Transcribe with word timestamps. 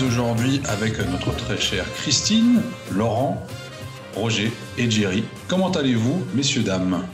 suis 0.00 0.06
aujourd'hui 0.06 0.62
avec 0.68 0.98
notre 1.10 1.34
très 1.36 1.58
chère 1.58 1.84
Christine, 1.94 2.62
Laurent, 2.90 3.44
Roger 4.14 4.50
et 4.78 4.90
Jerry. 4.90 5.24
Comment 5.46 5.70
allez-vous, 5.70 6.24
messieurs, 6.34 6.62
dames? 6.62 7.04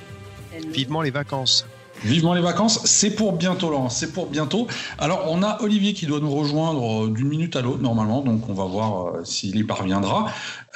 Vivement 0.71 1.03
les 1.03 1.11
vacances. 1.11 1.67
Vivement 2.05 2.35
les 2.35 2.43
vacances, 2.43 2.81
c'est 2.85 3.17
pour 3.17 3.33
bientôt, 3.33 3.71
Laurent, 3.71 3.89
c'est 3.89 4.13
pour 4.13 4.27
bientôt. 4.27 4.69
Alors, 4.99 5.25
on 5.29 5.43
a 5.43 5.61
Olivier 5.63 5.95
qui 5.95 6.07
doit 6.07 6.21
nous 6.21 6.31
rejoindre 6.31 7.07
euh, 7.07 7.11
d'une 7.11 7.29
minute 7.29 7.57
à 7.57 7.63
l'autre, 7.63 7.83
normalement, 7.83 8.21
donc 8.21 8.49
on 8.49 8.55
va 8.55 8.67
voir 8.67 9.07
euh, 9.07 9.25
s'il 9.25 9.57
y 9.57 9.65
parviendra. 9.65 10.27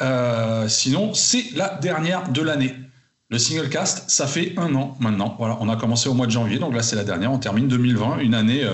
Euh, 0.00 0.66
sinon, 0.66 1.14
c'est 1.14 1.44
la 1.54 1.68
dernière 1.80 2.28
de 2.30 2.42
l'année. 2.42 2.74
Le 3.28 3.38
single 3.38 3.68
cast, 3.68 4.10
ça 4.10 4.26
fait 4.26 4.54
un 4.56 4.74
an 4.74 4.96
maintenant. 4.98 5.36
Voilà, 5.38 5.58
on 5.60 5.68
a 5.68 5.76
commencé 5.76 6.08
au 6.08 6.14
mois 6.14 6.26
de 6.26 6.32
janvier, 6.32 6.58
donc 6.58 6.74
là, 6.74 6.82
c'est 6.82 6.96
la 6.96 7.04
dernière. 7.04 7.30
On 7.30 7.38
termine 7.38 7.68
2020, 7.68 8.18
une 8.18 8.34
année 8.34 8.64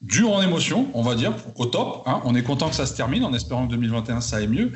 dure 0.00 0.32
en 0.32 0.42
émotion, 0.42 0.88
on 0.94 1.02
va 1.02 1.14
dire, 1.14 1.32
au 1.56 1.66
top. 1.66 2.02
Hein. 2.06 2.20
On 2.24 2.34
est 2.34 2.42
content 2.42 2.68
que 2.68 2.74
ça 2.74 2.86
se 2.86 2.94
termine, 2.94 3.24
en 3.24 3.32
espérant 3.32 3.66
que 3.66 3.72
2021, 3.72 4.20
ça 4.20 4.36
aille 4.36 4.48
mieux. 4.48 4.72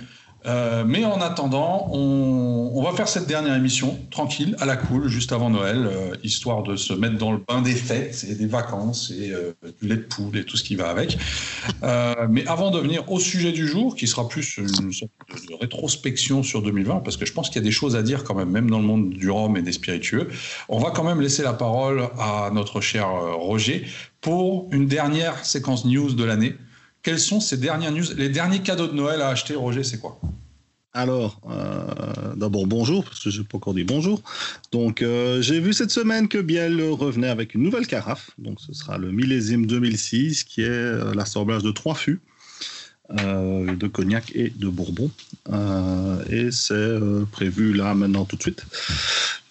Euh, 0.46 0.84
mais 0.86 1.04
en 1.04 1.20
attendant, 1.20 1.88
on, 1.90 2.82
va 2.82 2.92
faire 2.92 3.08
cette 3.08 3.26
dernière 3.26 3.54
émission 3.54 3.98
tranquille, 4.10 4.56
à 4.60 4.66
la 4.66 4.76
cool, 4.76 5.08
juste 5.08 5.32
avant 5.32 5.48
Noël, 5.48 5.86
euh, 5.86 6.14
histoire 6.22 6.62
de 6.62 6.76
se 6.76 6.92
mettre 6.92 7.16
dans 7.16 7.32
le 7.32 7.38
bain 7.48 7.62
des 7.62 7.74
fêtes 7.74 8.26
et 8.28 8.34
des 8.34 8.46
vacances 8.46 9.10
et 9.10 9.30
euh, 9.30 9.52
du 9.80 9.88
lait 9.88 9.96
de 9.96 10.02
poule 10.02 10.36
et 10.36 10.44
tout 10.44 10.58
ce 10.58 10.62
qui 10.62 10.76
va 10.76 10.90
avec. 10.90 11.16
mais 12.28 12.46
avant 12.46 12.70
de 12.70 12.78
venir 12.78 13.10
au 13.10 13.18
sujet 13.18 13.52
du 13.52 13.66
jour, 13.66 13.96
qui 13.96 14.06
sera 14.06 14.28
plus 14.28 14.58
une 14.58 14.92
sorte 14.92 15.10
de, 15.48 15.54
rétrospection 15.54 16.42
sur 16.42 16.60
2020, 16.60 17.00
parce 17.00 17.16
que 17.16 17.24
je 17.24 17.32
pense 17.32 17.48
qu'il 17.48 17.62
y 17.62 17.64
a 17.64 17.68
des 17.68 17.72
choses 17.72 17.96
à 17.96 18.02
dire 18.02 18.22
quand 18.22 18.34
même, 18.34 18.50
même 18.50 18.68
dans 18.68 18.78
le 18.78 18.86
monde 18.86 19.10
du 19.10 19.30
rhum 19.30 19.56
et 19.56 19.62
des 19.62 19.72
spiritueux, 19.72 20.28
on 20.68 20.78
va 20.78 20.90
quand 20.90 21.04
même 21.04 21.22
laisser 21.22 21.42
la 21.42 21.54
parole 21.54 22.08
à 22.18 22.50
notre 22.52 22.82
cher 22.82 23.08
Roger 23.08 23.86
pour 24.20 24.68
une 24.72 24.86
dernière 24.86 25.44
séquence 25.44 25.86
news 25.86 26.12
de 26.12 26.24
l'année 26.24 26.54
quelles 27.04 27.20
sont 27.20 27.38
ces 27.38 27.58
dernières 27.58 27.92
news 27.92 28.04
Les 28.16 28.30
derniers 28.30 28.62
cadeaux 28.62 28.88
de 28.88 28.94
Noël 28.94 29.20
à 29.20 29.28
acheter, 29.28 29.54
Roger, 29.54 29.84
c'est 29.84 30.00
quoi? 30.00 30.18
Alors, 30.94 31.40
euh, 31.50 32.34
d'abord 32.36 32.66
bonjour, 32.66 33.04
parce 33.04 33.22
que 33.22 33.28
je 33.28 33.40
n'ai 33.40 33.46
pas 33.46 33.58
encore 33.58 33.74
dit 33.74 33.84
bonjour. 33.84 34.22
Donc, 34.72 35.02
euh, 35.02 35.42
j'ai 35.42 35.60
vu 35.60 35.72
cette 35.72 35.90
semaine 35.90 36.28
que 36.28 36.38
Biel 36.38 36.80
revenait 36.82 37.28
avec 37.28 37.54
une 37.54 37.62
nouvelle 37.62 37.86
carafe. 37.86 38.30
Donc, 38.38 38.60
ce 38.60 38.72
sera 38.72 38.96
le 38.96 39.10
millésime 39.10 39.66
2006, 39.66 40.44
qui 40.44 40.62
est 40.62 40.68
euh, 40.68 41.12
l'assemblage 41.14 41.62
de 41.62 41.72
trois 41.72 41.94
fûts, 41.94 42.20
de 43.10 43.86
cognac 43.86 44.32
et 44.34 44.48
de 44.48 44.66
bourbon. 44.66 45.10
et 46.30 46.50
c'est 46.50 46.98
prévu 47.32 47.74
là, 47.74 47.94
maintenant, 47.94 48.24
tout 48.24 48.36
de 48.36 48.42
suite. 48.42 48.64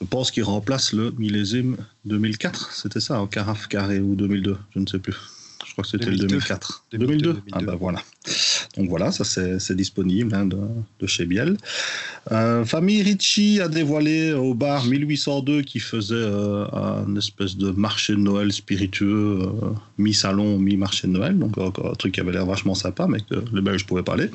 Je 0.02 0.08
pense 0.08 0.32
qu'il 0.32 0.44
remplace 0.44 0.92
le 0.92 1.12
millésime 1.20 1.78
2004. 2.06 2.72
C'était 2.74 3.00
ça, 3.00 3.22
en 3.22 3.28
carafe 3.28 3.68
carré 3.68 4.00
ou 4.00 4.16
2002, 4.16 4.58
je 4.74 4.80
ne 4.80 4.88
sais 4.88 4.98
plus. 4.98 5.16
Je 5.74 5.82
crois 5.82 5.86
que 5.86 5.90
c'était 5.90 6.12
le 6.12 6.18
2004. 6.18 6.86
2002, 6.92 7.42
Ah 7.52 7.60
bah 7.62 7.76
voilà. 7.80 8.00
Donc 8.78 8.90
voilà, 8.90 9.12
ça 9.12 9.24
c'est 9.24 9.76
disponible 9.76 10.36
hein, 10.36 10.46
de, 10.46 11.08
chez 11.08 11.26
Biel. 11.26 11.58
Euh, 12.32 12.64
Famille 12.64 13.02
Ricci 13.02 13.60
a 13.60 13.68
dévoilé 13.68 14.34
au 14.34 14.54
bar 14.54 14.86
1802 14.86 15.64
qui 15.64 15.80
faisait 15.80 16.14
euh, 16.14 16.66
un 16.74 17.16
espèce 17.16 17.58
de 17.58 17.72
marché 17.72 18.14
de 18.14 18.20
Noël 18.20 18.54
spiritueux, 18.54 19.40
euh, 19.42 19.70
mi-salon, 19.98 20.60
mi-marché 20.60 21.08
de 21.08 21.14
Noël. 21.14 21.40
Donc 21.40 21.58
un 21.58 21.94
truc 21.94 22.14
qui 22.14 22.20
avait 22.20 22.34
l'air 22.34 22.46
vachement 22.46 22.76
sympa, 22.76 23.08
mais 23.08 23.22
que 23.22 23.44
le 23.52 23.62
belge 23.62 23.88
pouvait 23.88 24.04
parler. 24.04 24.30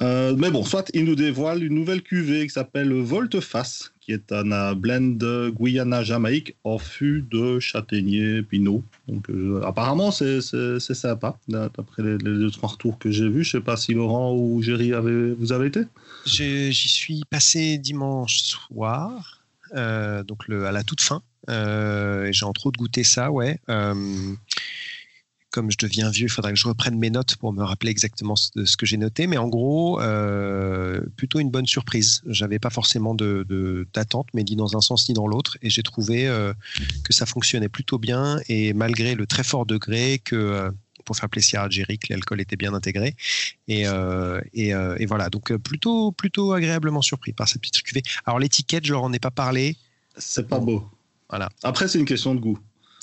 mais 0.00 0.50
bon, 0.50 0.64
soit 0.64 0.90
il 0.94 1.04
nous 1.04 1.14
dévoile 1.14 1.62
une 1.62 1.76
nouvelle 1.76 2.02
cuvée 2.02 2.44
qui 2.44 2.52
s'appelle 2.52 2.92
Volte-Face, 2.92 3.91
qui 4.02 4.12
est 4.12 4.32
un 4.32 4.74
blend 4.74 5.16
Guyana-Jamaïque 5.50 6.56
en 6.64 6.78
fût 6.78 7.24
de 7.30 7.60
châtaignier 7.60 8.42
pinot. 8.42 8.82
Donc, 9.06 9.30
euh, 9.30 9.62
apparemment, 9.64 10.10
c'est 10.10 10.40
sympa, 10.40 11.38
d'après 11.48 12.02
les, 12.02 12.18
deux, 12.18 12.50
trois 12.50 12.70
retours 12.70 12.98
que 12.98 13.10
j'ai 13.10 13.28
vus. 13.28 13.44
Je 13.44 13.56
ne 13.56 13.60
sais 13.60 13.64
pas 13.64 13.76
si 13.76 13.94
Laurent 13.94 14.34
ou 14.34 14.60
Géry 14.60 14.92
vous 15.38 15.52
avez 15.52 15.68
été 15.68 15.82
J'y 16.26 16.72
suis 16.74 17.22
passé 17.30 17.78
dimanche 17.78 18.42
soir, 18.42 19.40
euh, 19.74 20.24
donc 20.24 20.48
le, 20.48 20.66
à 20.66 20.72
la 20.72 20.82
toute 20.82 21.00
fin. 21.00 21.22
Euh, 21.48 22.28
j'ai 22.30 22.44
entre 22.44 22.66
autres 22.66 22.78
goûté 22.78 23.04
ça, 23.04 23.30
ouais 23.30 23.58
comme 25.52 25.70
je 25.70 25.76
deviens 25.76 26.10
vieux, 26.10 26.26
il 26.26 26.30
faudrait 26.30 26.52
que 26.52 26.58
je 26.58 26.66
reprenne 26.66 26.98
mes 26.98 27.10
notes 27.10 27.36
pour 27.36 27.52
me 27.52 27.62
rappeler 27.62 27.90
exactement 27.90 28.34
ce, 28.34 28.64
ce 28.64 28.76
que 28.76 28.86
j'ai 28.86 28.96
noté. 28.96 29.26
Mais 29.26 29.36
en 29.36 29.48
gros, 29.48 30.00
euh, 30.00 31.00
plutôt 31.16 31.38
une 31.38 31.50
bonne 31.50 31.66
surprise. 31.66 32.22
J'avais 32.26 32.58
pas 32.58 32.70
forcément 32.70 33.14
de, 33.14 33.86
d'attente, 33.92 34.28
mais 34.34 34.42
ni 34.42 34.56
dans 34.56 34.76
un 34.76 34.80
sens 34.80 35.08
ni 35.08 35.14
dans 35.14 35.28
l'autre. 35.28 35.58
Et 35.62 35.70
j'ai 35.70 35.82
trouvé 35.82 36.26
euh, 36.26 36.54
que 37.04 37.12
ça 37.12 37.26
fonctionnait 37.26 37.68
plutôt 37.68 37.98
bien. 37.98 38.40
Et 38.48 38.72
malgré 38.72 39.14
le 39.14 39.26
très 39.26 39.44
fort 39.44 39.66
degré 39.66 40.20
que 40.24 40.34
euh, 40.34 40.70
pour 41.04 41.16
faire 41.16 41.28
plaisir 41.28 41.60
à 41.60 41.68
Jerry, 41.68 41.98
que 41.98 42.06
l'alcool 42.10 42.40
était 42.40 42.56
bien 42.56 42.72
intégré. 42.72 43.14
Et, 43.68 43.82
et, 43.82 45.06
voilà, 45.06 45.30
donc 45.30 45.52
plutôt, 45.56 46.12
plutôt 46.12 46.52
agréablement 46.52 47.02
surpris 47.02 47.32
par 47.32 47.48
cette 47.48 47.60
petite 47.60 47.82
cuvée. 47.82 48.02
Alors 48.24 48.38
l'étiquette, 48.38 48.86
je 48.86 48.92
leur 48.92 49.02
en 49.02 49.12
ai 49.12 49.18
pas 49.18 49.32
parlé. 49.32 49.76
C'est 50.16 50.46
pas 50.46 50.60
beau. 50.60 50.88
Voilà. 51.28 51.48
Après, 51.64 51.88
c'est 51.88 51.98
une 51.98 52.04
question 52.04 52.36
de 52.36 52.40
goût. 52.40 52.58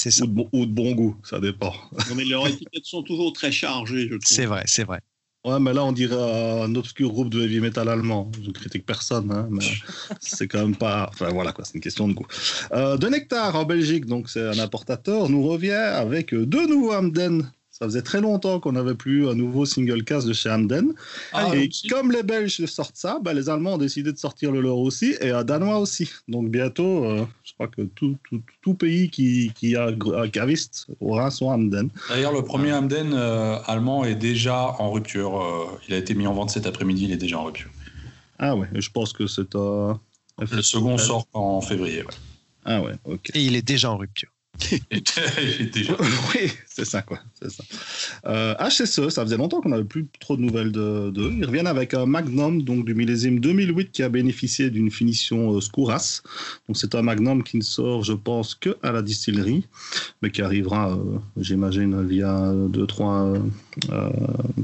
Ou 0.06 0.10
de, 0.10 0.32
bon, 0.32 0.50
ou 0.54 0.66
de, 0.66 0.72
bon, 0.72 0.92
goût, 0.94 1.16
ça 1.24 1.40
dépend. 1.40 1.74
mais 2.16 2.26
leurs 2.26 2.48
étiquettes 2.48 2.86
sont 2.86 3.04
toujours 3.04 3.34
très 3.34 3.52
chargées, 3.52 4.04
je 4.04 4.16
trouve. 4.16 4.20
C'est 4.24 4.46
vrai, 4.46 4.64
c'est 4.66 4.84
vrai. 4.84 5.00
Ouais, 5.46 5.60
mais 5.60 5.72
là, 5.72 5.86
on 5.86 5.94
dirait 5.94 6.62
un 6.64 6.76
obscur 6.76 7.10
groupe 7.10 7.30
de 7.30 7.42
heavy 7.42 7.62
metal 7.62 7.88
allemand. 7.88 8.30
Je 8.42 8.48
ne 8.48 8.52
critique 8.54 8.86
personne, 8.86 9.32
hein, 9.32 9.48
mais 9.50 9.64
c'est 10.20 10.48
quand 10.48 10.60
même 10.60 10.76
pas. 10.76 11.10
Enfin, 11.14 11.30
voilà, 11.30 11.54
quoi, 11.54 11.64
c'est 11.64 11.76
une 11.76 11.82
question 11.82 12.08
de 12.10 12.14
goût. 12.14 12.28
Euh, 12.74 12.98
de 12.98 13.08
Nectar 13.08 13.56
en 13.56 13.64
Belgique, 13.64 14.06
donc 14.06 14.30
c'est 14.30 14.46
un 14.46 14.60
importateur, 14.60 15.30
nous 15.30 15.48
revient 15.48 15.72
avec 15.72 16.34
deux 16.34 16.68
nouveaux 16.68 16.94
Hamden 16.94 17.50
ça 17.80 17.88
faisait 17.88 18.02
très 18.02 18.20
longtemps 18.20 18.60
qu'on 18.60 18.74
n'avait 18.74 18.96
plus 18.96 19.30
un 19.30 19.36
nouveau 19.36 19.66
single 19.66 20.04
cast 20.04 20.28
de 20.28 20.34
chez 20.34 20.50
Hamden. 20.50 20.94
Ah, 21.32 21.56
et 21.56 21.70
comme 21.90 22.12
les 22.12 22.24
Belges 22.24 22.66
sortent 22.66 22.98
ça, 22.98 23.20
bah, 23.24 23.34
les 23.34 23.50
Allemands 23.50 23.76
ont 23.76 23.78
décidé 23.78 24.12
de 24.12 24.18
sortir 24.18 24.52
le 24.52 24.60
leur 24.60 24.78
aussi 24.78 25.16
et 25.22 25.30
un 25.30 25.46
Danois 25.46 25.80
aussi. 25.80 26.10
Donc 26.28 26.50
bientôt, 26.50 27.06
euh, 27.06 27.26
je 27.46 27.54
crois 27.54 27.70
que 27.70 27.84
tout, 27.84 28.18
tout, 28.30 28.42
tout 28.62 28.74
pays 28.74 29.10
qui, 29.10 29.54
qui, 29.56 29.78
a 29.78 29.88
un 29.88 30.30
caviste 30.30 30.88
aura 31.00 31.32
son 31.32 31.50
Hamden. 31.50 31.90
D'ailleurs, 32.10 32.34
le 32.34 32.44
premier 32.44 32.74
Hamden 32.74 33.14
euh, 33.14 33.58
allemand 33.66 34.04
est 34.04 34.16
déjà 34.16 34.76
en 34.80 34.92
rupture. 34.92 35.42
Euh, 35.42 35.66
il 35.88 35.94
a 35.94 35.98
été 35.98 36.16
mis 36.16 36.28
en 36.28 36.34
vente 36.34 36.50
cet 36.50 36.66
après-midi, 36.66 37.06
il 37.06 37.12
est 37.14 37.18
déjà 37.18 37.40
en 37.40 37.46
rupture. 37.46 37.70
Ah 38.40 38.58
ouais, 38.58 38.68
je 38.74 38.90
pense 38.90 39.14
que 39.14 39.26
c'est 39.26 39.56
un. 39.56 40.00
Le 40.40 40.62
second 40.62 40.98
sort 40.98 41.26
en 41.34 41.62
février. 41.62 42.02
Ouais. 42.02 42.14
Ah 42.66 42.82
ouais, 42.82 42.94
ok. 43.06 43.32
Et 43.34 43.44
il 43.44 43.56
est 43.56 43.62
déjà 43.62 43.92
en 43.92 43.98
rupture. 43.98 44.30
oui, 46.34 46.52
c'est 46.68 46.86
ça, 46.86 47.02
quoi. 47.02 47.20
Ça. 47.42 47.64
Euh, 48.26 48.56
HSE, 48.70 49.10
ça 49.10 49.24
faisait 49.24 49.38
longtemps 49.38 49.62
qu'on 49.62 49.70
n'avait 49.70 49.84
plus 49.84 50.08
trop 50.20 50.36
de 50.36 50.42
nouvelles 50.42 50.72
d'eux. 50.72 51.12
Ils 51.38 51.46
reviennent 51.46 51.68
avec 51.68 51.94
un 51.94 52.06
Magnum, 52.06 52.62
donc 52.62 52.86
du 52.86 52.94
millésime 52.94 53.40
2008, 53.40 53.92
qui 53.92 54.04
a 54.04 54.10
bénéficié 54.10 54.70
d'une 54.70 54.92
finition 54.92 55.56
euh, 55.56 55.62
Skouras. 55.62 56.22
Donc 56.68 56.78
c'est 56.78 56.96
un 56.96 57.02
Magnum 57.02 57.44
qui 57.44 57.58
ne 57.58 57.64
sort, 57.64 58.04
je 58.04 58.14
pense, 58.14 58.56
que 58.56 58.78
à 58.84 58.92
la 58.92 59.02
distillerie, 59.02 59.66
mais 60.22 60.32
qui 60.32 60.42
arrivera, 60.42 60.92
euh, 60.92 61.20
j'imagine, 61.38 62.06
via 62.06 62.54
deux, 62.70 62.86
trois 62.86 63.34
euh, 63.92 64.10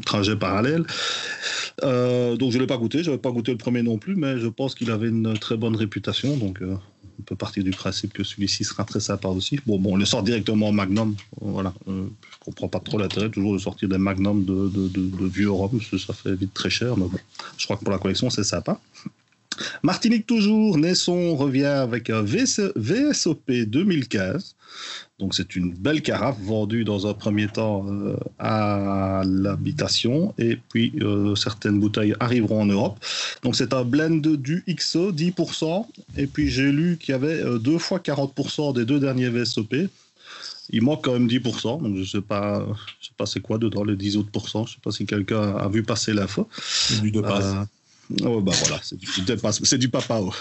trajets 0.05 0.35
parallèles. 0.35 0.85
donc 1.81 2.51
je 2.51 2.57
ne 2.57 2.59
l'ai 2.59 2.67
pas 2.67 2.77
goûté, 2.77 2.99
je 2.99 3.09
n'avais 3.09 3.21
pas 3.21 3.31
goûté 3.31 3.51
le 3.51 3.57
premier 3.57 3.81
non 3.81 3.97
plus, 3.97 4.15
mais 4.15 4.39
je 4.39 4.47
pense 4.47 4.75
qu'il 4.75 4.91
avait 4.91 5.09
une 5.09 5.37
très 5.37 5.57
bonne 5.57 5.75
réputation. 5.75 6.37
Donc 6.37 6.59
on 7.19 7.23
peut 7.23 7.35
partir 7.35 7.63
du 7.63 7.71
principe 7.71 8.13
que 8.13 8.23
celui-ci 8.23 8.63
sera 8.63 8.83
très 8.83 8.99
sympa 8.99 9.27
aussi. 9.27 9.59
Bon, 9.65 9.79
bon, 9.79 9.93
on 9.93 9.95
le 9.97 10.05
sort 10.05 10.23
directement 10.23 10.69
en 10.69 10.71
Magnum. 10.71 11.15
Voilà. 11.41 11.73
Euh, 11.87 12.05
je 12.31 12.37
comprends 12.39 12.67
pas 12.67 12.79
trop 12.79 12.97
l'intérêt 12.97 13.29
toujours 13.29 13.53
de 13.53 13.59
sortir 13.59 13.89
des 13.89 13.97
Magnum 13.97 14.45
de, 14.45 15.27
vieux 15.27 15.51
rhum, 15.51 15.79
ça 15.81 16.13
fait 16.13 16.35
vite 16.35 16.53
très 16.53 16.69
cher. 16.69 16.97
Mais 16.97 17.05
bon, 17.05 17.19
je 17.57 17.65
crois 17.65 17.77
que 17.77 17.83
pour 17.83 17.91
la 17.91 17.99
collection, 17.99 18.29
c'est 18.29 18.43
sympa. 18.43 18.79
Martinique 19.83 20.27
toujours, 20.27 20.77
Naisson 20.77 21.35
revient 21.35 21.63
avec 21.65 22.09
un 22.09 22.21
VSOP 22.21 23.51
2015. 23.51 24.55
Donc 25.17 25.33
c'est 25.33 25.55
une 25.55 25.73
belle 25.73 26.01
carafe 26.01 26.37
vendue 26.41 26.83
dans 26.83 27.07
un 27.07 27.13
premier 27.13 27.47
temps 27.47 27.85
euh, 27.87 28.17
à 28.37 29.23
l'habitation 29.25 30.33
et 30.37 30.57
puis 30.57 30.91
euh, 31.01 31.35
certaines 31.35 31.79
bouteilles 31.79 32.13
arriveront 32.19 32.63
en 32.63 32.65
Europe. 32.65 32.99
Donc 33.41 33.55
c'est 33.55 33.73
un 33.73 33.85
blend 33.85 34.19
du 34.19 34.65
XO 34.67 35.13
10% 35.13 35.85
et 36.17 36.27
puis 36.27 36.49
j'ai 36.49 36.69
lu 36.69 36.97
qu'il 36.99 37.13
y 37.13 37.15
avait 37.15 37.41
euh, 37.41 37.59
deux 37.59 37.77
fois 37.77 37.99
40% 37.99 38.73
des 38.75 38.83
deux 38.83 38.99
derniers 38.99 39.29
VSOP. 39.29 39.75
Il 40.71 40.81
manque 40.81 41.05
quand 41.05 41.13
même 41.13 41.27
10%, 41.27 41.81
donc 41.81 41.95
je 41.95 42.03
sais 42.03 42.21
pas, 42.21 42.65
je 42.99 43.07
sais 43.07 43.13
pas 43.15 43.25
c'est 43.25 43.39
quoi 43.39 43.57
dedans 43.57 43.85
les 43.85 43.95
10 43.95 44.17
autres 44.17 44.31
pourcents. 44.31 44.65
Je 44.65 44.73
sais 44.73 44.81
pas 44.83 44.91
si 44.91 45.05
quelqu'un 45.05 45.55
a 45.55 45.69
vu 45.69 45.83
passer 45.83 46.11
l'info. 46.11 46.49
C'est 46.59 47.01
du 47.01 47.11
de 47.11 47.21
passe. 47.21 47.55
Oh, 48.23 48.41
bah 48.41 48.51
voilà, 48.59 48.79
c'est 48.83 48.97
du, 48.97 49.07
c'est 49.63 49.77
du 49.77 49.89
papao. 49.89 50.33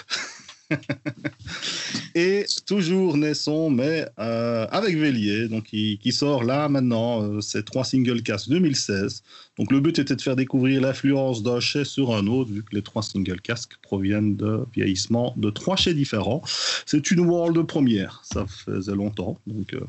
et 2.15 2.47
toujours 2.67 3.17
Naisson, 3.17 3.71
mais 3.71 4.07
euh, 4.19 4.67
avec 4.71 4.97
Vélier, 4.97 5.49
donc 5.49 5.65
qui, 5.65 6.13
sort 6.13 6.45
là 6.45 6.69
maintenant, 6.69 7.23
euh, 7.23 7.41
c'est 7.41 7.65
trois 7.65 7.85
single 7.85 8.23
cast 8.23 8.49
2016. 8.49 9.23
Donc 9.59 9.71
le 9.71 9.81
but 9.81 9.99
était 9.99 10.17
de 10.17 10.23
faire 10.23 10.37
découvrir 10.37 10.81
l'influence 10.81 11.43
d'un 11.43 11.61
chai 11.61 11.85
sur 11.85 12.15
un 12.15 12.27
autre, 12.27 12.51
vu 12.51 12.63
que 12.63 12.75
les 12.75 12.83
trois 12.83 13.03
single 13.03 13.41
casques 13.41 13.77
proviennent 13.83 14.37
de 14.37 14.65
vieillissement 14.75 15.35
de 15.37 15.51
trois 15.51 15.77
chais 15.77 15.95
différents. 15.95 16.43
C'est 16.87 17.11
une 17.11 17.21
world 17.21 17.67
première, 17.67 18.23
ça 18.25 18.47
faisait 18.47 18.95
longtemps, 18.95 19.39
donc 19.47 19.75
euh, 19.75 19.81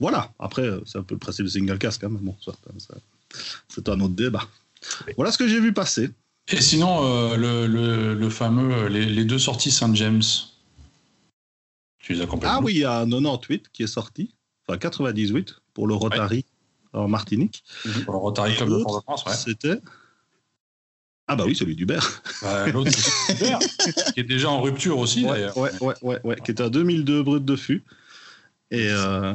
Voilà, 0.00 0.32
après, 0.38 0.62
euh, 0.62 0.80
c'est 0.84 0.98
un 0.98 1.02
peu 1.02 1.14
le 1.14 1.20
principe 1.20 1.46
du 1.46 1.50
single 1.50 1.78
quand 1.78 2.02
même. 2.02 2.18
Bon, 2.18 2.36
c'est 3.68 3.88
un 3.88 4.00
autre 4.00 4.14
débat. 4.14 4.46
Voilà 5.16 5.32
ce 5.32 5.38
que 5.38 5.48
j'ai 5.48 5.60
vu 5.60 5.72
passer. 5.72 6.10
Et 6.48 6.60
sinon, 6.60 7.04
euh, 7.04 7.36
le, 7.36 7.66
le, 7.66 8.14
le, 8.14 8.30
fameux, 8.30 8.72
euh, 8.72 8.88
les, 8.88 9.04
les, 9.04 9.24
deux 9.24 9.38
sorties 9.38 9.72
Saint 9.72 9.92
James, 9.94 10.22
tu 11.98 12.12
les 12.12 12.20
as 12.20 12.26
complètement 12.26 12.58
Ah 12.58 12.62
oui, 12.62 12.74
il 12.74 12.78
y 12.78 12.84
a 12.84 13.00
un 13.00 13.10
98 13.10 13.70
qui 13.72 13.82
est 13.82 13.88
sorti, 13.88 14.34
enfin 14.66 14.78
98 14.78 15.56
pour 15.74 15.88
le 15.88 15.94
Rotary 15.94 16.44
ouais. 16.94 17.00
en 17.00 17.08
Martinique. 17.08 17.64
Pour 18.04 18.12
le 18.12 18.18
Rotary 18.18 18.54
Club 18.54 18.70
de 18.70 18.78
France, 18.78 19.24
ouais. 19.24 19.34
C'était. 19.34 19.80
Ah 21.26 21.34
bah 21.34 21.42
oui, 21.44 21.56
celui 21.56 21.74
d'Hubert. 21.74 22.22
Bah, 22.40 22.68
L'autre, 22.68 22.92
c'est 22.92 23.34
Hubert, 23.34 23.58
qui 24.14 24.20
est 24.20 24.24
déjà 24.24 24.48
en 24.48 24.60
rupture 24.60 24.98
aussi, 24.98 25.24
ouais, 25.24 25.32
d'ailleurs. 25.32 25.56
Ouais, 25.56 25.72
ouais, 25.80 25.94
ouais, 26.02 26.20
ouais, 26.22 26.36
qui 26.44 26.52
était 26.52 26.62
à 26.62 26.70
2002 26.70 27.24
brut 27.24 27.44
de 27.44 27.56
fût. 27.56 27.82
Et 28.70 28.88
euh, 28.88 29.34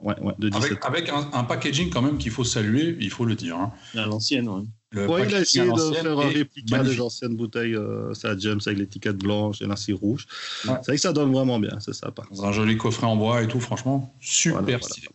ouais, 0.00 0.18
ouais, 0.20 0.34
de 0.38 0.48
17 0.48 0.64
avec, 0.64 0.84
avec 0.84 1.08
un, 1.08 1.28
un, 1.32 1.42
packaging 1.42 1.90
quand 1.90 2.02
même 2.02 2.18
qu'il 2.18 2.30
faut 2.30 2.44
saluer, 2.44 2.96
il 3.00 3.10
faut 3.10 3.24
le 3.24 3.34
dire. 3.34 3.56
Hein. 3.56 3.72
À 3.96 4.06
l'ancienne, 4.06 4.48
oui. 4.48 4.68
Le 4.92 5.08
ouais, 5.08 5.26
il 5.26 5.34
a 5.34 5.40
essayé 5.40 5.64
de 5.64 5.94
faire 5.94 6.18
un 6.18 6.28
réplica 6.28 6.82
des 6.82 7.00
anciennes 7.00 7.34
bouteilles, 7.34 7.74
euh, 7.74 8.12
ça 8.14 8.36
James 8.36 8.60
avec 8.66 8.78
l'étiquette 8.78 9.16
blanche 9.16 9.62
et 9.62 9.66
l'incire 9.66 9.98
rouge. 9.98 10.26
Ouais. 10.66 10.74
C'est 10.76 10.86
vrai 10.86 10.96
que 10.96 11.00
ça 11.00 11.12
donne 11.12 11.32
vraiment 11.32 11.58
bien, 11.58 11.80
c'est 11.80 11.94
sympa. 11.94 12.24
Dans 12.30 12.44
un 12.44 12.52
joli 12.52 12.76
coffret 12.76 13.06
en 13.06 13.16
bois 13.16 13.42
et 13.42 13.48
tout, 13.48 13.60
franchement, 13.60 14.14
super 14.20 14.60
voilà, 14.60 14.80
stylé. 14.82 15.08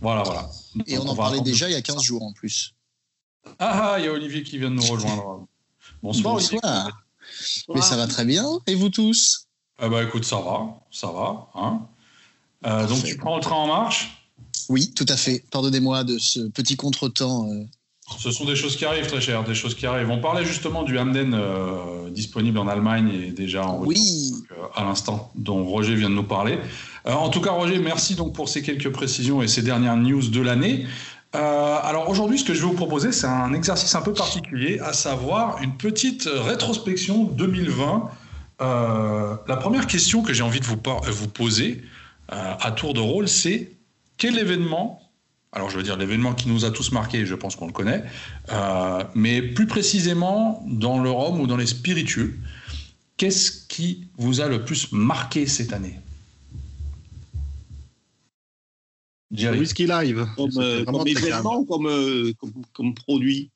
Voilà, 0.00 0.22
voilà. 0.22 0.48
Et 0.86 0.96
on, 0.98 1.02
on 1.02 1.08
en 1.08 1.16
parlait 1.16 1.40
déjà 1.40 1.68
il 1.68 1.72
y 1.72 1.76
a 1.76 1.82
15 1.82 2.02
jours 2.02 2.22
en 2.22 2.32
plus. 2.32 2.74
Ah, 3.58 3.96
il 3.98 4.04
y 4.04 4.08
a 4.08 4.12
Olivier 4.12 4.42
qui 4.42 4.58
vient 4.58 4.70
de 4.70 4.76
nous 4.76 4.86
rejoindre. 4.86 5.46
Bonsoir. 6.02 6.34
Bonsoir. 6.34 7.06
Mais 7.74 7.80
ça 7.80 7.96
va 7.96 8.06
très 8.06 8.24
bien. 8.24 8.46
Et 8.66 8.74
vous 8.74 8.88
tous? 8.88 9.48
Eh 9.82 9.88
ben, 9.88 10.06
Écoute, 10.06 10.24
ça 10.24 10.40
va. 10.40 10.80
Ça 10.90 11.08
va. 11.08 11.48
Hein 11.54 11.86
euh, 12.66 12.86
donc, 12.86 13.02
tu 13.04 13.16
prends 13.16 13.36
le 13.36 13.42
train 13.42 13.56
en 13.56 13.66
marche? 13.66 14.28
Oui, 14.68 14.92
tout 14.94 15.06
à 15.08 15.16
fait. 15.16 15.44
Pardonnez-moi 15.50 16.04
de 16.04 16.18
ce 16.18 16.40
petit 16.48 16.76
contretemps. 16.76 17.50
Euh... 17.50 17.64
Ce 18.18 18.30
sont 18.30 18.44
des 18.44 18.56
choses 18.56 18.76
qui 18.76 18.84
arrivent, 18.84 19.06
très 19.06 19.20
cher, 19.20 19.44
des 19.44 19.54
choses 19.54 19.74
qui 19.74 19.86
arrivent. 19.86 20.10
On 20.10 20.20
parlait 20.20 20.44
justement 20.44 20.82
du 20.82 20.98
Hamden 20.98 21.34
euh, 21.34 22.10
disponible 22.10 22.58
en 22.58 22.68
Allemagne 22.68 23.10
et 23.12 23.30
déjà 23.30 23.64
en 23.64 23.82
oui. 23.84 24.32
donc, 24.32 24.58
euh, 24.58 24.62
à 24.74 24.84
l'instant, 24.84 25.30
dont 25.34 25.64
Roger 25.64 25.94
vient 25.94 26.10
de 26.10 26.14
nous 26.14 26.24
parler. 26.24 26.58
Euh, 27.06 27.12
en 27.12 27.28
tout 27.28 27.40
cas, 27.40 27.52
Roger, 27.52 27.78
merci 27.78 28.14
donc 28.14 28.34
pour 28.34 28.48
ces 28.48 28.62
quelques 28.62 28.90
précisions 28.90 29.42
et 29.42 29.48
ces 29.48 29.62
dernières 29.62 29.96
news 29.96 30.28
de 30.28 30.40
l'année. 30.40 30.86
Alors 31.32 32.08
aujourd'hui, 32.08 32.40
ce 32.40 32.44
que 32.44 32.54
je 32.54 32.60
vais 32.60 32.66
vous 32.66 32.74
proposer, 32.74 33.12
c'est 33.12 33.28
un 33.28 33.52
exercice 33.54 33.94
un 33.94 34.02
peu 34.02 34.12
particulier, 34.12 34.80
à 34.80 34.92
savoir 34.92 35.62
une 35.62 35.76
petite 35.76 36.28
rétrospection 36.28 37.22
2020. 37.22 38.10
Euh, 38.60 39.36
la 39.46 39.56
première 39.56 39.86
question 39.86 40.22
que 40.22 40.32
j'ai 40.32 40.42
envie 40.42 40.58
de 40.58 40.64
vous, 40.64 40.76
vous 41.08 41.28
poser 41.28 41.82
à 42.28 42.70
tour 42.72 42.94
de 42.94 43.00
rôle, 43.00 43.28
c'est 43.28 43.72
quel 44.16 44.38
événement, 44.38 45.00
alors 45.52 45.68
je 45.68 45.76
veux 45.76 45.82
dire 45.82 45.96
l'événement 45.96 46.34
qui 46.34 46.48
nous 46.48 46.64
a 46.64 46.70
tous 46.70 46.92
marqués, 46.92 47.26
je 47.26 47.34
pense 47.34 47.56
qu'on 47.56 47.66
le 47.66 47.72
connaît, 47.72 48.04
euh, 48.50 49.02
mais 49.14 49.42
plus 49.42 49.66
précisément 49.66 50.64
dans 50.66 51.02
le 51.02 51.10
rhum 51.10 51.40
ou 51.40 51.46
dans 51.46 51.56
les 51.56 51.66
spiritueux, 51.66 52.38
qu'est-ce 53.16 53.66
qui 53.66 54.06
vous 54.16 54.40
a 54.40 54.48
le 54.48 54.64
plus 54.64 54.92
marqué 54.92 55.46
cette 55.46 55.72
année? 55.72 55.98
Jerry. 59.32 59.60
Whisky 59.60 59.86
Live. 59.86 60.26
Comme, 60.36 60.50
euh, 60.56 60.84
comme 60.84 61.06
événement 61.06 61.64
comme, 61.64 61.86
euh, 61.86 62.32
comme, 62.38 62.52
comme, 62.72 62.94
produit? 62.94 63.50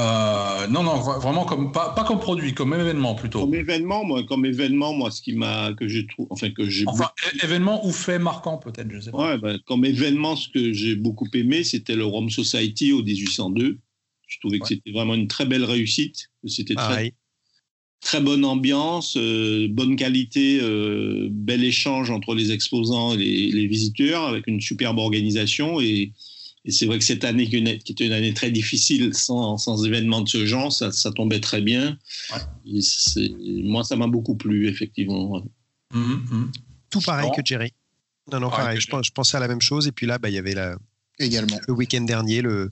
Euh, 0.00 0.66
Non, 0.68 0.82
non, 0.82 0.96
vraiment 0.96 1.44
comme 1.44 1.72
pas, 1.72 1.90
pas, 1.90 2.04
comme 2.04 2.20
produit, 2.20 2.54
comme 2.54 2.74
événement 2.74 3.14
plutôt. 3.14 3.40
Comme 3.40 3.54
événement, 3.54 4.04
moi, 4.04 4.22
comme 4.24 4.46
événement, 4.46 4.94
moi, 4.94 5.10
ce 5.10 5.20
qui 5.20 5.34
m'a 5.34 5.72
que 5.74 5.88
j'ai 5.88 6.06
trouvé, 6.06 6.28
enfin 6.30 6.50
que 6.50 6.68
j'ai. 6.68 6.84
Enfin, 6.86 7.10
beaucoup... 7.32 7.44
événement 7.44 7.86
ou 7.86 7.92
fait 7.92 8.18
marquant 8.18 8.58
peut-être, 8.58 8.90
je 8.90 9.00
sais 9.00 9.10
pas. 9.10 9.18
Ouais, 9.18 9.38
ben, 9.38 9.58
comme 9.66 9.84
événement, 9.84 10.36
ce 10.36 10.48
que 10.48 10.72
j'ai 10.72 10.96
beaucoup 10.96 11.28
aimé, 11.34 11.64
c'était 11.64 11.96
le 11.96 12.04
Rome 12.04 12.30
Society 12.30 12.92
au 12.92 13.02
1802. 13.02 13.78
Je 14.26 14.38
trouvais 14.38 14.58
que 14.58 14.68
c'était 14.68 14.92
vraiment 14.92 15.14
une 15.14 15.26
très 15.28 15.44
belle 15.44 15.64
réussite. 15.64 16.30
C'était 16.46 16.74
très. 16.74 17.14
Très 18.02 18.22
bonne 18.22 18.46
ambiance, 18.46 19.18
euh, 19.18 19.68
bonne 19.68 19.94
qualité, 19.94 20.58
euh, 20.62 21.28
bel 21.30 21.62
échange 21.62 22.10
entre 22.10 22.34
les 22.34 22.50
exposants 22.50 23.12
et 23.12 23.18
les, 23.18 23.50
les, 23.50 23.66
visiteurs, 23.66 24.24
avec 24.24 24.46
une 24.46 24.58
superbe 24.58 24.96
organisation. 24.96 25.82
Et, 25.82 26.14
et 26.64 26.72
c'est 26.72 26.86
vrai 26.86 26.98
que 26.98 27.04
cette 27.04 27.24
année, 27.24 27.48
qui 27.48 27.92
était 27.92 28.06
une 28.06 28.12
année 28.12 28.34
très 28.34 28.50
difficile, 28.50 29.14
sans, 29.14 29.56
sans 29.56 29.84
événements 29.84 30.20
de 30.20 30.28
ce 30.28 30.44
genre, 30.44 30.72
ça, 30.72 30.92
ça 30.92 31.10
tombait 31.10 31.40
très 31.40 31.62
bien. 31.62 31.98
Ouais. 32.32 32.80
moi, 33.62 33.82
ça 33.82 33.96
m'a 33.96 34.06
beaucoup 34.06 34.36
plu, 34.36 34.68
effectivement. 34.68 35.42
Mmh, 35.94 35.98
mmh. 35.98 36.52
Tout 36.90 37.00
pareil 37.00 37.28
bon. 37.28 37.34
que 37.34 37.42
Jerry. 37.44 37.72
Non, 38.30 38.40
non, 38.40 38.50
pareil. 38.50 38.76
Ouais, 38.76 38.80
je, 38.80 39.02
je, 39.02 39.10
pensais 39.12 39.36
à 39.36 39.40
la 39.40 39.48
même 39.48 39.62
chose. 39.62 39.86
Et 39.86 39.92
puis 39.92 40.06
là, 40.06 40.18
bah, 40.18 40.28
il 40.28 40.34
y 40.34 40.38
avait 40.38 40.54
la, 40.54 40.76
également 41.18 41.58
le 41.66 41.72
week-end 41.72 42.02
dernier, 42.02 42.42
le, 42.42 42.70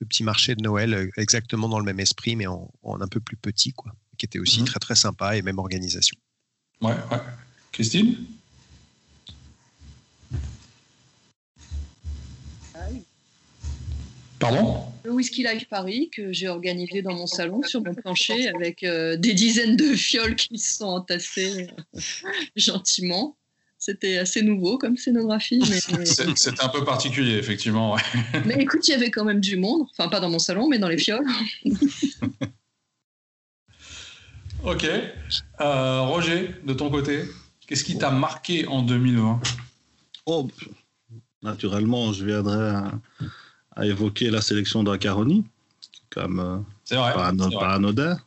le, 0.00 0.06
petit 0.06 0.24
marché 0.24 0.56
de 0.56 0.62
Noël, 0.62 1.10
exactement 1.16 1.68
dans 1.68 1.78
le 1.78 1.84
même 1.84 2.00
esprit, 2.00 2.34
mais 2.34 2.48
en, 2.48 2.68
en 2.82 3.00
un 3.00 3.08
peu 3.08 3.20
plus 3.20 3.36
petit, 3.36 3.72
quoi 3.72 3.92
qui 4.20 4.26
était 4.26 4.38
aussi 4.38 4.60
mmh. 4.60 4.66
très 4.66 4.78
très 4.78 4.94
sympa 4.94 5.36
et 5.36 5.42
même 5.42 5.58
organisation. 5.58 6.14
Ouais, 6.82 6.92
ouais. 7.10 7.18
Christine? 7.72 8.16
Pardon 14.40 14.82
Le 15.04 15.12
Whisky 15.12 15.42
Live 15.42 15.66
Paris 15.68 16.10
que 16.10 16.32
j'ai 16.32 16.48
organisé 16.48 17.02
dans 17.02 17.14
mon 17.14 17.26
salon 17.26 17.62
sur 17.62 17.84
mon 17.84 17.94
plancher 17.94 18.48
avec 18.48 18.82
euh, 18.82 19.16
des 19.16 19.34
dizaines 19.34 19.76
de 19.76 19.94
fioles 19.94 20.34
qui 20.34 20.58
se 20.58 20.78
sont 20.78 20.86
entassées 20.86 21.68
euh, 21.94 22.00
gentiment. 22.56 23.36
C'était 23.78 24.18
assez 24.18 24.42
nouveau 24.42 24.78
comme 24.78 24.96
scénographie. 24.96 25.62
Mais... 25.70 26.04
C'était 26.06 26.62
un 26.62 26.68
peu 26.68 26.84
particulier, 26.84 27.34
effectivement. 27.34 27.94
Ouais. 27.94 28.02
Mais 28.46 28.54
écoute, 28.54 28.86
il 28.88 28.90
y 28.90 28.94
avait 28.94 29.10
quand 29.10 29.24
même 29.24 29.40
du 29.40 29.56
monde. 29.56 29.86
Enfin, 29.92 30.08
pas 30.08 30.20
dans 30.20 30.30
mon 30.30 30.38
salon, 30.38 30.68
mais 30.68 30.78
dans 30.78 30.88
les 30.88 30.98
fioles. 30.98 31.26
Ok. 34.62 34.84
Euh, 34.84 36.00
Roger, 36.02 36.54
de 36.66 36.74
ton 36.74 36.90
côté, 36.90 37.22
qu'est-ce 37.66 37.82
qui 37.82 37.96
t'a 37.96 38.10
marqué 38.10 38.66
en 38.66 38.82
2020 38.82 39.40
Oh, 40.26 40.50
naturellement, 41.42 42.12
je 42.12 42.26
viendrai 42.26 42.68
à, 42.68 42.92
à 43.76 43.86
évoquer 43.86 44.30
la 44.30 44.40
sélection 44.40 44.82
d'Acaroni, 44.82 45.44
comme 46.10 46.40
euh, 46.40 46.56
vrai, 46.96 47.14
pas, 47.14 47.28
anod 47.28 47.52
pas 47.52 47.74
anodin, 47.74 48.18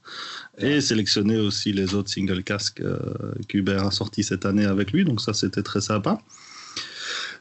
et 0.57 0.81
sélectionner 0.81 1.37
aussi 1.37 1.73
les 1.73 1.93
autres 1.93 2.09
single 2.09 2.43
casques 2.43 2.81
euh, 2.81 2.99
qu'Hubert 3.47 3.85
a 3.85 3.91
sortis 3.91 4.23
cette 4.23 4.45
année 4.45 4.65
avec 4.65 4.91
lui, 4.91 5.03
donc 5.03 5.21
ça 5.21 5.33
c'était 5.33 5.63
très 5.63 5.81
sympa. 5.81 6.19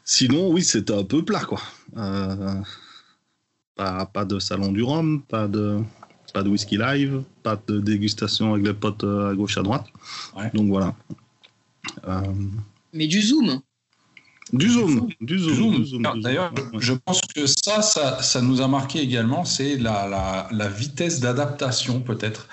Sinon, 0.05 0.49
oui, 0.51 0.63
c'était 0.63 0.93
un 0.93 1.03
peu 1.03 1.23
plat, 1.23 1.45
quoi. 1.45 1.61
Euh, 1.95 2.55
pas, 3.75 4.05
pas 4.05 4.25
de 4.25 4.37
salon 4.39 4.71
du 4.71 4.83
Rhum, 4.83 5.21
pas 5.21 5.47
de 5.47 5.79
pas 6.33 6.41
de 6.43 6.49
whisky 6.49 6.77
live, 6.77 7.23
pas 7.43 7.61
de 7.67 7.79
dégustation 7.79 8.53
avec 8.53 8.65
les 8.65 8.73
potes 8.73 9.03
à 9.03 9.33
gauche 9.35 9.57
à 9.57 9.61
droite. 9.61 9.85
Ouais. 10.35 10.49
Donc 10.53 10.67
voilà. 10.67 10.95
Euh... 12.07 12.21
Mais 12.91 13.07
du 13.07 13.21
zoom. 13.21 13.61
Du 14.53 14.69
zoom, 14.69 15.09
du 15.19 15.39
zoom. 15.39 15.55
zoom. 15.55 15.85
zoom 15.85 16.21
D'ailleurs, 16.21 16.53
ouais. 16.53 16.79
je 16.79 16.93
pense 16.93 17.21
que 17.21 17.47
ça, 17.47 17.81
ça, 17.81 18.21
ça, 18.21 18.39
nous 18.39 18.61
a 18.61 18.67
marqué 18.67 18.99
également, 18.99 19.45
c'est 19.45 19.77
la, 19.77 20.07
la, 20.07 20.47
la, 20.51 20.69
vitesse 20.69 21.19
d'adaptation 21.19 22.01
peut-être 22.01 22.47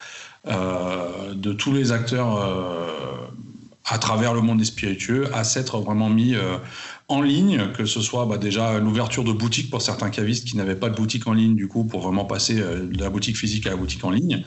euh, 0.48 1.34
de 1.34 1.52
tous 1.52 1.72
les 1.72 1.92
acteurs 1.92 2.36
euh, 2.36 2.86
à 3.84 3.98
travers 3.98 4.32
le 4.32 4.40
monde 4.40 4.58
des 4.58 4.64
spiritueux 4.64 5.28
à 5.34 5.44
s'être 5.44 5.78
vraiment 5.80 6.08
mis 6.08 6.34
euh, 6.34 6.56
en 7.08 7.22
ligne, 7.22 7.72
que 7.76 7.84
ce 7.84 8.00
soit 8.00 8.24
bah, 8.24 8.38
déjà 8.38 8.78
l'ouverture 8.78 9.24
de 9.24 9.32
boutiques 9.32 9.68
pour 9.68 9.82
certains 9.82 10.10
cavistes 10.10 10.46
qui 10.46 10.56
n'avaient 10.56 10.76
pas 10.76 10.88
de 10.88 10.94
boutique 10.94 11.26
en 11.26 11.32
ligne, 11.32 11.56
du 11.56 11.66
coup, 11.66 11.84
pour 11.84 12.00
vraiment 12.00 12.24
passer 12.24 12.60
euh, 12.60 12.86
de 12.86 13.02
la 13.02 13.10
boutique 13.10 13.36
physique 13.36 13.66
à 13.66 13.70
la 13.70 13.76
boutique 13.76 14.04
en 14.04 14.10
ligne. 14.10 14.44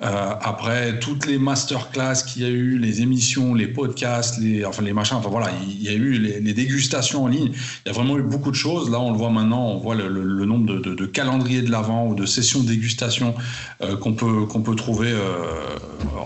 Euh, 0.00 0.34
après, 0.40 0.98
toutes 0.98 1.26
les 1.26 1.38
masterclass 1.38 2.24
qu'il 2.26 2.42
y 2.42 2.44
a 2.44 2.48
eu, 2.48 2.78
les 2.78 3.02
émissions, 3.02 3.54
les 3.54 3.68
podcasts, 3.68 4.38
les, 4.38 4.64
enfin 4.64 4.82
les 4.82 4.92
machins, 4.92 5.16
enfin 5.16 5.28
voilà, 5.28 5.50
il 5.62 5.82
y 5.82 5.88
a 5.88 5.92
eu 5.92 6.18
les, 6.18 6.54
dégustations 6.54 7.24
en 7.24 7.28
ligne. 7.28 7.52
Il 7.84 7.88
y 7.88 7.90
a 7.90 7.92
vraiment 7.92 8.18
eu 8.18 8.22
beaucoup 8.22 8.50
de 8.50 8.56
choses. 8.56 8.90
Là, 8.90 9.00
on 9.00 9.10
le 9.10 9.18
voit 9.18 9.30
maintenant, 9.30 9.66
on 9.68 9.78
voit 9.78 9.94
le, 9.94 10.44
nombre 10.44 10.80
de, 10.80 11.06
calendriers 11.06 11.62
de 11.62 11.70
l'avant 11.70 12.08
ou 12.08 12.14
de 12.14 12.26
sessions 12.26 12.60
de 12.60 12.68
dégustation 12.68 13.34
euh, 13.82 13.96
qu'on 13.96 14.14
peut, 14.14 14.46
qu'on 14.46 14.62
peut 14.62 14.74
trouver 14.74 15.10
euh, 15.12 15.38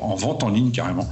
en 0.01 0.15
vente 0.15 0.43
en 0.43 0.49
ligne 0.49 0.71
carrément. 0.71 1.09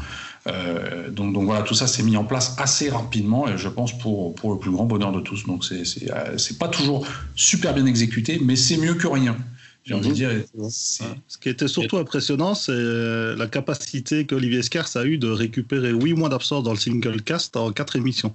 Donc, 1.11 1.35
voilà, 1.45 1.63
tout 1.63 1.73
ça 1.73 1.87
s'est 1.87 2.03
mis 2.03 2.19
en 2.19 2.25
place 2.25 2.55
assez 2.59 2.91
rapidement 2.91 3.49
et 3.49 3.57
je 3.57 3.69
pense 3.69 3.97
pour, 3.97 4.35
pour 4.35 4.53
le 4.53 4.59
plus 4.59 4.71
grand 4.71 4.85
bonheur 4.85 5.11
de 5.11 5.21
tous. 5.21 5.47
Donc 5.47 5.65
c'est 5.65 6.59
pas 6.59 6.69
toujours 6.69 7.07
super 7.35 7.73
bien 7.73 7.87
exécuté, 7.87 8.39
mais 8.45 8.55
c'est 8.55 8.77
mieux 8.77 8.95
que 8.95 9.07
rien. 9.07 9.37
J'ai 9.85 9.95
envie 9.95 10.09
de 10.09 10.15
dire. 10.15 10.31
Ce 10.71 11.39
qui 11.39 11.49
était 11.49 11.69
surtout 11.69 11.99
impressionnant, 11.99 12.55
c'est 12.55 12.73
la 12.73 13.47
capacité 13.47 14.27
qu'Olivier 14.27 14.63
Scars 14.63 14.97
a 14.97 15.05
eu 15.05 15.19
de 15.19 15.29
récupérer 15.29 15.91
8 15.91 16.15
mois 16.15 16.29
d'absence 16.29 16.65
dans 16.65 16.73
le 16.73 16.79
single 16.79 17.21
cast 17.23 17.57
en 17.57 17.71
4 17.71 17.97
émissions. 17.97 18.35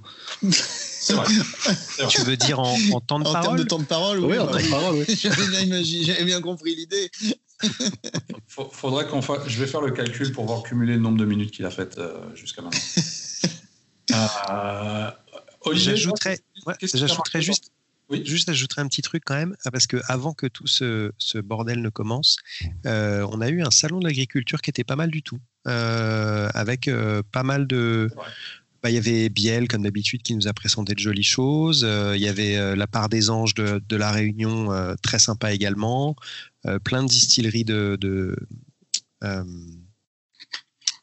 C'est 0.52 1.14
vrai. 1.14 1.26
vrai. 1.26 2.08
Tu 2.10 2.22
veux 2.22 2.38
dire 2.38 2.60
en, 2.60 2.78
en 2.94 3.02
temps 3.02 3.20
de 3.20 3.26
en 3.26 3.34
parole 3.34 3.38
En 3.38 3.42
termes 3.42 3.58
de 3.58 3.64
temps 3.64 3.80
de 3.80 3.86
parole, 3.86 4.20
oui. 4.20 4.32
oui 4.32 4.38
en 4.38 4.48
temps 4.48 4.60
de 4.60 4.70
parole, 4.70 4.96
oui. 4.96 5.16
J'avais 5.20 5.66
bien, 5.66 6.26
bien, 6.26 6.42
compris 6.42 6.76
l'idée. 6.76 7.10
Faudrait 8.48 9.08
qu'on 9.08 9.22
fasse. 9.22 9.48
Je 9.48 9.60
vais 9.60 9.68
faire 9.68 9.82
le 9.82 9.92
calcul 9.92 10.32
pour 10.32 10.46
voir 10.46 10.64
cumuler 10.64 10.94
le 10.94 11.00
nombre 11.00 11.18
de 11.18 11.26
minutes 11.26 11.52
qu'il 11.52 11.66
a 11.66 11.72
faites 11.72 11.98
euh, 11.98 12.20
jusqu'à 12.36 12.62
maintenant. 12.62 12.80
euh, 14.12 15.12
Olivier, 15.62 15.96
J'ajouterais 15.96 16.40
ouais, 16.68 17.42
juste, 17.42 17.72
Oui. 18.10 18.24
juste 18.26 18.50
ajouterais 18.50 18.82
un 18.82 18.88
petit 18.88 19.02
truc 19.02 19.24
quand 19.26 19.36
même, 19.36 19.56
parce 19.72 19.86
que 19.88 19.98
avant 20.08 20.34
que 20.34 20.48
tout 20.48 20.68
ce, 20.68 21.12
ce 21.18 21.38
bordel 21.38 21.82
ne 21.82 21.90
commence, 21.90 22.38
euh, 22.86 23.28
on 23.32 23.42
a 23.42 23.50
eu 23.50 23.62
un 23.62 23.72
salon 23.72 24.00
de 24.00 24.06
l'agriculture 24.08 24.62
qui 24.62 24.70
était 24.70 24.84
pas 24.84 24.96
mal 24.96 25.12
du 25.12 25.22
tout, 25.22 25.40
euh, 25.68 26.50
avec 26.54 26.88
euh, 26.88 27.22
pas 27.32 27.44
mal 27.44 27.68
de. 27.68 28.10
Bah, 28.82 28.90
il 28.90 28.96
y 28.96 28.98
avait 28.98 29.28
Biel, 29.28 29.68
comme 29.68 29.84
d'habitude, 29.84 30.22
qui 30.22 30.34
nous 30.36 30.48
a 30.48 30.54
présenté 30.54 30.94
de 30.94 31.00
jolies 31.00 31.24
choses. 31.24 31.84
Euh, 31.84 32.16
il 32.16 32.22
y 32.22 32.30
avait 32.30 32.56
euh, 32.56 32.76
la 32.78 32.88
part 32.88 33.10
des 33.10 33.30
anges 33.30 33.54
de, 33.54 33.82
de 33.88 33.96
la 33.98 34.10
Réunion, 34.12 34.72
euh, 34.72 34.96
très 35.02 35.20
sympa 35.20 35.54
également. 35.54 36.16
Plein 36.84 37.04
de 37.04 37.08
distilleries 37.08 37.64
de, 37.64 37.98
de, 38.00 38.36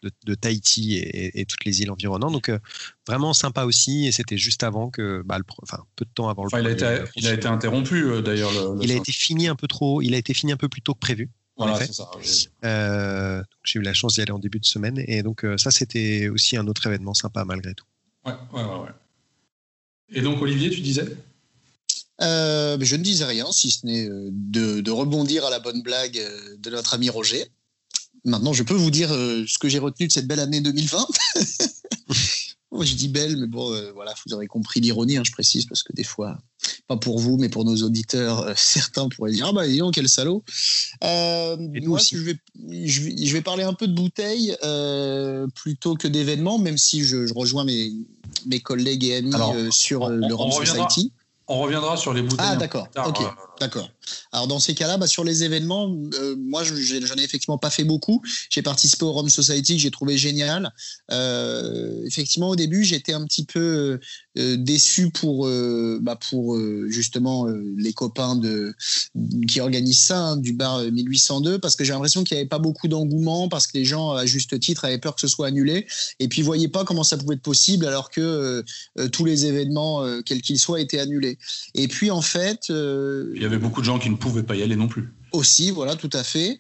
de, 0.03 0.11
de 0.25 0.35
Tahiti 0.35 0.95
et, 0.97 1.27
et- 1.27 1.41
et 1.41 1.45
toutes 1.47 1.65
les 1.65 1.81
îles 1.83 1.91
environnantes. 1.91 2.33
Donc, 2.33 2.49
euh, 2.49 2.59
vraiment 3.07 3.33
sympa 3.33 3.65
aussi. 3.65 4.07
Et 4.07 4.13
c'était 4.13 4.39
juste 4.39 4.63
avant 4.63 4.91
que, 4.91 5.23
bah, 5.25 5.39
le, 5.39 5.45
enfin, 5.63 5.79
peu 5.97 6.05
de 6.05 6.11
temps 6.15 6.29
avant 6.29 6.43
le 6.45 6.49
Enfin, 6.49 6.61
il, 6.61 6.67
a 6.67 6.75
premier 6.75 6.95
été, 6.97 7.11
il 7.17 7.27
a 7.29 7.33
été 7.33 7.47
interrompu 7.49 8.05
euh, 8.05 8.23
d'ailleurs. 8.23 8.53
Le, 8.53 8.79
le 8.79 8.85
il 8.85 8.91
a 8.93 8.95
été 8.97 9.13
fini 9.13 9.49
un 9.49 9.57
peu 9.57 9.67
trop, 9.69 10.03
il 10.03 10.15
a 10.15 10.19
été 10.19 10.35
fini 10.35 10.53
un 10.53 10.57
peu 10.57 10.69
plus 10.69 10.83
tôt 10.83 10.95
que 10.95 11.01
prévu. 11.01 11.31
en 11.57 11.65
Voilà, 11.67 11.77
effet. 11.79 11.87
c'est 11.87 11.95
ça. 11.95 12.11
j'ai- 12.23 12.49
Euh, 12.65 13.43
j'ai 13.65 13.79
eu 13.79 13.83
la 13.83 13.95
chance 13.95 14.15
d'y 14.15 14.21
aller 14.23 14.33
en 14.33 14.39
début 14.39 14.61
de 14.61 14.67
semaine 14.67 15.03
et 15.07 15.23
donc 15.23 15.45
euh, 15.45 15.57
ça 15.57 15.71
c'était 15.71 16.29
aussi 16.29 16.57
un 16.57 16.67
autre 16.67 16.87
événement 16.87 17.15
sympa 17.15 17.45
malgré 17.45 17.75
tout. 17.75 17.87
Ouais, 18.25 18.33
ouais, 18.53 18.63
ouais, 18.63 18.79
ouais. 18.81 18.91
Et 20.11 20.21
donc, 20.21 20.41
Olivier, 20.43 20.71
tu 20.71 20.81
disais? 20.81 21.05
Euh, 22.23 22.79
je 22.81 22.97
ne 22.97 23.03
disais 23.03 23.25
rien, 23.25 23.51
si 23.53 23.71
ce 23.71 23.85
n'est 23.85 24.09
euh, 24.09 24.29
de, 24.33 24.81
de 24.81 24.91
rebondir 24.91 25.45
à 25.45 25.51
la 25.51 25.59
bonne 25.59 25.83
blague 25.83 26.17
euh, 26.19 26.57
de 26.59 26.71
notre 26.71 26.95
ami 26.95 27.11
Roger. 27.11 27.45
Maintenant, 28.27 28.53
je 28.53 28.63
peux 28.65 28.75
vous 28.75 28.91
dire 28.91 29.13
euh, 29.13 29.45
ce 29.47 29.59
que 29.59 29.69
j'ai 29.69 29.79
retenu 29.79 30.09
de 30.09 30.13
cette 30.13 30.27
belle 30.27 30.41
année 30.41 30.61
2020. 30.61 31.07
Moi, 32.73 32.85
je 32.85 32.95
dis 32.95 33.09
belle, 33.09 33.37
mais 33.37 33.47
bon, 33.47 33.73
euh, 33.73 33.93
voilà, 33.95 34.13
vous 34.27 34.35
aurez 34.35 34.49
compris 34.49 34.81
l'ironie, 34.81 35.17
hein, 35.17 35.23
je 35.25 35.31
précise, 35.33 35.65
parce 35.67 35.83
que 35.83 35.93
des 35.95 36.03
fois, 36.05 36.37
pas 36.89 36.97
pour 36.97 37.19
vous, 37.21 37.39
mais 37.39 37.49
pour 37.49 37.65
nos 37.65 37.77
auditeurs, 37.77 38.41
euh, 38.41 38.53
certains 38.57 39.09
pourraient 39.09 39.31
dire 39.31 39.47
Ah 39.49 39.53
bah, 39.53 39.67
dis 39.67 39.79
donc, 39.79 39.95
quel 39.95 40.09
salaud. 40.09 40.43
Euh, 41.05 41.57
Et 41.75 41.81
nous 41.81 41.91
moi, 41.91 42.01
aussi. 42.01 42.17
je 42.17 42.23
vais, 42.23 42.37
je, 42.85 43.01
vais, 43.03 43.15
je 43.17 43.33
vais 43.33 43.41
parler 43.41 43.63
un 43.63 43.73
peu 43.73 43.87
de 43.87 43.95
bouteilles 43.95 44.57
plutôt 45.55 45.95
que 45.95 46.09
d'événements, 46.09 46.59
même 46.59 46.77
si 46.77 47.05
je, 47.05 47.27
je 47.27 47.33
rejoins 47.33 47.65
mes, 47.65 47.93
mes 48.47 48.61
collègues 48.61 49.05
et 49.05 49.17
amis 49.17 49.35
Alors, 49.35 49.55
sur 49.71 50.03
on- 50.03 50.09
le 50.09 50.35
Rome 50.35 50.51
on 50.53 50.57
reviendra. 50.57 50.91
Society. 50.91 51.13
On 51.49 51.61
reviendra 51.61 51.97
sur 51.97 52.13
les 52.13 52.23
bouteilles. 52.23 52.47
Ah, 52.51 52.55
peu 52.55 52.61
d'accord, 52.61 52.89
ok. 53.07 53.21
D'accord. 53.61 53.91
Alors 54.33 54.47
dans 54.47 54.59
ces 54.59 54.75
cas-là, 54.75 54.99
bah, 54.99 55.07
sur 55.07 55.25
les 55.25 55.43
événements, 55.43 55.95
euh, 56.15 56.37
moi 56.39 56.63
j'en 56.63 57.17
ai 57.17 57.23
effectivement 57.23 57.59
pas 57.59 57.71
fait 57.71 57.85
beaucoup. 57.85 58.23
J'ai 58.51 58.63
participé 58.63 59.05
au 59.05 59.13
Rome 59.13 59.31
Society 59.31 59.77
que 59.77 59.83
j'ai 59.83 59.91
trouvé 59.91 60.19
génial. 60.19 60.73
Euh, 61.11 62.05
effectivement, 62.05 62.51
au 62.51 62.57
début, 62.57 62.85
j'étais 62.85 63.13
un 63.13 63.25
petit 63.25 63.45
peu 63.45 63.99
euh, 64.39 64.57
déçu 64.57 65.11
pour 65.11 65.47
euh, 65.47 65.99
bah, 66.03 66.19
pour 66.29 66.57
euh, 66.57 66.87
justement 66.91 67.47
euh, 67.49 67.63
les 67.79 67.93
copains 67.93 68.37
de 68.37 68.75
qui 69.49 69.61
organisent 69.61 69.99
ça 69.99 70.19
hein, 70.19 70.37
du 70.37 70.53
bar 70.53 70.77
euh, 70.77 70.91
1802 70.91 71.59
parce 71.59 71.75
que 71.75 71.85
j'ai 71.85 71.93
l'impression 71.93 72.23
qu'il 72.23 72.37
n'y 72.37 72.41
avait 72.41 72.49
pas 72.49 72.59
beaucoup 72.59 72.89
d'engouement 72.89 73.49
parce 73.49 73.67
que 73.67 73.79
les 73.79 73.85
gens 73.85 74.13
à 74.13 74.27
juste 74.27 74.59
titre 74.61 74.85
avaient 74.85 74.99
peur 74.99 75.15
que 75.15 75.21
ce 75.23 75.29
soit 75.29 75.47
annulé 75.47 75.87
et 76.21 76.29
puis 76.29 76.43
voyaient 76.43 76.69
pas 76.69 76.85
comment 76.85 77.05
ça 77.05 77.17
pouvait 77.17 77.37
être 77.37 77.43
possible 77.43 77.87
alors 77.87 78.11
que 78.11 78.65
tous 79.13 79.25
les 79.25 79.47
événements 79.47 80.05
quels 80.25 80.43
qu'ils 80.43 80.59
soient 80.59 80.81
étaient 80.81 80.99
annulés. 80.99 81.39
Et 81.75 81.89
puis 81.89 82.11
en 82.11 82.21
fait, 82.21 82.71
avait 83.47 83.59
beaucoup 83.59 83.81
de 83.81 83.87
gens 83.87 83.99
qui 83.99 84.11
ne 84.11 84.17
pouvaient 84.17 84.43
pas 84.43 84.57
y 84.57 84.63
aller 84.63 84.77
non 84.77 84.89
plus. 84.89 85.09
aussi, 85.33 85.71
voilà, 85.71 85.97
tout 85.97 86.11
à 86.13 86.25
fait. 86.25 86.59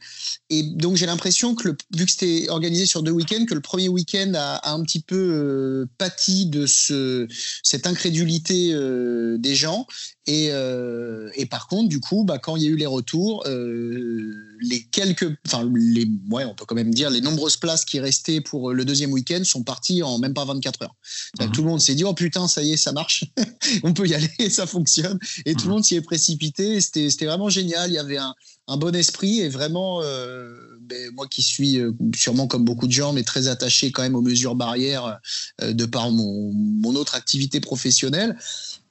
Et 0.50 0.62
donc 0.62 0.96
j'ai 0.96 1.06
l'impression 1.06 1.54
que 1.54 1.68
vu 1.94 2.04
que 2.04 2.10
c'était 2.10 2.48
organisé 2.48 2.86
sur 2.86 3.02
deux 3.02 3.10
week-ends, 3.10 3.44
que 3.48 3.54
le 3.54 3.60
premier 3.60 3.88
week-end 3.88 4.32
a, 4.34 4.56
a 4.56 4.72
un 4.72 4.82
petit 4.82 5.00
peu 5.00 5.16
euh, 5.16 5.86
pâti 5.98 6.46
de 6.46 6.66
ce, 6.66 7.26
cette 7.62 7.86
incrédulité 7.86 8.70
euh, 8.72 9.38
des 9.38 9.54
gens. 9.54 9.86
Et, 10.26 10.48
euh, 10.50 11.30
et 11.36 11.46
par 11.46 11.68
contre, 11.68 11.88
du 11.88 12.00
coup, 12.00 12.24
bah, 12.24 12.38
quand 12.38 12.56
il 12.56 12.62
y 12.64 12.66
a 12.66 12.70
eu 12.70 12.76
les 12.76 12.86
retours, 12.86 13.44
euh, 13.46 14.55
les 14.60 14.82
quelques, 14.84 15.28
enfin 15.46 15.68
les, 15.74 16.06
ouais, 16.30 16.44
on 16.44 16.54
peut 16.54 16.64
quand 16.66 16.74
même 16.74 16.92
dire 16.94 17.10
les 17.10 17.20
nombreuses 17.20 17.56
places 17.56 17.84
qui 17.84 18.00
restaient 18.00 18.40
pour 18.40 18.72
le 18.72 18.84
deuxième 18.84 19.12
week-end 19.12 19.42
sont 19.44 19.62
parties 19.62 20.02
en 20.02 20.18
même 20.18 20.34
pas 20.34 20.44
24 20.44 20.82
heures. 20.82 20.94
Mhm. 21.40 21.52
Tout 21.52 21.62
le 21.62 21.68
monde 21.68 21.80
s'est 21.80 21.94
dit 21.94 22.04
oh 22.04 22.14
putain, 22.14 22.48
ça 22.48 22.62
y 22.62 22.72
est, 22.72 22.76
ça 22.76 22.92
marche, 22.92 23.24
on 23.82 23.92
peut 23.92 24.06
y 24.06 24.14
aller, 24.14 24.30
ça 24.50 24.66
fonctionne. 24.66 25.18
Et 25.44 25.54
tout 25.54 25.66
le 25.66 25.68
Mhm. 25.70 25.74
monde 25.74 25.84
s'y 25.84 25.94
est 25.96 26.00
précipité. 26.00 26.80
C'était 26.80 27.10
c'était 27.10 27.26
vraiment 27.26 27.48
génial. 27.48 27.90
Il 27.90 27.94
y 27.94 27.98
avait 27.98 28.16
un, 28.18 28.34
un 28.68 28.76
bon 28.76 28.94
esprit 28.94 29.40
et 29.40 29.48
vraiment, 29.48 30.00
euh, 30.02 30.54
ben, 30.80 31.10
moi 31.14 31.26
qui 31.28 31.42
suis 31.42 31.78
euh, 31.78 31.92
sûrement 32.14 32.46
comme 32.46 32.64
beaucoup 32.64 32.86
de 32.86 32.92
gens, 32.92 33.12
mais 33.12 33.22
très 33.22 33.48
attaché 33.48 33.90
quand 33.92 34.02
même 34.02 34.14
aux 34.16 34.22
mesures 34.22 34.54
barrières 34.54 35.18
euh, 35.62 35.72
de 35.72 35.84
par 35.86 36.10
mon, 36.10 36.52
mon 36.52 36.94
autre 36.96 37.14
activité 37.14 37.60
professionnelle, 37.60 38.36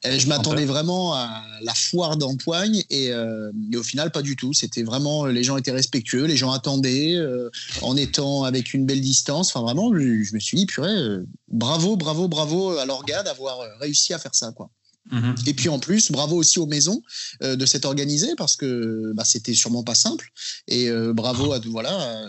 je 0.03 0.27
m'attendais 0.27 0.65
vraiment 0.65 1.13
à 1.13 1.43
la 1.61 1.73
foire 1.73 2.17
d'empoigne 2.17 2.83
et, 2.89 3.11
euh, 3.11 3.51
et 3.71 3.77
au 3.77 3.83
final 3.83 4.11
pas 4.11 4.21
du 4.21 4.35
tout. 4.35 4.53
C'était 4.53 4.83
vraiment, 4.83 5.25
les 5.25 5.43
gens 5.43 5.57
étaient 5.57 5.71
respectueux, 5.71 6.25
les 6.25 6.37
gens 6.37 6.51
attendaient 6.51 7.15
euh, 7.15 7.49
en 7.81 7.97
étant 7.97 8.43
avec 8.43 8.73
une 8.73 8.85
belle 8.85 9.01
distance. 9.01 9.49
Enfin 9.49 9.61
vraiment, 9.61 9.93
je, 9.93 10.23
je 10.23 10.33
me 10.33 10.39
suis 10.39 10.57
dit 10.57 10.65
purée, 10.65 10.89
euh, 10.89 11.25
bravo, 11.47 11.95
bravo, 11.95 12.27
bravo 12.27 12.77
à 12.77 12.85
l'orga 12.85 13.23
d'avoir 13.23 13.59
réussi 13.79 14.13
à 14.13 14.19
faire 14.19 14.35
ça 14.35 14.51
quoi. 14.51 14.69
Mhm. 15.11 15.35
Et 15.45 15.53
puis 15.53 15.69
en 15.69 15.79
plus, 15.79 16.11
bravo 16.11 16.35
aussi 16.35 16.59
aux 16.59 16.65
maisons 16.65 17.01
euh, 17.43 17.55
de 17.55 17.65
s'être 17.65 17.85
organisées 17.85 18.35
parce 18.37 18.55
que 18.55 19.11
bah, 19.13 19.23
c'était 19.23 19.53
sûrement 19.53 19.83
pas 19.83 19.95
simple. 19.95 20.31
Et 20.67 20.89
euh, 20.89 21.13
bravo 21.13 21.53
à 21.53 21.59
voilà 21.59 22.27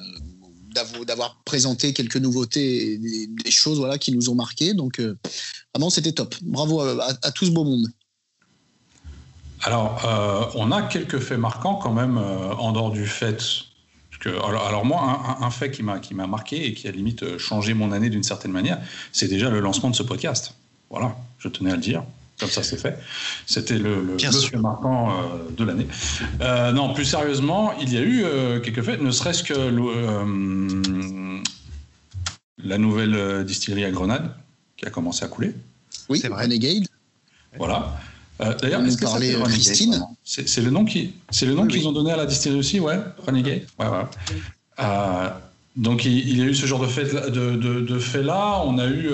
d'avoir 1.06 1.40
présenté 1.44 1.92
quelques 1.92 2.16
nouveautés, 2.16 2.98
des, 2.98 3.50
choses 3.50 3.78
voilà 3.78 3.98
qui 3.98 4.12
nous 4.12 4.28
ont 4.30 4.34
marqué. 4.34 4.74
Donc 4.74 5.00
euh, 5.00 5.16
vraiment 5.74 5.90
c'était 5.90 6.12
top. 6.12 6.34
Bravo 6.42 6.80
à, 6.80 7.08
à- 7.22 7.32
tout 7.32 7.44
ce 7.46 7.50
beau 7.50 7.64
monde. 7.64 7.86
Alors, 9.62 10.04
euh, 10.04 10.44
on 10.54 10.70
a 10.70 10.82
quelques 10.82 11.18
faits 11.18 11.38
marquants 11.38 11.76
quand 11.76 11.92
même 11.92 12.18
euh, 12.18 12.54
en 12.54 12.72
dehors 12.72 12.90
du 12.90 13.06
fait. 13.06 13.42
que- 14.20 14.28
alors, 14.28 14.66
alors 14.66 14.84
moi, 14.84 15.36
un, 15.40 15.44
un- 15.46 15.50
fait 15.50 15.70
qui 15.70 15.82
m'a 15.82 16.26
marqué 16.26 16.66
et 16.66 16.74
qui 16.74 16.86
a 16.88 16.90
limite 16.90 17.38
changé 17.38 17.74
mon 17.74 17.90
année 17.92 18.10
d'une 18.10 18.22
certaine 18.22 18.52
manière, 18.52 18.78
c'est 19.12 19.28
déjà 19.28 19.48
le 19.50 19.60
lancement 19.60 19.90
de 19.90 19.96
ce 19.96 20.02
podcast. 20.02 20.54
Voilà, 20.90 21.16
je 21.38 21.48
tenais 21.48 21.72
à 21.72 21.76
le 21.76 21.80
dire. 21.82 22.04
Comme 22.38 22.50
ça, 22.50 22.62
c'est 22.62 22.76
fait. 22.76 22.98
C'était 23.46 23.78
le, 23.78 24.02
le, 24.02 24.58
marquant 24.60 25.10
euh, 25.10 25.14
de 25.56 25.64
l'année. 25.64 25.86
Euh, 26.42 26.70
non, 26.72 26.92
plus 26.92 27.04
sérieusement, 27.06 27.72
il 27.80 27.92
y 27.92 27.96
a 27.96 28.02
eu 28.02 28.24
euh, 28.24 28.60
quelques 28.60 28.82
faits, 28.82 29.00
ne 29.00 29.10
serait-ce 29.10 29.42
que 29.42 29.54
le, 29.54 29.82
euh, 29.86 31.42
la 32.62 32.78
nouvelle 32.78 33.44
distillerie 33.44 33.84
à 33.84 33.90
Grenade 33.90 34.30
qui 34.76 34.84
a 34.86 34.90
commencé 34.90 35.24
à 35.24 35.28
couler. 35.28 35.54
Oui, 36.08 36.18
C'est. 36.20 36.28
Renegade. 36.28 36.84
Voilà. 37.56 37.98
Euh, 38.42 38.54
D'ailleurs, 38.60 38.84
est-ce 38.84 38.98
que 38.98 39.06
ça 39.06 39.12
parlait, 39.12 39.34
Christine. 39.44 40.04
C'est 40.24 40.60
le 40.60 40.70
nom 40.70 40.84
qui, 40.84 41.14
c'est 41.30 41.46
le 41.46 41.54
nom 41.54 41.62
Oui, 41.62 41.68
qu'ils 41.68 41.80
oui. 41.80 41.86
ont 41.86 41.92
donné 41.92 42.12
à 42.12 42.16
la 42.16 42.26
distillerie 42.26 42.58
aussi, 42.58 42.80
ouais, 42.80 42.98
Renegade. 43.26 43.62
Ouais, 43.78 43.86
ouais. 43.86 44.04
Euh, 44.80 45.30
donc 45.74 46.04
il, 46.04 46.18
il 46.28 46.38
y 46.38 46.42
a 46.42 46.44
eu 46.44 46.54
ce 46.54 46.66
genre 46.66 46.80
de 46.80 46.86
fait, 46.86 47.04
de, 47.30 47.56
de, 47.56 47.80
de 47.80 47.98
fait 47.98 48.22
là. 48.22 48.60
On 48.66 48.78
a 48.78 48.86
eu 48.88 49.08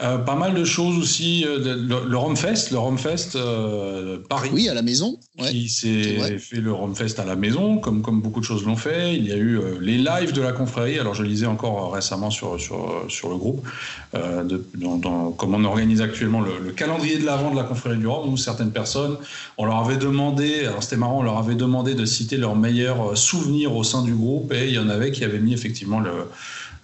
euh, 0.00 0.18
pas 0.18 0.34
mal 0.34 0.54
de 0.54 0.64
choses 0.64 0.96
aussi. 0.98 1.44
euh, 1.46 1.58
le, 1.76 2.08
le 2.08 2.16
Romfest, 2.16 2.70
le 2.70 2.78
Romfest 2.78 3.30
euh, 3.36 4.18
Paris. 4.28 4.50
Oui, 4.52 4.68
à 4.68 4.74
la 4.74 4.82
maison. 4.82 5.18
Ouais. 5.38 5.50
qui 5.50 5.68
s'est 5.68 6.38
fait 6.38 6.60
le 6.60 6.72
Romfest 6.72 7.18
à 7.18 7.24
la 7.24 7.36
maison, 7.36 7.78
comme, 7.78 8.02
comme 8.02 8.20
beaucoup 8.20 8.40
de 8.40 8.44
choses 8.44 8.64
l'ont 8.64 8.76
fait. 8.76 9.14
Il 9.16 9.26
y 9.26 9.32
a 9.32 9.36
eu 9.36 9.56
euh, 9.58 9.78
les 9.80 9.98
lives 9.98 10.32
de 10.32 10.42
la 10.42 10.52
confrérie. 10.52 10.98
Alors, 10.98 11.14
je 11.14 11.22
lisais 11.22 11.46
encore 11.46 11.92
récemment 11.92 12.30
sur, 12.30 12.60
sur, 12.60 13.04
sur 13.08 13.28
le 13.28 13.36
groupe, 13.36 13.66
de, 14.14 14.64
dans, 14.76 14.96
dans- 14.96 15.30
comme 15.30 15.54
on 15.54 15.64
organise 15.64 16.00
actuellement 16.00 16.40
le, 16.40 16.52
le 16.64 16.72
calendrier 16.72 17.18
de 17.18 17.24
l'avant 17.26 17.50
de 17.50 17.56
la 17.56 17.62
confrérie 17.64 17.98
du 17.98 18.06
Rhum, 18.06 18.32
où 18.32 18.36
certaines 18.36 18.72
personnes, 18.72 19.16
on 19.58 19.64
leur 19.64 19.78
avait 19.78 19.96
demandé, 19.96 20.64
alors 20.66 20.82
c'était 20.82 20.96
marrant, 20.96 21.18
on 21.20 21.22
leur 21.22 21.38
avait 21.38 21.54
demandé 21.54 21.94
de 21.94 22.04
citer 22.04 22.36
leurs 22.36 22.56
meilleurs 22.56 23.16
souvenirs 23.16 23.76
au 23.76 23.84
sein 23.84 24.02
du 24.02 24.14
groupe, 24.14 24.52
et 24.52 24.66
il 24.68 24.74
y 24.74 24.78
en 24.78 24.88
avait 24.88 25.10
qui 25.12 25.24
avaient 25.24 25.38
mis 25.38 25.52
effectivement 25.52 26.00
le, 26.00 26.10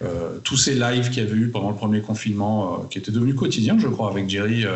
euh, 0.05 0.39
tous 0.43 0.57
ces 0.57 0.75
lives 0.75 1.09
qu'il 1.09 1.23
y 1.23 1.25
avait 1.27 1.35
eu 1.37 1.49
pendant 1.49 1.69
le 1.69 1.75
premier 1.75 2.01
confinement, 2.01 2.73
euh, 2.83 2.87
qui 2.89 2.97
étaient 2.99 3.11
devenus 3.11 3.35
quotidiens, 3.35 3.77
je 3.79 3.87
crois, 3.87 4.09
avec 4.09 4.29
Jerry. 4.29 4.65
euh, 4.65 4.71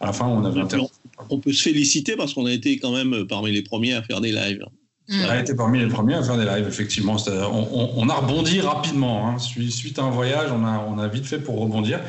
à 0.00 0.06
la 0.06 0.12
fin, 0.12 0.26
on 0.26 0.44
avait 0.44 0.60
interrompu. 0.60 0.92
On 1.28 1.38
peut 1.38 1.52
se 1.52 1.62
féliciter 1.62 2.16
parce 2.16 2.32
qu'on 2.34 2.46
a 2.46 2.52
été 2.52 2.78
quand 2.78 2.92
même 2.92 3.26
parmi 3.28 3.50
les 3.52 3.62
premiers 3.62 3.92
à 3.94 4.02
faire 4.02 4.20
des 4.22 4.32
lives. 4.32 4.64
Mm. 5.08 5.14
On 5.26 5.28
a 5.28 5.38
été 5.40 5.54
parmi 5.54 5.78
les 5.80 5.88
premiers 5.88 6.14
à 6.14 6.22
faire 6.22 6.38
des 6.38 6.44
lives, 6.46 6.66
effectivement. 6.68 7.16
On, 7.28 7.68
on- 7.72 7.90
on 7.96 8.08
a 8.08 8.14
rebondi 8.14 8.60
rapidement. 8.60 9.28
hein. 9.28 9.38
Suite 9.38 9.72
suite 9.72 9.98
à 9.98 10.02
un 10.04 10.10
voyage, 10.10 10.50
on 10.52 10.64
a, 10.64 10.78
on 10.88 10.98
a 10.98 11.08
vite 11.08 11.26
fait 11.26 11.38
pour 11.40 11.58
rebondir. 11.60 12.00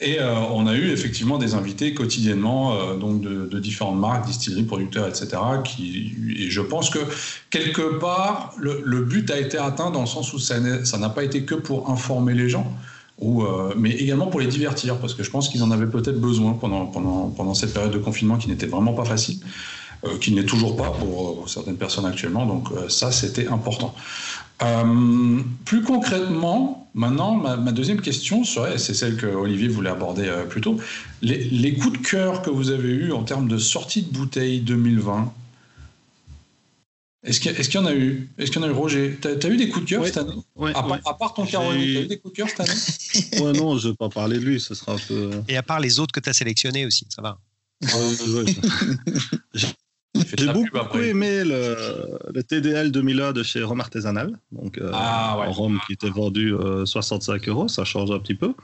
Et 0.00 0.20
euh, 0.20 0.32
on 0.52 0.66
a 0.68 0.74
eu 0.74 0.90
effectivement 0.90 1.38
des 1.38 1.54
invités 1.54 1.92
quotidiennement, 1.92 2.74
euh, 2.74 2.96
donc 2.96 3.20
de, 3.20 3.58
différentes 3.58 3.98
marques, 3.98 4.26
distilleries, 4.26 4.62
producteurs, 4.62 5.08
etc. 5.08 5.28
Et 5.80 6.50
je 6.50 6.60
pense 6.60 6.88
que 6.88 7.00
quelque 7.50 7.98
part, 7.98 8.54
le, 8.58 9.02
but 9.02 9.28
a 9.30 9.38
été 9.38 9.58
atteint 9.58 9.90
dans 9.90 10.02
le 10.02 10.06
sens 10.06 10.32
où 10.32 10.38
ça 10.38 10.58
n'a 10.60 11.08
pas 11.08 11.24
été 11.24 11.42
que 11.42 11.56
pour 11.56 11.90
informer 11.90 12.34
les 12.34 12.48
gens. 12.48 12.72
Euh, 13.20 13.74
mais 13.76 13.90
également 13.90 14.28
pour 14.28 14.38
les 14.38 14.46
divertir, 14.46 14.98
parce 14.98 15.14
que 15.14 15.24
je 15.24 15.30
pense 15.30 15.48
qu'ils 15.48 15.64
en 15.64 15.72
avaient 15.72 15.88
peut-être 15.88 16.20
besoin 16.20 16.52
pendant, 16.52 17.54
cette 17.54 17.72
période 17.72 17.92
de 17.92 17.98
confinement 17.98 18.36
qui 18.36 18.48
n'était 18.48 18.66
vraiment 18.66 18.92
pas 18.92 19.04
facile 19.04 19.40
qui 20.20 20.30
n'est 20.30 20.44
toujours 20.44 20.76
pas 20.76 20.90
pour, 20.90 21.48
certaines 21.48 21.76
personnes 21.76 22.06
actuellement. 22.06 22.46
Donc 22.46 22.68
ça, 22.88 23.10
c'était 23.10 23.48
important. 23.48 23.92
Euh, 24.62 25.40
plus 25.64 25.82
concrètement, 25.82 26.90
maintenant, 26.94 27.36
ma, 27.36 27.72
deuxième 27.72 28.00
question 28.00 28.44
serait, 28.44 28.78
c'est 28.78 28.94
celle 28.94 29.16
que 29.16 29.26
Olivier 29.26 29.68
voulait 29.68 29.90
aborder 29.90 30.26
euh, 30.26 30.44
plus 30.44 30.60
tôt, 30.60 30.78
les, 31.22 31.74
coups 31.74 32.00
de 32.00 32.06
cœur 32.06 32.42
que 32.42 32.50
vous 32.50 32.70
avez 32.70 32.88
eus 32.88 33.12
en 33.12 33.22
termes 33.22 33.48
de 33.48 33.58
sortie 33.58 34.02
de 34.02 34.12
bouteille 34.12 34.60
2020. 34.60 35.32
Est-ce 37.24 37.40
qu'il 37.40 37.52
y, 37.52 37.78
en 37.78 37.86
a 37.86 37.94
eu? 37.94 38.28
Est-ce 38.38 38.50
qu'il 38.50 38.60
y 38.60 38.64
en 38.64 38.68
a 38.68 38.70
eu, 38.70 38.74
Roger? 38.74 39.18
Tu 39.20 39.28
as, 39.28 39.48
eu 39.48 39.56
des 39.56 39.68
coups 39.68 39.84
de 39.84 39.90
cœur 39.90 40.06
cette 40.06 40.16
année? 40.16 40.32
À, 40.74 41.14
part, 41.14 41.34
ton 41.34 41.46
Caroline, 41.46 41.82
tu 41.82 41.98
as 41.98 42.00
eu 42.02 42.06
des 42.06 42.18
coups 42.18 42.32
de 42.32 42.36
cœur 42.36 42.48
cette 42.48 42.60
année? 42.60 43.44
Ouais, 43.44 43.52
non, 43.52 43.76
je 43.76 43.88
ne 43.88 43.92
vais 43.92 43.96
pas 43.96 44.08
parler 44.08 44.38
de 44.38 44.44
lui, 44.44 44.60
ce 44.60 44.74
sera 44.74 44.92
un 44.92 44.98
peu. 44.98 45.30
Et 45.48 45.56
à 45.56 45.62
part 45.62 45.80
les 45.80 46.00
autres 46.00 46.12
que 46.12 46.20
tu 46.20 46.30
as 46.30 46.32
sélectionnés 46.32 46.86
aussi, 46.86 47.06
ça 47.10 47.22
va. 47.22 47.38
J'ai 50.36 50.52
beaucoup 50.52 50.98
aimé 50.98 51.42
le, 51.44 52.42
TDL 52.42 52.90
2001 52.90 53.32
de 53.32 53.42
chez 53.42 53.62
Rome 53.62 53.80
Artisanal, 53.80 54.38
donc 54.52 54.78
euh, 54.78 54.90
ah, 54.92 55.44
Rome 55.48 55.78
qui 55.86 55.94
était 55.94 56.10
vendu 56.10 56.54
65 56.84 57.48
euh, 57.48 57.50
euros, 57.50 57.68
ça 57.68 57.84
change 57.84 58.10
un 58.10 58.18
petit 58.18 58.34
peu, 58.34 58.54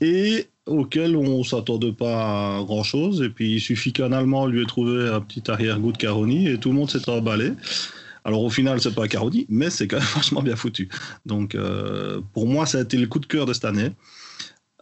et 0.00 0.48
auquel 0.66 1.16
on 1.16 1.42
s'attendait 1.42 1.92
pas 1.92 2.58
à 2.58 2.62
grand 2.64 2.82
chose. 2.82 3.22
Et 3.22 3.30
puis 3.30 3.54
il 3.54 3.60
suffit 3.60 3.92
qu'un 3.92 4.12
Allemand 4.12 4.46
lui 4.46 4.62
ait 4.62 4.66
trouvé 4.66 5.08
un 5.08 5.20
petit 5.20 5.50
arrière-goût 5.50 5.92
de 5.92 5.96
Caroni 5.96 6.48
et 6.48 6.58
tout 6.58 6.68
le 6.70 6.76
monde 6.76 6.90
s'est 6.90 7.08
emballé. 7.08 7.52
Alors 8.24 8.42
au 8.42 8.50
final, 8.50 8.80
c'est 8.80 8.94
pas 8.94 9.08
Caroni, 9.08 9.46
mais 9.48 9.70
c'est 9.70 9.88
quand 9.88 9.98
même 9.98 10.06
vachement 10.14 10.42
bien 10.42 10.56
foutu. 10.56 10.88
Donc 11.26 11.54
euh, 11.54 12.20
pour 12.34 12.46
moi, 12.46 12.66
ça 12.66 12.78
a 12.78 12.80
été 12.82 12.96
le 12.96 13.06
coup 13.06 13.18
de 13.18 13.26
cœur 13.26 13.46
de 13.46 13.52
cette 13.52 13.64
année. 13.64 13.90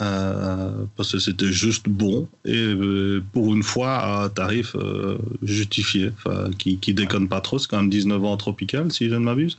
Euh, 0.03 0.85
parce 0.95 1.13
que 1.13 1.19
c'était 1.19 1.51
juste 1.51 1.89
bon 1.89 2.29
et 2.45 2.55
euh, 2.55 3.25
pour 3.33 3.55
une 3.55 3.63
fois 3.63 3.95
à 3.95 4.25
un 4.25 4.29
tarif 4.29 4.77
euh, 4.77 5.17
justifié, 5.43 6.13
qui, 6.59 6.79
qui 6.79 6.93
déconne 6.93 7.29
pas 7.29 7.41
trop, 7.41 7.59
c'est 7.59 7.67
quand 7.69 7.79
même 7.79 7.89
19 7.89 8.23
ans 8.23 8.37
tropical 8.37 8.93
si 8.93 9.09
je 9.09 9.15
ne 9.15 9.21
m'abuse. 9.21 9.57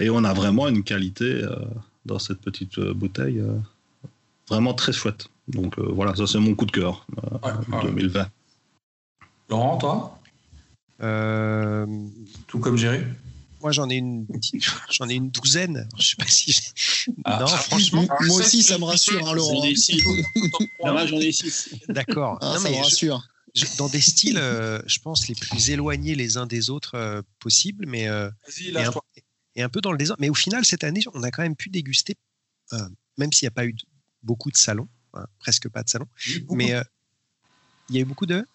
et 0.00 0.10
on 0.10 0.24
a 0.24 0.32
vraiment 0.32 0.66
une 0.66 0.82
qualité 0.82 1.42
dans 2.04 2.18
cette 2.18 2.40
petite 2.40 2.80
bouteille 2.80 3.40
vraiment 4.48 4.74
très 4.74 4.92
chouette. 4.92 5.28
Donc 5.46 5.78
voilà, 5.78 6.16
ça 6.16 6.26
c'est 6.26 6.40
mon 6.40 6.56
coup 6.56 6.66
de 6.66 6.72
cœur 6.72 7.06
2020. 7.82 8.26
Laurent, 9.50 9.78
toi? 9.78 10.18
Tout 12.48 12.58
comme 12.58 12.76
Géry 12.76 13.02
moi, 13.66 13.72
j'en 13.72 13.90
ai 13.90 13.96
une, 13.96 14.28
j'en 14.92 15.08
ai 15.08 15.14
une 15.14 15.28
douzaine. 15.28 15.88
Je 15.98 16.10
sais 16.10 16.14
pas 16.16 16.28
si. 16.28 16.56
Ah, 17.24 17.40
non, 17.40 17.48
franchement. 17.48 18.06
Moi 18.20 18.36
aussi, 18.36 18.62
ça 18.62 18.78
me 18.78 18.84
rassure, 18.84 19.26
hein, 19.26 19.34
Laurent. 19.34 19.56
J'en 19.56 19.64
ai 19.64 19.74
six. 19.74 20.04
j'en 20.84 21.18
ai 21.18 21.32
six. 21.32 21.74
D'accord. 21.88 22.38
Ah, 22.42 22.58
ça 22.60 22.70
me 22.70 22.76
rassure. 22.76 23.28
dans 23.76 23.88
des 23.88 24.00
styles, 24.00 24.38
euh, 24.38 24.80
je 24.86 25.00
pense, 25.00 25.26
les 25.26 25.34
plus 25.34 25.70
éloignés 25.70 26.14
les 26.14 26.36
uns 26.36 26.46
des 26.46 26.70
autres 26.70 26.94
euh, 26.94 27.22
possibles, 27.40 27.86
mais 27.88 28.06
euh, 28.06 28.30
et, 28.60 28.78
un, 28.78 28.92
et, 29.56 29.62
un, 29.64 29.68
peu 29.68 29.80
dans 29.80 29.90
le 29.90 29.98
désordre. 29.98 30.20
Mais 30.20 30.28
au 30.28 30.34
final, 30.34 30.64
cette 30.64 30.84
année, 30.84 31.00
on 31.12 31.24
a 31.24 31.32
quand 31.32 31.42
même 31.42 31.56
pu 31.56 31.68
déguster, 31.68 32.14
même 33.18 33.32
s'il 33.32 33.46
n'y 33.46 33.48
a 33.48 33.56
pas 33.56 33.66
eu 33.66 33.74
beaucoup 34.22 34.52
de 34.52 34.56
salons, 34.56 34.88
hein, 35.14 35.26
presque 35.40 35.68
pas 35.68 35.82
de 35.82 35.88
salons, 35.88 36.08
mais 36.50 36.72
il 37.88 37.96
y 37.96 37.98
a 37.98 38.02
eu 38.02 38.04
beaucoup 38.04 38.26
de 38.26 38.46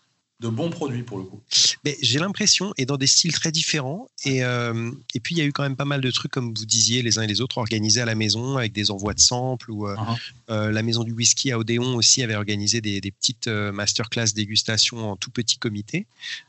de 0.41 0.49
bons 0.49 0.71
produits 0.71 1.03
pour 1.03 1.19
le 1.19 1.23
coup. 1.23 1.39
Mais 1.85 1.97
j'ai 2.01 2.19
l'impression, 2.19 2.73
et 2.77 2.85
dans 2.85 2.97
des 2.97 3.07
styles 3.07 3.31
très 3.31 3.51
différents. 3.51 4.09
Et, 4.25 4.43
euh, 4.43 4.91
et 5.13 5.19
puis, 5.19 5.35
il 5.35 5.37
y 5.37 5.41
a 5.41 5.45
eu 5.45 5.51
quand 5.51 5.63
même 5.63 5.75
pas 5.75 5.85
mal 5.85 6.01
de 6.01 6.11
trucs, 6.11 6.31
comme 6.31 6.53
vous 6.53 6.65
disiez, 6.65 7.03
les 7.03 7.19
uns 7.19 7.21
et 7.21 7.27
les 7.27 7.41
autres, 7.41 7.59
organisés 7.59 8.01
à 8.01 8.05
la 8.05 8.15
maison 8.15 8.57
avec 8.57 8.73
des 8.73 8.89
envois 8.89 9.13
de 9.13 9.19
samples. 9.19 9.69
Ou, 9.69 9.87
euh, 9.87 9.95
uh-huh. 9.95 10.17
euh, 10.49 10.71
la 10.71 10.81
maison 10.81 11.03
du 11.03 11.11
whisky 11.11 11.51
à 11.51 11.59
Odéon 11.59 11.95
aussi 11.95 12.23
avait 12.23 12.35
organisé 12.35 12.81
des, 12.81 13.01
des 13.01 13.11
petites 13.11 13.47
masterclass 13.47 14.33
dégustation 14.33 15.11
en 15.11 15.15
tout 15.15 15.29
petit 15.29 15.57
comité, 15.57 16.05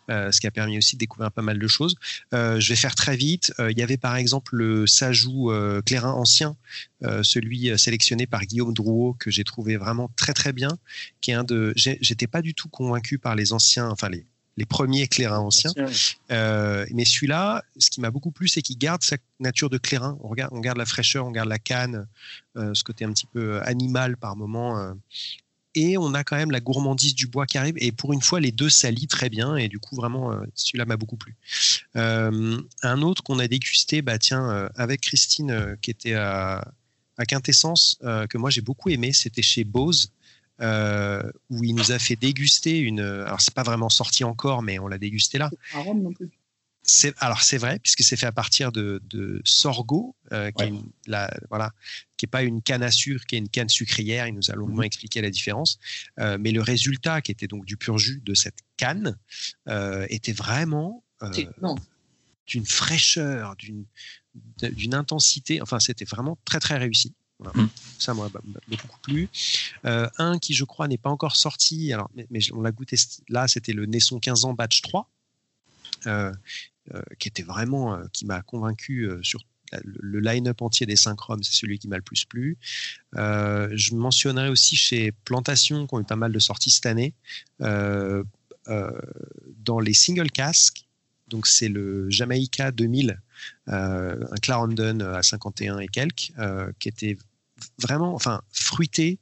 ce 0.08 0.40
qui 0.40 0.46
a 0.46 0.50
permis 0.50 0.78
aussi 0.78 0.96
de 0.96 1.00
découvrir 1.00 1.30
pas 1.30 1.42
mal 1.42 1.58
de 1.58 1.68
choses. 1.68 1.96
je 2.32 2.68
vais 2.68 2.76
faire 2.76 2.94
très 2.94 3.16
vite. 3.16 3.52
il 3.58 3.78
y 3.78 3.82
avait 3.82 3.96
par 3.96 4.16
exemple 4.16 4.56
le 4.56 4.86
Sajou 4.86 5.52
Clairin 5.84 6.12
ancien, 6.12 6.56
celui 7.22 7.78
sélectionné 7.78 8.26
par 8.26 8.42
Guillaume 8.44 8.72
Drouot, 8.72 9.16
que 9.18 9.30
j'ai 9.30 9.44
trouvé 9.44 9.76
vraiment 9.76 10.10
très 10.16 10.32
très 10.32 10.52
bien, 10.52 10.78
qui 11.20 11.30
est 11.30 11.34
un 11.34 11.44
de. 11.44 11.72
J'étais 11.76 12.26
pas 12.26 12.42
du 12.42 12.54
tout 12.54 12.68
convaincu 12.68 13.18
par 13.18 13.34
les 13.34 13.52
anciens 13.52 13.81
enfin 13.90 14.08
les, 14.08 14.26
les 14.56 14.66
premiers 14.66 15.08
clairins 15.08 15.38
anciens. 15.38 15.72
Euh, 16.30 16.86
mais 16.92 17.04
celui-là, 17.04 17.64
ce 17.78 17.90
qui 17.90 18.00
m'a 18.00 18.10
beaucoup 18.10 18.30
plu, 18.30 18.48
c'est 18.48 18.62
qu'il 18.62 18.78
garde 18.78 19.02
sa 19.02 19.16
nature 19.40 19.70
de 19.70 19.78
clairin. 19.78 20.18
On, 20.22 20.28
regarde, 20.28 20.52
on 20.52 20.60
garde 20.60 20.78
la 20.78 20.86
fraîcheur, 20.86 21.26
on 21.26 21.30
garde 21.30 21.48
la 21.48 21.58
canne, 21.58 22.06
euh, 22.56 22.72
ce 22.74 22.84
côté 22.84 23.04
un 23.04 23.12
petit 23.12 23.26
peu 23.26 23.62
animal 23.62 24.16
par 24.16 24.36
moment. 24.36 24.78
Euh. 24.78 24.92
et 25.74 25.96
on 25.96 26.12
a 26.12 26.22
quand 26.22 26.36
même 26.36 26.50
la 26.50 26.60
gourmandise 26.60 27.14
du 27.14 27.26
bois 27.26 27.46
qui 27.46 27.56
arrive. 27.56 27.74
Et 27.78 27.92
pour 27.92 28.12
une 28.12 28.20
fois, 28.20 28.40
les 28.40 28.52
deux 28.52 28.68
s'allient 28.68 29.08
très 29.08 29.30
bien. 29.30 29.56
Et 29.56 29.68
du 29.68 29.78
coup, 29.78 29.96
vraiment, 29.96 30.32
celui-là 30.54 30.84
m'a 30.84 30.98
beaucoup 30.98 31.16
plu. 31.16 31.34
un 31.94 33.02
autre 33.02 33.22
qu'on 33.22 33.38
a 33.38 33.48
dégusté, 33.48 34.02
bah, 34.02 34.18
tiens, 34.18 34.68
avec 34.74 35.00
Christine, 35.00 35.78
qui 35.80 35.90
était 35.90 36.14
à, 36.14 36.72
à 37.16 37.24
Quintessence, 37.24 37.98
que 38.02 38.36
moi 38.36 38.50
j'ai 38.50 38.60
beaucoup 38.60 38.90
aimé, 38.90 39.14
c'était 39.14 39.42
chez 39.42 39.64
Bose. 39.64 40.10
Euh, 40.62 41.22
où 41.50 41.64
il 41.64 41.74
nous 41.74 41.90
a 41.90 41.98
fait 41.98 42.14
déguster 42.14 42.78
une. 42.78 43.00
Alors, 43.00 43.40
c'est 43.40 43.54
pas 43.54 43.64
vraiment 43.64 43.88
sorti 43.88 44.22
encore, 44.22 44.62
mais 44.62 44.78
on 44.78 44.86
l'a 44.86 44.98
dégusté 44.98 45.38
là. 45.38 45.50
non 45.74 46.12
plus. 46.12 46.30
C'est, 46.84 47.14
alors 47.18 47.42
c'est 47.42 47.58
vrai 47.58 47.78
puisque 47.78 48.02
c'est 48.02 48.16
fait 48.16 48.26
à 48.26 48.32
partir 48.32 48.72
de, 48.72 49.00
sorgho, 49.44 50.16
euh, 50.32 50.50
qui 50.50 50.64
est 50.64 50.72
voilà, 51.48 51.72
qui 52.16 52.26
est 52.26 52.28
pas 52.28 52.42
une 52.42 52.60
canne 52.60 52.82
à 52.82 52.90
sucre, 52.90 53.24
qui 53.24 53.36
est 53.36 53.38
une 53.38 53.48
canne 53.48 53.68
sucrière. 53.68 54.26
Il 54.26 54.34
nous 54.34 54.50
a 54.50 54.54
longuement 54.54 54.78
mhm. 54.78 54.84
expliqué 54.84 55.20
la 55.20 55.30
différence, 55.30 55.78
euh, 56.18 56.38
mais 56.40 56.50
le 56.50 56.60
résultat, 56.60 57.22
qui 57.22 57.30
était 57.30 57.46
donc 57.46 57.64
du 57.66 57.76
pur 57.76 57.98
jus 57.98 58.20
de 58.24 58.34
cette 58.34 58.58
canne, 58.76 59.16
était 60.08 60.32
vraiment 60.32 61.04
d'une 62.46 62.66
fraîcheur, 62.66 63.56
d'une 63.56 63.84
d'une 64.60 64.94
intensité. 64.94 65.60
Enfin, 65.62 65.78
c'était 65.78 66.04
vraiment 66.04 66.38
très 66.44 66.60
très 66.60 66.78
réussi. 66.78 67.14
Mm. 67.54 67.68
Ça 67.98 68.14
m'a 68.14 68.28
beaucoup 68.68 68.98
plu. 69.02 69.28
Euh, 69.84 70.08
un 70.18 70.38
qui, 70.38 70.54
je 70.54 70.64
crois, 70.64 70.88
n'est 70.88 70.98
pas 70.98 71.10
encore 71.10 71.36
sorti, 71.36 71.92
alors, 71.92 72.10
mais, 72.30 72.40
on 72.52 72.62
l'a 72.62 72.72
goûté 72.72 72.96
là, 73.28 73.48
c'était 73.48 73.72
le 73.72 73.86
Naisson 73.86 74.18
15 74.18 74.44
ans 74.44 74.54
Batch 74.54 74.82
3, 74.82 75.08
euh, 76.06 76.32
euh, 76.94 77.02
qui 77.18 77.28
était 77.28 77.42
vraiment, 77.42 78.00
qui 78.12 78.26
m'a 78.26 78.42
convaincu 78.42 79.08
sur 79.22 79.40
le 79.84 80.20
line-up 80.20 80.60
entier 80.60 80.84
des 80.84 80.96
synchromes, 80.96 81.42
c'est 81.42 81.54
celui 81.54 81.78
qui 81.78 81.88
m'a 81.88 81.96
le 81.96 82.02
plus 82.02 82.26
plu. 82.26 82.58
je 83.14 83.94
mentionnerai 83.94 84.48
aussi 84.48 84.76
chez 84.76 85.12
Plantation, 85.24 85.86
qui 85.86 85.94
ont 85.94 86.00
eu 86.00 86.04
pas 86.04 86.16
mal 86.16 86.32
de 86.32 86.38
sorties 86.38 86.70
cette 86.70 86.86
année, 86.86 87.14
dans 87.58 88.24
les 89.80 89.94
single 89.94 90.30
casques. 90.30 90.86
Donc 91.28 91.46
c'est 91.46 91.68
le 91.68 92.10
Jamaica 92.10 92.70
2000, 92.70 93.18
un 93.68 94.36
Clarendon 94.42 95.00
à 95.00 95.22
51 95.22 95.78
et 95.78 95.88
quelques, 95.88 96.32
qui 96.78 96.88
était 96.88 97.16
vraiment, 97.78 98.14
enfin, 98.14 98.42
fruité, 98.52 99.18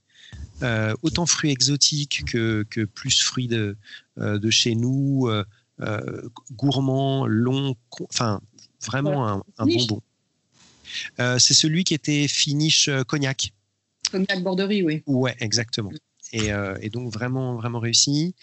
euh, 0.63 0.95
autant 1.03 1.27
fruits 1.27 1.51
exotiques 1.51 2.25
que, 2.27 2.67
que 2.69 2.85
plus 2.85 3.23
fruits 3.23 3.49
de, 3.49 3.77
euh, 4.19 4.39
de 4.39 4.51
chez 4.51 4.75
nous, 4.75 5.29
euh, 5.29 6.29
gourmand, 6.53 7.27
long, 7.27 7.75
enfin, 8.03 8.41
vraiment 8.85 9.43
un, 9.59 9.67
bonbon. 9.67 10.03
c'est 11.17 11.55
celui 11.55 11.85
qui 11.85 11.95
était 11.95 12.29
finish 12.29 12.91
cognac. 13.07 13.53
Cognac 14.11 14.43
borderie, 14.43 14.83
oui. 14.83 15.03
Ouais, 15.07 15.35
exactement. 15.41 15.91
Et, 16.33 16.51
et, 16.81 16.91
donc 16.91 17.13
vraiment, 17.13 17.57
vraiment 17.57 17.81
réussi 17.81 18.35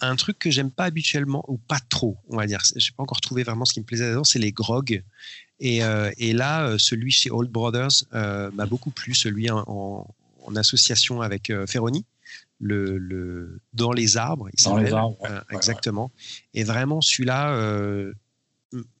un 0.00 0.16
truc 0.16 0.38
que 0.38 0.50
j'aime 0.50 0.70
pas 0.70 0.84
habituellement, 0.84 1.44
ou 1.48 1.58
pas 1.58 1.78
trop, 1.88 2.16
on 2.28 2.36
va 2.36 2.46
dire. 2.46 2.60
J'ai 2.76 2.92
pas 2.92 3.02
encore 3.02 3.20
trouvé 3.20 3.42
vraiment 3.42 3.64
ce 3.64 3.72
qui 3.74 3.80
me 3.80 3.84
plaisait 3.84 4.08
dedans, 4.08 4.24
c'est 4.24 4.38
les 4.38 4.52
grogs. 4.52 5.02
Et, 5.60 5.84
euh, 5.84 6.10
là, 6.18 6.66
euh, 6.66 6.78
celui 6.78 7.10
chez 7.10 7.30
Old 7.30 7.50
Brothers 7.50 8.04
euh, 8.14 8.50
m'a 8.52 8.66
beaucoup 8.66 8.90
plu, 8.90 9.14
celui 9.14 9.50
en, 9.50 10.06
association 10.56 11.22
avec 11.22 11.52
Ferroni. 11.68 12.04
Le, 12.58 13.60
dans 13.72 13.92
les 13.92 14.16
arbres, 14.16 14.48
il 14.52 14.64
dans 14.64 14.76
les 14.78 14.92
arbres, 14.92 15.16
exactement. 15.50 16.10
Et 16.54 16.64
vraiment, 16.64 17.00
celui-là 17.00 17.56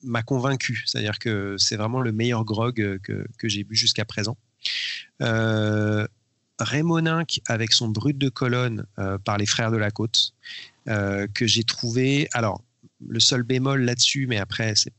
m'a 0.02 0.22
convaincu. 0.22 0.84
C'est-à-dire 0.86 1.18
que 1.18 1.56
c'est 1.58 1.76
vraiment 1.76 2.00
le 2.00 2.12
meilleur 2.12 2.44
grog 2.44 2.76
que, 3.02 3.26
que 3.36 3.48
j'ai 3.48 3.64
bu 3.64 3.74
jusqu'à 3.74 4.04
présent. 4.04 4.36
Rémoninck 6.60 7.40
avec 7.46 7.72
son 7.72 7.88
brut 7.88 8.16
de 8.16 8.28
colonne 8.28 8.86
par 9.24 9.36
les 9.36 9.46
frères 9.46 9.72
de 9.72 9.76
la 9.76 9.90
côte. 9.90 10.34
Euh, 10.88 11.26
que 11.34 11.46
j'ai 11.46 11.62
trouvé. 11.62 12.28
Alors, 12.32 12.64
le 13.06 13.20
seul 13.20 13.42
bémol 13.42 13.82
là-dessus, 13.82 14.26
mais 14.26 14.38
après, 14.38 14.74
c'est 14.74 14.92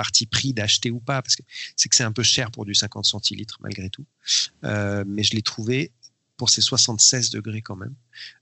parti 0.00 0.24
pris 0.24 0.54
d'acheter 0.54 0.90
ou 0.90 0.98
pas, 0.98 1.20
parce 1.20 1.36
que 1.36 1.42
c'est 1.76 1.90
que 1.90 1.94
c'est 1.94 2.04
un 2.04 2.12
peu 2.12 2.22
cher 2.22 2.50
pour 2.50 2.64
du 2.64 2.74
50 2.74 3.04
centilitres 3.04 3.58
malgré 3.60 3.90
tout. 3.90 4.06
Euh, 4.64 5.04
mais 5.06 5.22
je 5.22 5.34
l'ai 5.36 5.42
trouvé 5.42 5.92
pour 6.38 6.48
ses 6.48 6.62
76 6.62 7.28
degrés 7.28 7.60
quand 7.60 7.76
même. 7.76 7.94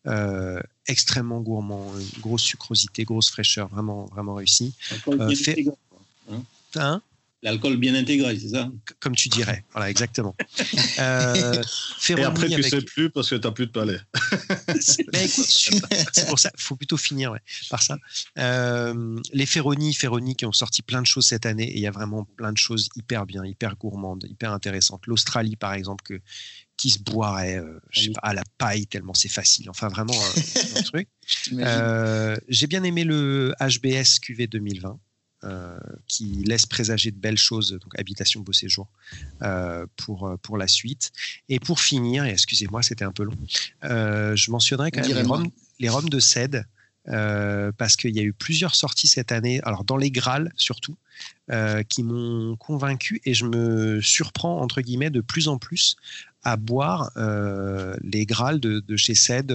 Euh, 0.07 0.61
extrêmement 0.87 1.41
gourmand, 1.41 1.85
grosse 2.21 2.43
sucrosité, 2.43 3.03
grosse 3.03 3.29
fraîcheur, 3.29 3.67
vraiment, 3.67 4.05
vraiment 4.07 4.35
réussi. 4.35 4.73
Hein? 6.77 7.03
L'alcool 7.43 7.77
bien 7.77 7.95
intégré, 7.95 8.37
c'est 8.37 8.49
ça? 8.49 8.69
Comme 8.99 9.15
tu 9.15 9.29
dirais. 9.29 9.65
Voilà, 9.73 9.91
exactement. 9.91 10.35
Euh, 10.99 11.63
Et 12.09 12.25
après, 12.25 12.49
tu 12.49 12.57
ne 12.57 12.63
sais 12.63 12.83
plus 12.83 13.11
parce 13.11 13.31
que 13.31 13.37
tu 13.37 13.47
n'as 13.47 13.53
plus 13.53 13.67
de 13.67 13.71
palais. 13.71 14.01
c'est 14.81 16.27
pour 16.27 16.39
ça, 16.39 16.51
il 16.57 16.61
faut 16.61 16.75
plutôt 16.75 16.97
finir 16.97 17.37
par 17.71 17.83
ça. 17.83 17.99
Euh, 18.39 19.17
les 19.33 19.47
Ferroni, 19.47 19.95
Ferroni 19.95 20.35
qui 20.35 20.45
ont 20.45 20.53
sorti 20.53 20.83
plein 20.83 21.01
de 21.01 21.07
choses 21.07 21.27
cette 21.27 21.47
année 21.47 21.69
et 21.71 21.77
il 21.77 21.81
y 21.81 21.87
a 21.87 21.93
vraiment 21.93 22.25
plein 22.25 22.53
de 22.53 22.59
choses 22.59 22.89
hyper 22.97 23.27
bien, 23.27 23.45
hyper 23.45 23.77
gourmandes, 23.77 24.25
hyper 24.29 24.53
intéressantes. 24.53 25.07
L'Australie, 25.07 25.55
par 25.55 25.73
exemple, 25.73 26.03
que, 26.05 26.21
qui 26.77 26.91
se 26.91 26.99
boirait 26.99 27.59
euh, 27.59 27.79
je 27.91 28.03
sais 28.03 28.11
pas, 28.11 28.21
à 28.23 28.35
la 28.35 28.43
paille 28.57 28.87
tellement 28.89 29.15
c'est 29.15 29.29
facile. 29.29 29.71
Enfin, 29.71 29.87
vraiment 29.89 30.19
un 30.77 30.83
truc. 30.83 31.09
J'ai 32.49 32.67
bien 32.67 32.83
aimé 32.83 33.05
le 33.05 33.55
HBS 33.61 34.19
QV 34.21 34.49
2020. 34.49 34.99
Euh, 35.45 35.79
qui 36.09 36.43
laisse 36.45 36.67
présager 36.67 37.13
de 37.13 37.17
belles 37.17 37.39
choses, 37.39 37.79
donc 37.81 37.97
habitation, 37.97 38.41
beau 38.41 38.53
séjour, 38.53 38.89
euh, 39.43 39.87
pour, 39.97 40.27
euh, 40.27 40.37
pour 40.37 40.59
la 40.59 40.67
suite. 40.67 41.13
Et 41.49 41.61
pour 41.61 41.79
finir, 41.79 42.25
et 42.25 42.31
excusez-moi, 42.31 42.83
c'était 42.83 43.05
un 43.05 43.13
peu 43.13 43.23
long, 43.23 43.37
je 43.85 44.51
mentionnerai 44.51 44.91
quand 44.91 45.03
même 45.03 45.15
les 45.15 45.23
roms, 45.23 45.49
les 45.79 45.89
roms, 45.89 46.09
de 46.09 46.19
Cède. 46.19 46.67
parce 47.05 47.95
qu'il 47.95 48.17
y 48.17 48.19
a 48.19 48.25
eu 48.25 48.33
plusieurs 48.33 48.75
sorties 48.75 49.07
cette 49.07 49.31
année, 49.31 49.61
alors 49.63 49.85
dans 49.85 49.97
les 49.97 50.11
Graals 50.11 50.53
surtout, 50.57 50.97
qui 51.89 52.03
m'ont 52.03 52.57
convaincu 52.57 53.21
et 53.25 53.33
je 53.33 53.45
me 53.45 54.01
surprends 54.01 54.61
entre 54.61 54.81
guillemets 54.81 55.11
de 55.11 55.21
plus 55.21 55.47
en 55.47 55.59
plus 55.59 55.95
à 56.43 56.57
boire 56.57 57.13
les 58.03 58.27
Graals 58.27 58.59
de, 58.59 58.81
de 58.81 58.97
chez 58.97 59.15
Cède 59.15 59.53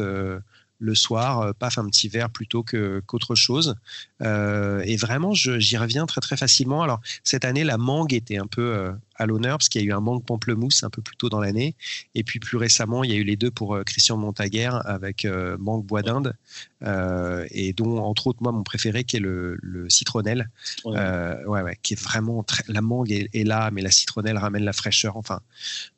le 0.83 0.95
soir, 0.95 1.39
euh, 1.39 1.53
paf, 1.57 1.77
un 1.77 1.85
petit 1.85 2.09
verre 2.09 2.29
plutôt 2.29 2.63
qu'autre 2.63 3.35
chose. 3.35 3.75
Euh, 4.21 4.83
et 4.85 4.97
vraiment, 4.97 5.33
j'y 5.33 5.77
reviens 5.77 6.05
très 6.05 6.21
très 6.21 6.37
facilement. 6.37 6.83
Alors 6.83 6.99
cette 7.23 7.45
année, 7.45 7.63
la 7.63 7.77
mangue 7.77 8.13
était 8.13 8.37
un 8.37 8.47
peu 8.47 8.61
euh, 8.61 8.91
à 9.15 9.25
l'honneur 9.25 9.57
parce 9.57 9.69
qu'il 9.69 9.81
y 9.81 9.83
a 9.83 9.87
eu 9.87 9.93
un 9.93 9.99
mangue 9.99 10.23
pamplemousse 10.23 10.83
un 10.83 10.89
peu 10.89 11.01
plus 11.01 11.15
tôt 11.15 11.29
dans 11.29 11.39
l'année. 11.39 11.75
Et 12.15 12.23
puis 12.23 12.39
plus 12.39 12.57
récemment, 12.57 13.03
il 13.03 13.11
y 13.11 13.13
a 13.13 13.17
eu 13.17 13.23
les 13.23 13.35
deux 13.35 13.51
pour 13.51 13.77
Christian 13.85 14.17
Montaguer 14.17 14.71
avec 14.85 15.27
mangue 15.59 15.85
bois 15.85 16.01
d'Inde 16.01 16.35
et 17.51 17.73
dont 17.73 17.97
entre 17.99 18.27
autres 18.27 18.41
moi 18.41 18.51
mon 18.51 18.63
préféré 18.63 19.03
qui 19.03 19.17
est 19.17 19.19
le, 19.19 19.57
citronnelle, 19.89 20.49
ouais. 20.85 21.45
ouais. 21.45 21.77
qui 21.81 21.93
est 21.93 22.01
vraiment 22.01 22.43
très, 22.43 22.63
la 22.67 22.81
mangue 22.81 23.11
est, 23.11 23.43
là, 23.43 23.69
mais 23.71 23.81
la 23.81 23.91
citronnelle 23.91 24.37
ramène 24.37 24.63
la 24.63 24.73
fraîcheur. 24.73 25.17
Enfin, 25.17 25.41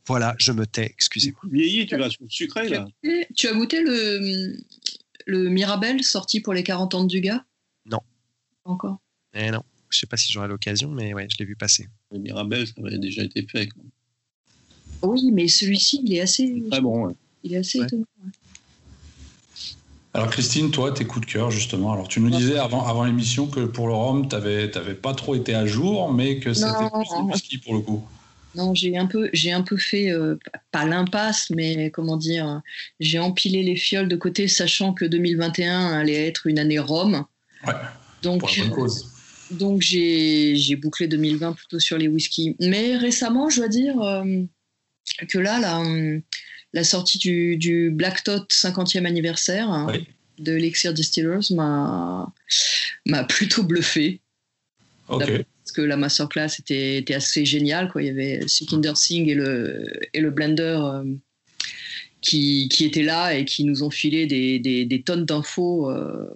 voilà, 0.08 0.36
je 0.38 0.51
me 0.51 0.65
tais, 0.65 0.86
excusez-moi. 0.86 1.41
Vieilli, 1.51 1.86
tu 1.86 1.97
vas 1.97 2.10
sucré 2.28 2.69
là. 2.69 2.88
Tu 3.36 3.47
as 3.47 3.54
goûté 3.54 3.82
le, 3.82 4.56
le 5.25 5.49
Mirabel 5.49 6.04
sorti 6.04 6.39
pour 6.39 6.54
les 6.54 6.63
40 6.63 6.95
ans 6.95 7.04
du 7.04 7.21
gars 7.21 7.45
Non. 7.86 8.01
Encore 8.63 8.97
Eh 9.34 9.51
non. 9.51 9.63
Je 9.96 10.02
sais 10.02 10.08
pas 10.08 10.18
si 10.18 10.32
j'aurai 10.32 10.50
l'occasion, 10.50 10.92
mais 10.92 11.14
ouais, 11.14 11.28
je 11.30 11.38
l'ai 11.38 11.46
vu 11.46 11.56
passer. 11.56 11.88
Le 12.12 12.20
Mirabel, 12.20 12.68
ça 12.68 12.74
avait 12.86 12.98
déjà 12.98 13.24
été 13.24 13.48
fait. 13.50 13.70
Oui, 15.02 15.32
mais 15.32 15.48
celui-ci, 15.48 16.02
il 16.04 16.14
est 16.14 16.22
assez. 16.22 16.64
Très 16.70 16.82
bon. 16.82 17.16
Il 17.44 17.54
est 17.54 17.58
assez 17.58 17.80
étonnant. 17.80 18.06
Alors 20.14 20.30
Christine, 20.30 20.72
toi, 20.72 20.94
tes 20.94 21.06
coups 21.06 21.26
de 21.28 21.32
cœur 21.32 21.52
justement. 21.52 21.92
Alors 21.92 22.08
tu 22.08 22.22
nous 22.22 22.30
disais 22.30 22.58
avant, 22.58 22.86
avant 22.88 23.04
l'émission 23.04 23.48
que 23.48 23.66
pour 23.66 23.88
le 23.88 23.94
rhum, 23.94 24.30
tu 24.30 24.36
n'avais 24.36 24.96
pas 24.96 25.14
trop 25.14 25.36
été 25.36 25.54
à 25.54 25.66
jour, 25.66 26.12
mais 26.12 26.40
que 26.40 26.54
c'était 26.54 26.90
plus 26.90 27.22
whisky 27.24 27.58
pour 27.58 27.74
le 27.74 27.82
coup. 27.82 28.08
Non, 28.56 28.74
j'ai 28.74 28.98
un 28.98 29.06
peu, 29.06 29.30
j'ai 29.34 29.52
un 29.52 29.62
peu 29.62 29.76
fait 29.76 30.10
euh, 30.10 30.40
pas 30.72 30.86
l'impasse, 30.86 31.50
mais 31.50 31.92
comment 31.92 32.16
dire, 32.16 32.62
j'ai 33.02 33.20
empilé 33.20 33.64
les 33.64 33.76
fioles 33.76 34.08
de 34.08 34.16
côté, 34.16 34.48
sachant 34.48 34.94
que 34.94 35.04
2021 35.04 35.92
allait 35.92 36.28
être 36.28 36.48
une 36.48 36.60
année 36.60 36.80
Rome. 36.80 37.26
Ouais. 37.68 37.74
Donc, 38.22 38.42
donc 39.52 39.82
j'ai 39.82 40.76
bouclé 40.76 41.08
2020 41.08 41.54
plutôt 41.54 41.80
sur 41.80 41.98
les 41.98 42.08
whiskies. 42.08 42.56
Mais 42.60 42.98
récemment, 42.98 43.50
je 43.50 43.58
dois 43.58 43.68
dire 43.68 44.02
euh, 44.02 44.44
que 45.30 45.38
là, 45.38 45.60
la, 45.60 45.84
la 46.74 46.84
sortie 46.84 47.18
du, 47.18 47.58
du, 47.58 47.90
Black 47.92 48.24
Tot 48.24 48.48
50e 48.50 49.06
anniversaire 49.06 49.70
hein, 49.70 49.88
de 50.40 50.58
Elixir 50.58 50.94
Distillers 50.94 51.54
m'a 51.54 52.34
plutôt 53.30 53.64
bluffé. 53.64 54.20
Parce 55.08 55.72
que 55.74 55.82
la 55.82 55.98
masterclass 55.98 56.60
était, 56.60 56.98
était 56.98 57.14
assez 57.14 57.46
géniale. 57.46 57.92
Quoi. 57.92 58.04
Il 58.04 58.08
y 58.08 58.10
avait 58.10 58.48
Sukhinder 58.48 58.94
Singh 58.96 59.28
et 59.28 59.36
le, 59.36 59.84
et 60.14 60.22
le 60.22 60.32
blender 60.32 60.80
euh, 60.80 61.04
qui, 62.26 62.68
qui, 62.70 62.86
étaient 62.86 63.04
là 63.04 63.36
et 63.36 63.46
qui 63.46 63.64
nous 63.64 63.84
ont 63.84 63.90
filé 63.90 64.26
des, 64.26 64.60
des, 64.60 65.02
tonnes 65.02 65.26
d'infos 65.26 65.90
euh, 65.90 66.28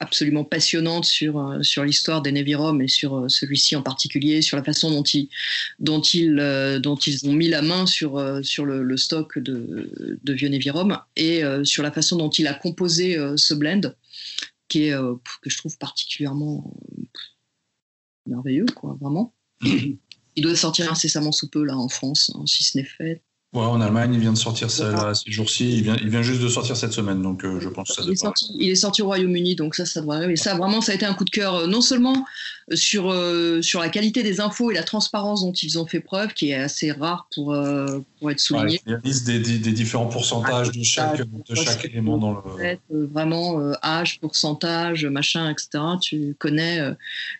absolument 0.00 0.44
passionnantes 0.44 1.04
sur, 1.04 1.38
euh, 1.38 1.62
sur 1.62 1.84
l'histoire 1.84 2.22
des 2.22 2.32
Navy 2.32 2.54
Rom 2.54 2.82
et 2.82 2.88
sur 2.88 3.30
celui-ci 3.30 3.76
en 3.76 3.82
particulier, 3.82 4.42
sur 4.42 4.56
la 4.56 4.64
façon 4.64 4.90
dont 4.90 5.02
ils, 5.02 5.28
dont 5.78 6.00
ils, 6.00 6.80
dont 6.82 6.96
ils 6.96 7.28
ont 7.28 7.32
mis 7.32 7.48
la 7.48 7.62
main 7.62 7.86
sur, 7.86 8.40
sur 8.42 8.64
le, 8.64 8.96
stock 8.96 9.38
de, 9.38 10.18
de 10.22 10.32
vieux 10.32 10.48
Navy 10.48 10.70
Rom 10.70 10.98
et 11.16 11.42
sur 11.64 11.82
la 11.82 11.92
façon 11.92 12.16
dont 12.16 12.30
il 12.30 12.46
a 12.46 12.54
composé 12.54 13.16
ce 13.36 13.54
blend 13.54 13.92
qui 14.68 14.84
est, 14.84 14.92
que 14.92 15.50
je 15.50 15.56
trouve 15.56 15.78
particulièrement 15.78 16.74
merveilleux, 18.28 18.66
quoi, 18.74 18.96
vraiment. 19.00 19.34
il 20.38 20.42
doit 20.42 20.54
sortir 20.54 20.90
incessamment 20.90 21.32
sous 21.32 21.48
peu, 21.48 21.64
là, 21.64 21.76
en 21.76 21.88
France, 21.88 22.30
hein, 22.34 22.44
si 22.46 22.62
ce 22.62 22.78
n'est 22.78 22.84
fait. 22.84 23.22
Ouais, 23.54 23.62
en 23.62 23.80
Allemagne, 23.80 24.12
il 24.12 24.20
vient 24.20 24.34
de 24.34 24.38
sortir 24.38 24.70
ça, 24.70 24.92
là, 24.92 25.14
ces 25.14 25.30
jours-ci. 25.30 25.78
Il 25.78 25.82
vient, 25.82 25.96
il 26.02 26.10
vient 26.10 26.20
juste 26.20 26.42
de 26.42 26.48
sortir 26.48 26.76
cette 26.76 26.92
semaine, 26.92 27.22
donc 27.22 27.46
euh, 27.46 27.58
je 27.60 27.70
pense 27.70 27.88
que 27.88 27.94
ça 27.94 28.02
il 28.04 28.12
est, 28.12 28.16
sorti, 28.16 28.54
il 28.60 28.68
est 28.68 28.74
sorti 28.74 29.00
au 29.00 29.06
Royaume-Uni, 29.06 29.54
donc 29.54 29.74
ça, 29.74 29.86
ça 29.86 30.02
devrait 30.02 30.18
arriver. 30.18 30.36
Ça, 30.36 30.54
vraiment, 30.54 30.82
ça 30.82 30.92
a 30.92 30.94
été 30.96 31.06
un 31.06 31.14
coup 31.14 31.24
de 31.24 31.30
cœur, 31.30 31.54
euh, 31.54 31.66
non 31.66 31.80
seulement 31.80 32.26
euh, 32.70 32.76
sur, 32.76 33.04
sur 33.64 33.80
la 33.80 33.88
qualité 33.88 34.22
des 34.22 34.42
infos 34.42 34.70
et 34.70 34.74
la 34.74 34.82
transparence 34.82 35.40
dont 35.40 35.54
ils 35.54 35.78
ont 35.78 35.86
fait 35.86 36.00
preuve, 36.00 36.34
qui 36.34 36.50
est 36.50 36.56
assez 36.56 36.92
rare 36.92 37.26
pour, 37.34 37.56
pour 38.18 38.30
être 38.30 38.38
souligné. 38.38 38.82
il 38.84 38.92
y 38.92 38.94
a 38.94 38.98
des, 38.98 39.38
des, 39.38 39.58
des, 39.58 39.72
différents 39.72 40.08
pourcentages 40.08 40.70
de 40.70 40.82
chaque, 40.82 41.22
de 41.22 41.54
chaque 41.54 41.86
élément 41.86 42.18
dans 42.18 42.34
le. 42.34 43.06
vraiment, 43.06 43.72
âge, 43.82 44.20
pourcentage, 44.20 45.06
machin, 45.06 45.48
etc. 45.48 45.82
Tu 46.02 46.36
connais 46.38 46.80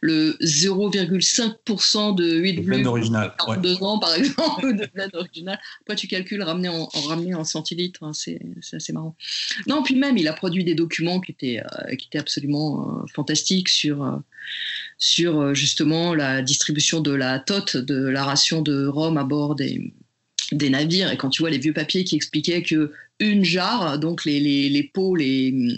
le 0.01 0.39
0,5% 0.41 2.15
de 2.15 2.37
8 2.37 2.61
blend 2.63 2.87
original. 2.87 3.35
Deux 3.63 3.83
ans, 3.83 3.99
par 3.99 4.15
exemple, 4.17 4.75
de 4.75 4.89
blend 4.95 5.11
original 5.13 5.61
tu 5.99 6.07
calcules 6.09 6.43
ramener 6.43 6.69
en, 6.69 7.45
centilitres, 7.45 8.03
hein, 8.05 8.13
c'est 8.13 8.41
assez 8.73 8.93
marrant. 8.93 9.17
Non, 9.67 9.83
puis 9.83 9.95
même, 9.95 10.17
il 10.17 10.29
a 10.29 10.33
produit 10.33 10.65
des 10.65 10.75
documents 10.75 11.21
qui 11.21 11.33
étaient, 11.33 11.61
euh, 11.61 11.95
qui 11.97 12.07
étaient 12.07 12.19
absolument 12.19 13.01
euh, 13.03 13.07
fantastiques 13.15 13.69
sur, 13.69 14.03
euh, 14.03 14.17
sur 14.99 15.55
justement 15.55 16.15
la 16.15 16.43
distribution 16.43 17.01
de 17.01 17.13
la 17.13 17.39
TOT, 17.39 17.77
de 17.77 18.09
la 18.09 18.25
ration 18.25 18.63
de 18.63 18.87
rhum 18.87 19.17
à 19.17 19.25
bord 19.25 19.55
des, 19.55 19.93
des 20.53 20.71
navires. 20.71 21.11
Et 21.11 21.17
quand 21.17 21.31
tu 21.31 21.43
vois 21.43 21.51
les 21.51 21.59
vieux 21.59 21.73
papiers 21.73 22.05
qui 22.05 22.17
expliquaient 22.17 22.63
que 22.63 22.93
une 23.21 23.45
jarre, 23.45 23.99
donc 23.99 24.25
les, 24.25 24.39
les, 24.39 24.69
les 24.69 24.83
pots, 24.85 25.17
les, 25.17 25.77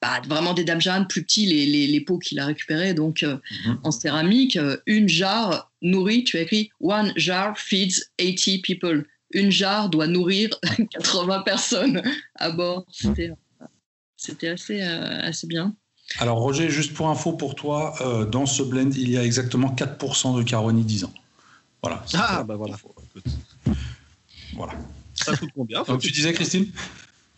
pas 0.00 0.20
vraiment 0.28 0.54
des 0.54 0.64
dames 0.64 0.80
plus 1.08 1.22
petits, 1.22 1.46
les, 1.46 1.66
les, 1.66 1.86
les 1.86 2.00
pots 2.00 2.18
qu'il 2.18 2.38
a 2.38 2.46
récupérés 2.46 2.94
donc 2.94 3.22
mhm. 3.22 3.78
en 3.82 3.90
céramique. 3.90 4.58
une 4.86 5.08
jarre 5.08 5.70
nourrit, 5.82 6.24
tu 6.24 6.36
as 6.38 6.42
écrit 6.42 6.70
One 6.80 7.12
jar 7.16 7.58
feeds 7.58 8.02
80 8.18 8.60
people. 8.62 9.06
Une 9.32 9.50
jarre 9.50 9.88
doit 9.88 10.06
nourrir 10.06 10.50
80 10.90 11.40
personnes 11.40 12.02
à 12.36 12.50
bord. 12.50 12.86
C'était 14.16 14.48
assez, 14.48 14.82
euh, 14.82 15.20
assez 15.20 15.46
bien. 15.46 15.74
Alors 16.18 16.38
Roger, 16.38 16.70
juste 16.70 16.94
pour 16.94 17.08
info 17.08 17.32
pour 17.32 17.54
toi, 17.54 17.94
euh, 18.00 18.24
dans 18.24 18.46
ce 18.46 18.62
blend, 18.62 18.90
il 18.90 19.10
y 19.10 19.18
a 19.18 19.24
exactement 19.24 19.74
4% 19.74 20.38
de 20.38 20.42
Caroni 20.42 20.84
10 20.84 21.04
ans. 21.04 21.14
Voilà. 21.82 22.04
Ah, 22.14 22.44
bah 22.44 22.56
voilà. 22.56 22.76
Voilà. 24.54 24.72
Ça 25.14 25.36
coûte 25.36 25.50
combien 25.54 25.82
Donc 25.82 26.00
tu 26.00 26.10
disais 26.10 26.32
Christine? 26.32 26.66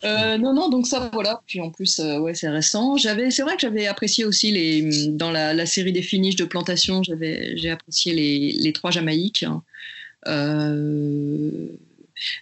Euh, 0.03 0.37
non, 0.37 0.53
non, 0.53 0.69
donc 0.69 0.87
ça, 0.87 1.09
voilà. 1.13 1.41
Puis 1.45 1.59
en 1.59 1.71
plus, 1.71 1.99
ouais, 1.99 2.33
c'est 2.33 2.49
récent. 2.49 2.97
J'avais, 2.97 3.31
c'est 3.31 3.41
vrai 3.41 3.55
que 3.55 3.61
j'avais 3.61 3.87
apprécié 3.87 4.25
aussi 4.25 4.51
les, 4.51 5.07
dans 5.09 5.31
la, 5.31 5.53
la 5.53 5.65
série 5.65 5.91
des 5.91 6.01
finishes 6.01 6.37
de 6.37 6.45
plantation, 6.45 7.03
j'avais, 7.03 7.57
j'ai 7.57 7.69
apprécié 7.69 8.13
les, 8.13 8.51
les, 8.53 8.73
trois 8.73 8.91
Jamaïques. 8.91 9.43
Hein. 9.43 9.61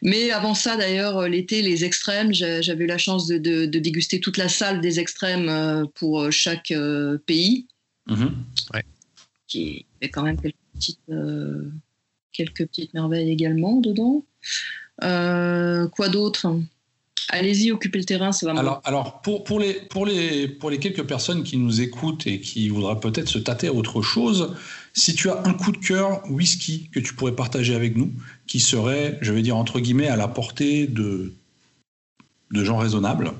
Mais 0.01 0.31
avant 0.31 0.53
ça, 0.53 0.77
d'ailleurs, 0.77 1.17
euh, 1.17 1.27
l'été, 1.27 1.61
les 1.61 1.85
extrêmes, 1.85 2.33
j'avais 2.33 2.83
eu 2.83 2.87
la 2.87 2.97
chance 2.97 3.27
de, 3.27 3.65
déguster 3.65 4.19
toute 4.19 4.37
la 4.37 4.49
salle 4.49 4.81
des 4.81 4.99
extrêmes 4.99 5.49
euh, 5.49 5.85
pour 5.95 6.21
euh, 6.21 6.31
chaque 6.31 6.73
pays. 7.25 7.67
Mm-hmm. 8.07 8.31
Ouais. 8.73 8.83
Qui 9.47 9.85
avait 10.01 10.09
quand 10.09 10.23
même 10.23 10.39
quelques 10.39 10.55
petites, 10.73 10.99
quelques 12.33 12.67
petites 12.67 12.93
merveilles 12.93 13.31
également 13.31 13.79
dedans. 13.79 14.23
quoi 14.99 16.09
d'autre 16.09 16.59
Allez-y, 17.29 17.71
occupez 17.71 17.99
le 17.99 18.05
terrain, 18.05 18.31
ça 18.31 18.45
va 18.51 18.57
Alors, 18.57 18.81
alors 18.85 19.21
pour, 19.21 19.43
pour, 19.43 19.59
les, 19.59 19.73
pour, 19.73 20.05
les, 20.05 20.47
pour 20.47 20.69
les 20.69 20.79
quelques 20.79 21.03
personnes 21.03 21.43
qui 21.43 21.57
nous 21.57 21.81
écoutent 21.81 22.25
et 22.25 22.39
qui 22.39 22.69
voudraient 22.69 22.99
peut-être 22.99 23.27
se 23.27 23.37
tâter 23.37 23.67
à 23.67 23.73
autre 23.73 24.01
chose, 24.01 24.55
si 24.93 25.13
tu 25.13 25.29
as 25.29 25.45
un 25.45 25.53
coup 25.53 25.73
de 25.73 25.77
cœur 25.77 26.21
whisky 26.31 26.89
que 26.89 27.01
tu 27.01 27.13
pourrais 27.13 27.35
partager 27.35 27.75
avec 27.75 27.97
nous, 27.97 28.13
qui 28.47 28.61
serait, 28.61 29.17
je 29.21 29.33
vais 29.33 29.41
dire 29.41 29.57
entre 29.57 29.81
guillemets, 29.81 30.07
à 30.07 30.15
la 30.15 30.29
portée 30.29 30.87
de, 30.87 31.33
de 32.51 32.63
gens 32.63 32.77
raisonnables, 32.77 33.33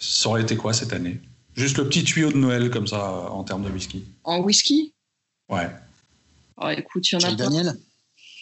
ça 0.00 0.28
aurait 0.28 0.42
été 0.42 0.56
quoi 0.56 0.72
cette 0.72 0.92
année? 0.92 1.20
Juste 1.54 1.78
le 1.78 1.88
petit 1.88 2.02
tuyau 2.02 2.32
de 2.32 2.36
Noël 2.36 2.70
comme 2.70 2.86
ça 2.86 3.30
en 3.30 3.44
termes 3.44 3.64
de 3.64 3.70
whisky. 3.70 4.04
En 4.24 4.40
whisky? 4.40 4.92
Ouais. 5.48 5.70
Alors, 6.58 6.70
écoute, 6.78 7.10
il 7.10 7.14
y 7.14 7.16
en 7.16 7.20
a 7.20 7.28
Jack. 7.28 7.36
Daniel? 7.36 7.76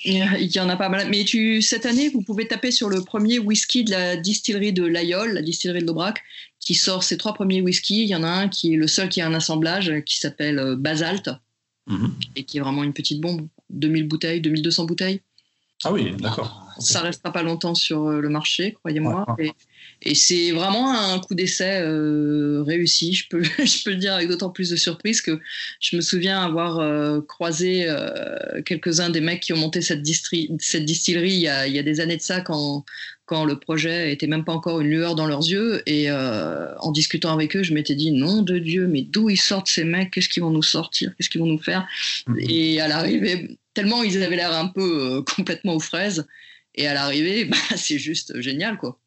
Il 0.05 0.55
y 0.55 0.61
en 0.61 0.69
a 0.69 0.77
pas 0.77 0.89
mal. 0.89 1.09
Mais 1.09 1.25
tu, 1.25 1.63
cette 1.63 1.87
année, 1.87 2.09
vous 2.11 2.21
pouvez 2.23 2.47
taper 2.47 2.71
sur 2.71 2.89
le 2.91 3.03
premier 3.03 3.39
whisky 3.39 3.85
de 3.85 3.91
la 3.91 4.17
distillerie 4.17 4.73
de 4.73 4.85
l'Aïol, 4.85 5.33
la 5.33 5.43
distillerie 5.43 5.81
de 5.81 5.87
l'Aubrac, 5.87 6.23
qui 6.61 6.75
sort 6.75 7.03
ses 7.03 7.17
trois 7.17 7.33
premiers 7.35 7.63
whiskies. 7.63 8.03
Il 8.03 8.09
y 8.09 8.15
en 8.15 8.23
a 8.23 8.29
un 8.29 8.49
qui 8.49 8.75
est 8.75 8.77
le 8.77 8.87
seul 8.87 9.09
qui 9.09 9.21
a 9.21 9.27
un 9.27 9.35
assemblage 9.35 9.93
qui 10.05 10.19
s'appelle 10.19 10.59
euh, 10.59 10.77
Basalt 10.77 11.31
Mhm. 11.87 12.15
et 12.37 12.45
qui 12.45 12.57
est 12.57 12.61
vraiment 12.61 12.83
une 12.83 12.95
petite 12.95 13.21
bombe. 13.21 13.47
2000 13.71 14.09
bouteilles, 14.09 14.41
2200 14.41 14.85
bouteilles. 14.87 15.21
Ah 15.85 15.93
oui, 15.93 16.13
d'accord. 16.19 16.67
Ça 16.79 17.01
restera 17.03 17.31
pas 17.33 17.43
longtemps 17.43 17.75
sur 17.75 18.09
euh, 18.09 18.21
le 18.21 18.29
marché, 18.31 18.73
croyez-moi. 18.73 19.27
Ouais, 19.39 19.53
et 20.03 20.15
c'est 20.15 20.51
vraiment 20.53 20.93
un 20.93 21.19
coup 21.19 21.35
d'essai 21.35 21.81
euh, 21.81 22.63
réussi. 22.63 23.15
Je 23.15 23.29
peux, 23.29 23.43
je 23.59 23.85
peux 23.85 23.91
le 23.91 23.97
dire 23.97 24.15
avec 24.15 24.29
d'autant 24.29 24.51
plus 24.51 24.71
de 24.71 24.77
surprise 24.77 25.21
que 25.21 25.41
je 25.81 25.97
me 25.97 26.01
souviens 26.01 26.43
avoir 26.43 26.79
euh, 26.79 27.21
croisé 27.21 27.85
euh, 27.89 28.63
quelques-uns 28.65 29.11
des 29.11 29.21
mecs 29.21 29.41
qui 29.41 29.53
ont 29.53 29.57
monté 29.57 29.81
cette, 29.81 30.07
cette 30.07 30.85
distillerie 30.85 31.33
il 31.33 31.41
y, 31.41 31.49
a, 31.49 31.67
il 31.67 31.75
y 31.75 31.79
a 31.79 31.83
des 31.83 32.01
années 32.01 32.17
de 32.17 32.23
ça 32.23 32.41
quand, 32.41 32.85
quand 33.25 33.45
le 33.45 33.59
projet 33.59 34.13
était 34.13 34.27
même 34.27 34.45
pas 34.45 34.53
encore 34.53 34.81
une 34.81 34.89
lueur 34.89 35.15
dans 35.15 35.27
leurs 35.27 35.49
yeux. 35.49 35.83
Et 35.87 36.11
en 36.11 36.93
discutant 36.93 37.33
avec 37.33 37.57
eux, 37.57 37.63
je 37.63 37.73
m'étais 37.73 37.95
dit, 37.95 38.13
nom 38.13 38.43
de 38.43 38.59
Dieu, 38.59 38.87
mais 38.87 39.03
d'où 39.03 39.31
ils 39.31 39.41
sortent 39.41 39.69
ces 39.69 39.85
mecs? 39.85 40.11
Qu'est-ce 40.11 40.29
qu'ils 40.29 40.43
vont 40.43 40.51
nous 40.51 40.63
sortir? 40.63 41.13
Qu'est-ce 41.17 41.31
qu'ils 41.31 41.41
vont 41.41 41.47
nous 41.47 41.59
faire? 41.59 41.87
Mhm. 42.27 42.37
Et 42.41 42.81
à 42.81 42.89
l'arrivée, 42.89 43.57
tellement 43.73 44.03
ils 44.03 44.23
avaient 44.23 44.37
l'air 44.37 44.55
un 44.55 44.69
peu 44.69 45.23
complètement 45.37 45.75
aux 45.75 45.81
fraises. 45.81 46.27
Et 46.75 46.87
à 46.87 46.95
l'arrivée, 46.95 47.45
bah, 47.47 47.57
c'est 47.77 47.99
juste 47.99 48.39
génial, 48.41 48.77
quoi. 48.77 48.99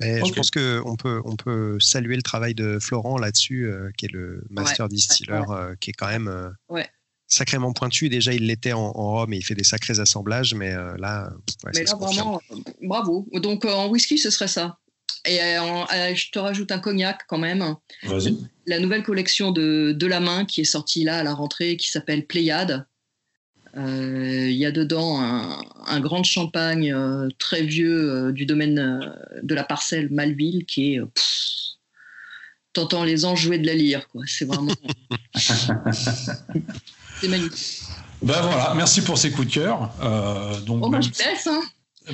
Je 0.00 0.32
pense 0.34 0.50
qu'on 0.50 0.96
peut, 0.96 1.20
on 1.24 1.36
peut 1.36 1.78
saluer 1.80 2.16
le 2.16 2.22
travail 2.22 2.54
de 2.54 2.78
Florent 2.80 3.18
là-dessus, 3.18 3.66
euh, 3.66 3.90
qui 3.96 4.06
est 4.06 4.12
le 4.12 4.44
master 4.50 4.88
distiller, 4.88 5.42
euh, 5.50 5.74
qui 5.80 5.90
est 5.90 5.94
quand 5.94 6.08
même 6.08 6.28
euh, 6.28 6.48
Ouais. 6.68 6.88
sacrément 7.28 7.72
pointu. 7.72 8.08
Déjà, 8.08 8.32
il 8.32 8.46
l'était 8.46 8.72
en, 8.72 8.80
en 8.80 9.10
Rome 9.12 9.32
et 9.32 9.36
il 9.36 9.44
fait 9.44 9.54
des 9.54 9.64
sacrés 9.64 10.00
assemblages, 10.00 10.54
mais 10.54 10.72
euh, 10.74 10.96
là, 10.96 11.30
ouais, 11.64 11.70
Mais 11.74 11.74
ça 11.74 11.80
là, 11.80 11.86
se 11.86 11.94
confirme. 11.96 12.38
vraiment, 12.48 12.62
bravo. 12.82 13.28
Donc, 13.34 13.64
euh, 13.64 13.72
en 13.72 13.88
whisky, 13.88 14.18
ce 14.18 14.30
serait 14.30 14.48
ça. 14.48 14.78
Et 15.26 15.38
en- 15.58 15.86
je 16.14 16.30
te 16.30 16.38
rajoute 16.38 16.72
un 16.72 16.78
cognac 16.78 17.22
quand 17.28 17.36
même. 17.38 17.74
Vas-y. 18.04 18.38
La 18.66 18.78
nouvelle 18.80 19.02
collection 19.02 19.50
de, 19.52 19.92
de 19.92 20.06
la 20.06 20.18
main 20.18 20.46
qui 20.46 20.62
est 20.62 20.64
sortie 20.64 21.04
là 21.04 21.18
à 21.18 21.22
la 21.22 21.34
rentrée, 21.34 21.76
qui 21.76 21.90
s'appelle 21.90 22.26
Pléiade. 22.26 22.86
Euh, 23.76 24.48
Il 24.48 24.56
y 24.56 24.66
a 24.66 24.70
dedans 24.72 25.20
un, 25.20 25.60
un 25.86 26.00
grand 26.00 26.22
champagne 26.22 26.92
euh, 26.92 27.28
très 27.38 27.62
vieux 27.62 28.10
euh, 28.10 28.32
du 28.32 28.46
domaine 28.46 29.14
de 29.42 29.54
la 29.54 29.64
parcelle 29.64 30.08
Malville 30.10 30.64
qui 30.66 30.94
est. 30.94 31.00
T'entends 32.72 33.02
les 33.02 33.24
anges 33.24 33.42
jouer 33.42 33.58
de 33.58 33.66
la 33.66 33.74
lyre, 33.74 34.06
quoi. 34.08 34.22
C'est 34.26 34.44
vraiment. 34.44 34.72
c'est 35.34 37.28
magnifique. 37.28 37.82
Ben 38.22 38.40
voilà, 38.42 38.74
merci 38.76 39.00
pour 39.00 39.16
ces 39.16 39.30
coups 39.30 39.48
de 39.48 39.52
cœur. 39.52 39.90
Euh, 40.02 40.60
donc, 40.60 40.84
Oh, 40.84 40.88
même 40.88 41.02
je 41.02 41.08
hein. 41.48 41.62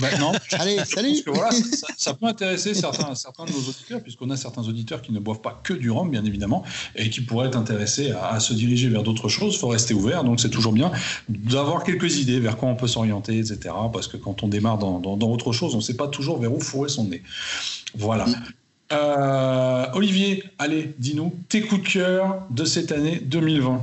Ben 0.01 0.19
non, 0.19 0.33
Allez, 0.53 0.79
salut 0.85 1.23
que 1.25 1.31
voilà, 1.31 1.51
ça, 1.53 1.87
ça 1.97 2.15
peut 2.15 2.27
intéresser 2.27 2.75
certains, 2.75 3.15
certains 3.15 3.45
de 3.45 3.51
nos 3.53 3.59
auditeurs, 3.59 4.01
puisqu'on 4.03 4.31
a 4.31 4.37
certains 4.37 4.63
auditeurs 4.63 5.01
qui 5.03 5.13
ne 5.13 5.19
boivent 5.19 5.41
pas 5.41 5.61
que 5.63 5.73
du 5.73 5.91
rhum, 5.91 6.11
bien 6.11 6.25
évidemment, 6.25 6.63
et 6.95 7.09
qui 7.11 7.21
pourraient 7.21 7.49
être 7.49 7.57
intéressés 7.59 8.11
à, 8.13 8.29
à 8.33 8.41
se 8.41 8.53
diriger 8.55 8.89
vers 8.89 9.03
d'autres 9.03 9.29
choses. 9.29 9.55
Il 9.55 9.59
faut 9.59 9.69
rester 9.69 9.95
ouvert, 9.95 10.25
donc 10.25 10.41
c'est 10.41 10.51
toujours 10.51 10.73
bien 10.73 10.91
d'avoir 11.29 11.85
quelques 11.85 12.19
idées 12.19 12.41
vers 12.41 12.57
quoi 12.57 12.69
on 12.69 12.77
peut 12.77 12.89
s'orienter, 12.89 13.39
etc. 13.39 13.75
Parce 13.93 14.09
que 14.09 14.17
quand 14.17 14.43
on 14.43 14.49
démarre 14.49 14.79
dans, 14.79 14.99
dans- 15.01 15.17
dans 15.17 15.29
autre 15.31 15.53
chose, 15.53 15.75
on 15.75 15.79
ne 15.79 15.83
sait 15.83 15.95
pas 15.97 16.09
toujours 16.09 16.39
vers 16.39 16.53
où 16.53 16.61
fourrer 16.61 16.89
son 16.89 17.05
nez. 17.05 17.23
Voilà. 17.95 18.27
Euh, 18.93 19.87
Olivier, 19.95 20.45
allez, 20.59 20.95
dis-nous 20.99 21.33
tes 21.49 21.63
coups 21.63 21.83
de 21.83 21.89
cœur 21.89 22.43
de 22.51 22.65
cette 22.65 22.93
année 22.93 23.19
2020. 23.25 23.83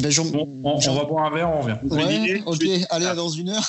Ben, 0.00 0.12
on, 0.32 0.48
on 0.62 0.78
va 0.78 1.04
boire 1.04 1.24
un 1.24 1.34
verre, 1.34 1.50
on 1.50 1.60
revient. 1.62 1.76
Ouais, 1.90 2.04
Olivier, 2.04 2.42
ok, 2.46 2.86
allez, 2.90 3.06
Ah. 3.06 3.14
dans 3.16 3.30
une 3.30 3.48
heure. 3.50 3.68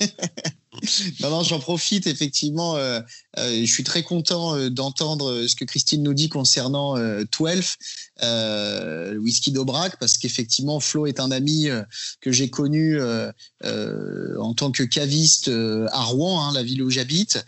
non, 1.20 1.30
non, 1.30 1.42
j'en 1.42 1.60
profite 1.60 2.06
effectivement. 2.06 2.76
euh, 2.76 3.00
euh, 3.38 3.60
je 3.60 3.72
suis 3.72 3.84
très 3.84 4.02
content 4.02 4.56
euh, 4.56 4.70
d'entendre 4.70 5.46
ce 5.46 5.54
que 5.54 5.64
Christine 5.64 6.02
nous 6.02 6.14
dit 6.14 6.28
concernant 6.28 6.96
euh, 6.96 7.24
12, 7.38 7.76
euh, 8.22 9.12
le 9.12 9.18
whisky 9.18 9.52
d'Aubrac, 9.52 9.98
parce 10.00 10.18
qu'effectivement, 10.18 10.80
Flo 10.80 11.06
est 11.06 11.20
un 11.20 11.30
ami 11.30 11.68
que 12.20 12.32
j'ai 12.32 12.50
connu 12.50 12.98
en 13.62 14.54
tant 14.54 14.70
que 14.70 14.82
caviste 14.82 15.48
à 15.48 16.02
Rouen, 16.04 16.42
hein, 16.42 16.52
la 16.52 16.62
ville 16.62 16.82
où 16.82 16.90
j'habite, 16.90 17.44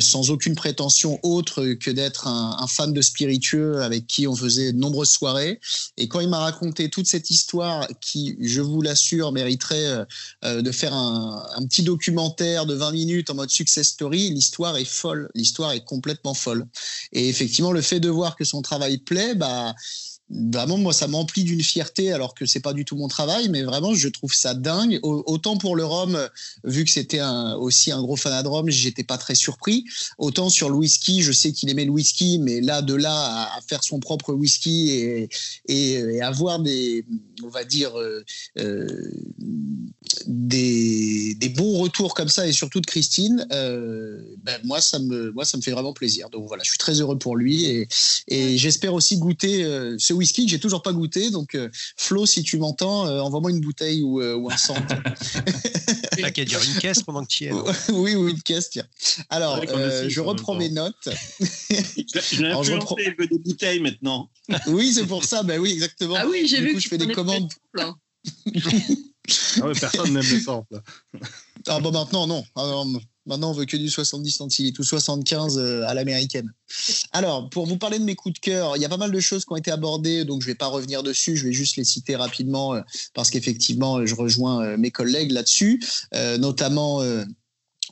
sans 0.00 0.30
aucune 0.30 0.54
prétention 0.54 1.18
autre 1.22 1.64
que 1.74 1.90
d'être 1.90 2.26
un, 2.26 2.66
fan 2.66 2.92
de 2.92 3.02
spiritueux 3.02 3.82
avec 3.82 4.06
qui 4.06 4.26
on 4.26 4.36
faisait 4.36 4.72
de 4.72 4.78
nombreuses 4.78 5.10
soirées. 5.10 5.60
Et 5.96 6.08
quand 6.08 6.20
il 6.20 6.28
m'a 6.28 6.40
raconté 6.40 6.90
toute 6.90 7.06
cette 7.06 7.30
histoire 7.30 7.86
qui, 8.00 8.36
je 8.40 8.60
vous 8.60 8.82
l'assure, 8.82 9.32
mériterait 9.32 10.04
de 10.42 10.72
faire 10.72 10.94
un 10.94 11.66
petit 11.66 11.82
documentaire 11.82 12.61
de 12.66 12.74
20 12.74 12.92
minutes 12.92 13.30
en 13.30 13.34
mode 13.34 13.50
success 13.50 13.88
story, 13.88 14.30
l'histoire 14.30 14.76
est 14.76 14.84
folle. 14.84 15.28
L'histoire 15.34 15.72
est 15.72 15.84
complètement 15.84 16.34
folle. 16.34 16.66
Et 17.12 17.28
effectivement, 17.28 17.72
le 17.72 17.82
fait 17.82 18.00
de 18.00 18.08
voir 18.08 18.36
que 18.36 18.44
son 18.44 18.62
travail 18.62 18.98
plaît, 18.98 19.34
bah, 19.34 19.74
vraiment, 20.32 20.78
moi, 20.78 20.92
ça 20.92 21.06
m'emplit 21.06 21.44
d'une 21.44 21.62
fierté 21.62 22.12
alors 22.12 22.34
que 22.34 22.46
c'est 22.46 22.60
pas 22.60 22.72
du 22.72 22.84
tout 22.84 22.96
mon 22.96 23.08
travail, 23.08 23.48
mais 23.48 23.62
vraiment, 23.62 23.94
je 23.94 24.08
trouve 24.08 24.32
ça 24.32 24.54
dingue. 24.54 24.98
Au- 25.02 25.22
Autant 25.26 25.56
pour 25.56 25.76
le 25.76 25.84
rhum, 25.84 26.28
vu 26.64 26.84
que 26.84 26.90
c'était 26.90 27.20
aussi 27.58 27.92
un 27.92 28.02
gros 28.02 28.16
fanat 28.16 28.42
de 28.42 28.48
rhum, 28.48 28.68
j'étais 28.70 29.04
pas 29.04 29.18
très 29.18 29.34
surpris. 29.34 29.84
Autant 30.18 30.48
sur 30.48 30.68
le 30.68 30.76
whisky, 30.76 31.22
je 31.22 31.32
sais 31.32 31.52
qu'il 31.52 31.70
aimait 31.70 31.84
le 31.84 31.90
whisky, 31.90 32.38
mais 32.38 32.60
là, 32.60 32.82
de 32.82 32.94
là 32.94 33.54
à, 33.56 33.60
faire 33.60 33.84
son 33.84 34.00
propre 34.00 34.32
whisky 34.32 35.28
et, 35.68 36.22
avoir 36.22 36.60
des, 36.60 37.04
on 37.42 37.48
va 37.48 37.64
dire, 37.64 37.98
euh, 37.98 38.24
euh, 38.58 39.10
des, 40.26 41.34
des 41.34 41.48
bons 41.48 41.78
retours 41.78 42.14
comme 42.14 42.28
ça 42.28 42.46
et 42.46 42.52
surtout 42.52 42.80
de 42.80 42.86
Christine, 42.86 43.46
euh, 43.52 44.22
ben 44.42 44.60
moi 44.64 44.80
ça 44.80 44.98
me 44.98 45.32
moi 45.32 45.44
ça 45.44 45.56
me 45.56 45.62
fait 45.62 45.72
vraiment 45.72 45.92
plaisir. 45.92 46.30
Donc 46.30 46.46
voilà, 46.46 46.62
je 46.62 46.70
suis 46.70 46.78
très 46.78 47.00
heureux 47.00 47.18
pour 47.18 47.36
lui 47.36 47.64
et, 47.66 47.88
j'espère 48.56 48.94
aussi 48.94 49.18
goûter 49.18 49.64
ce 49.98 50.12
whisky 50.12 50.21
que 50.30 50.48
j'ai 50.48 50.60
toujours 50.60 50.82
pas 50.82 50.92
goûté. 50.92 51.30
Donc 51.30 51.54
euh, 51.54 51.68
Flo, 51.96 52.26
si 52.26 52.42
tu 52.42 52.58
m'entends, 52.58 53.06
euh, 53.06 53.20
envoie-moi 53.20 53.50
une 53.50 53.60
bouteille 53.60 54.02
ou, 54.02 54.20
euh, 54.20 54.34
ou 54.36 54.50
un 54.50 54.56
centre. 54.56 54.80
T'as 56.20 56.30
qu'à 56.30 56.44
dire 56.44 56.60
une 56.62 56.78
caisse 56.80 57.02
pendant 57.02 57.22
que 57.24 57.28
tu 57.28 57.44
y 57.44 57.46
es. 57.48 57.52
oui, 57.92 58.14
ou 58.14 58.28
une 58.28 58.40
caisse. 58.42 58.70
Tiens. 58.70 58.86
Alors, 59.30 59.58
Ouais, 59.58 59.68
euh, 59.70 60.08
je 60.08 60.20
reprends 60.20 60.54
mes 60.54 60.68
notes. 60.70 61.08
Je 61.70 62.44
Alors, 62.44 62.62
je 62.64 62.72
reprends- 62.72 62.96
il 62.98 63.14
veut 63.18 63.26
des 63.26 63.38
bouteilles 63.38 63.80
maintenant. 63.80 64.30
Oui, 64.66 64.92
c'est 64.92 65.06
pour 65.06 65.24
ça. 65.24 65.42
Ben 65.42 65.58
oui, 65.60 65.72
exactement. 65.72 66.14
Ah 66.18 66.26
oui, 66.28 66.46
j'ai 66.46 66.58
Du 66.58 66.64
vu 66.64 66.70
coup, 66.72 66.76
que 66.78 66.82
je 66.84 66.88
fais 66.88 66.98
des 66.98 67.12
commandes. 67.12 67.50
plein. 67.72 67.96
Ah 69.60 69.66
ouais, 69.66 69.74
personne 69.78 70.12
n'aime 70.12 70.22
les 70.30 70.40
samples. 70.40 70.80
Ah 71.66 71.80
bon, 71.80 71.92
maintenant, 71.92 72.26
non. 72.26 72.44
Ah 72.56 72.62
non, 72.66 73.00
Maintenant, 73.26 73.50
on 73.50 73.54
veut 73.54 73.66
que 73.66 73.76
du 73.76 73.88
70 73.88 74.30
centilitres 74.32 74.80
ou 74.80 74.84
75 74.84 75.58
euh, 75.58 75.82
à 75.86 75.94
l'américaine. 75.94 76.52
Alors, 77.12 77.48
pour 77.50 77.66
vous 77.66 77.76
parler 77.76 77.98
de 77.98 78.04
mes 78.04 78.14
coups 78.16 78.34
de 78.34 78.40
cœur, 78.40 78.76
il 78.76 78.82
y 78.82 78.84
a 78.84 78.88
pas 78.88 78.96
mal 78.96 79.12
de 79.12 79.20
choses 79.20 79.44
qui 79.44 79.52
ont 79.52 79.56
été 79.56 79.70
abordées, 79.70 80.24
donc 80.24 80.42
je 80.42 80.48
ne 80.48 80.52
vais 80.52 80.56
pas 80.58 80.66
revenir 80.66 81.02
dessus, 81.02 81.36
je 81.36 81.44
vais 81.46 81.52
juste 81.52 81.76
les 81.76 81.84
citer 81.84 82.16
rapidement, 82.16 82.74
euh, 82.74 82.80
parce 83.14 83.30
qu'effectivement, 83.30 83.98
euh, 83.98 84.06
je 84.06 84.14
rejoins 84.14 84.76
mes 84.76 84.90
collègues 84.90 85.30
là-dessus, 85.32 85.80
Euh, 86.14 86.36
notamment... 86.38 87.00
euh, 87.02 87.24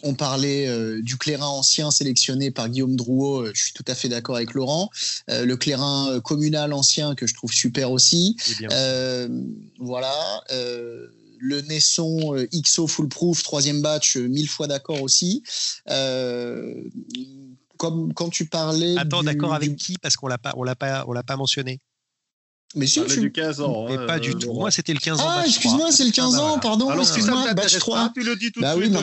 on 0.03 0.14
parlait 0.14 0.66
euh, 0.66 1.03
du 1.03 1.19
clairin 1.19 1.49
ancien 1.49 1.90
sélectionné 1.90 2.51
par 2.51 2.71
Guillaume 2.71 2.97
Drouot, 2.97 3.43
euh, 3.43 3.53
je 3.55 3.64
suis 3.64 3.73
tout 3.75 3.85
à 3.87 3.95
fait 3.95 4.09
d'accord 4.09 4.37
avec 4.37 4.55
Laurent. 4.55 4.88
Euh, 5.29 5.45
le 5.45 5.57
clairin 5.59 6.21
communal 6.25 6.73
ancien 6.73 7.14
que 7.14 7.27
je 7.27 7.35
trouve 7.35 7.53
super 7.53 7.90
aussi. 7.93 8.35
Voilà. 9.79 10.43
Le 11.40 11.61
Nesson 11.62 12.37
euh, 12.37 12.46
XO 12.53 12.87
Fullproof, 12.87 13.42
troisième 13.42 13.81
batch, 13.83 14.16
euh, 14.16 14.29
mille 14.29 14.48
fois 14.48 14.66
d'accord 14.66 15.03
aussi. 15.03 15.42
Euh, 15.88 16.74
comme 17.79 18.12
quand 18.12 18.29
tu 18.29 18.46
parlais. 18.46 18.96
Attends, 18.98 19.22
d'accord 19.22 19.55
avec 19.55 19.70
du- 19.70 19.76
qui? 19.76 19.96
Parce 19.98 20.16
qu'on 20.16 20.29
l'a 20.29 20.38
pas, 20.38 20.53
on 20.57 20.62
l'a 20.62 20.76
pas, 20.76 21.05
on 21.09 21.12
l'a 21.12 21.22
pas 21.22 21.37
mentionné. 21.37 21.81
Mais 22.76 22.87
si, 22.87 23.03
tu- 23.07 23.20
du 23.20 23.33
15 23.33 23.61
ans. 23.62 23.87
Mais 23.88 23.96
hein, 23.96 24.07
pas 24.07 24.20
du 24.20 24.35
tout. 24.37 24.53
Moi, 24.53 24.70
c'était 24.70 24.92
le 24.92 25.00
15 25.00 25.18
ans. 25.18 25.24
Ah, 25.29 25.42
excuse-moi, 25.44 25.79
3. 25.87 25.92
c'est 25.92 26.05
le 26.05 26.12
15 26.12 26.35
Ah, 26.35 26.37
bah 26.37 26.42
ans, 26.42 26.46
voilà. 26.48 26.61
pardon, 26.61 26.88
Alors, 26.90 27.05
ça 27.05 27.14
excuse-moi, 27.14 27.42
batch 27.42 27.55
t'intéresse 27.57 27.79
3. 27.81 27.96
pas, 27.98 28.12
tu 28.14 28.22
le 28.22 28.37
dis 28.37 28.53
tout 28.53 28.61
Bah 28.61 28.76
de 28.76 28.81
oui, 28.81 28.87
suite. 28.87 29.00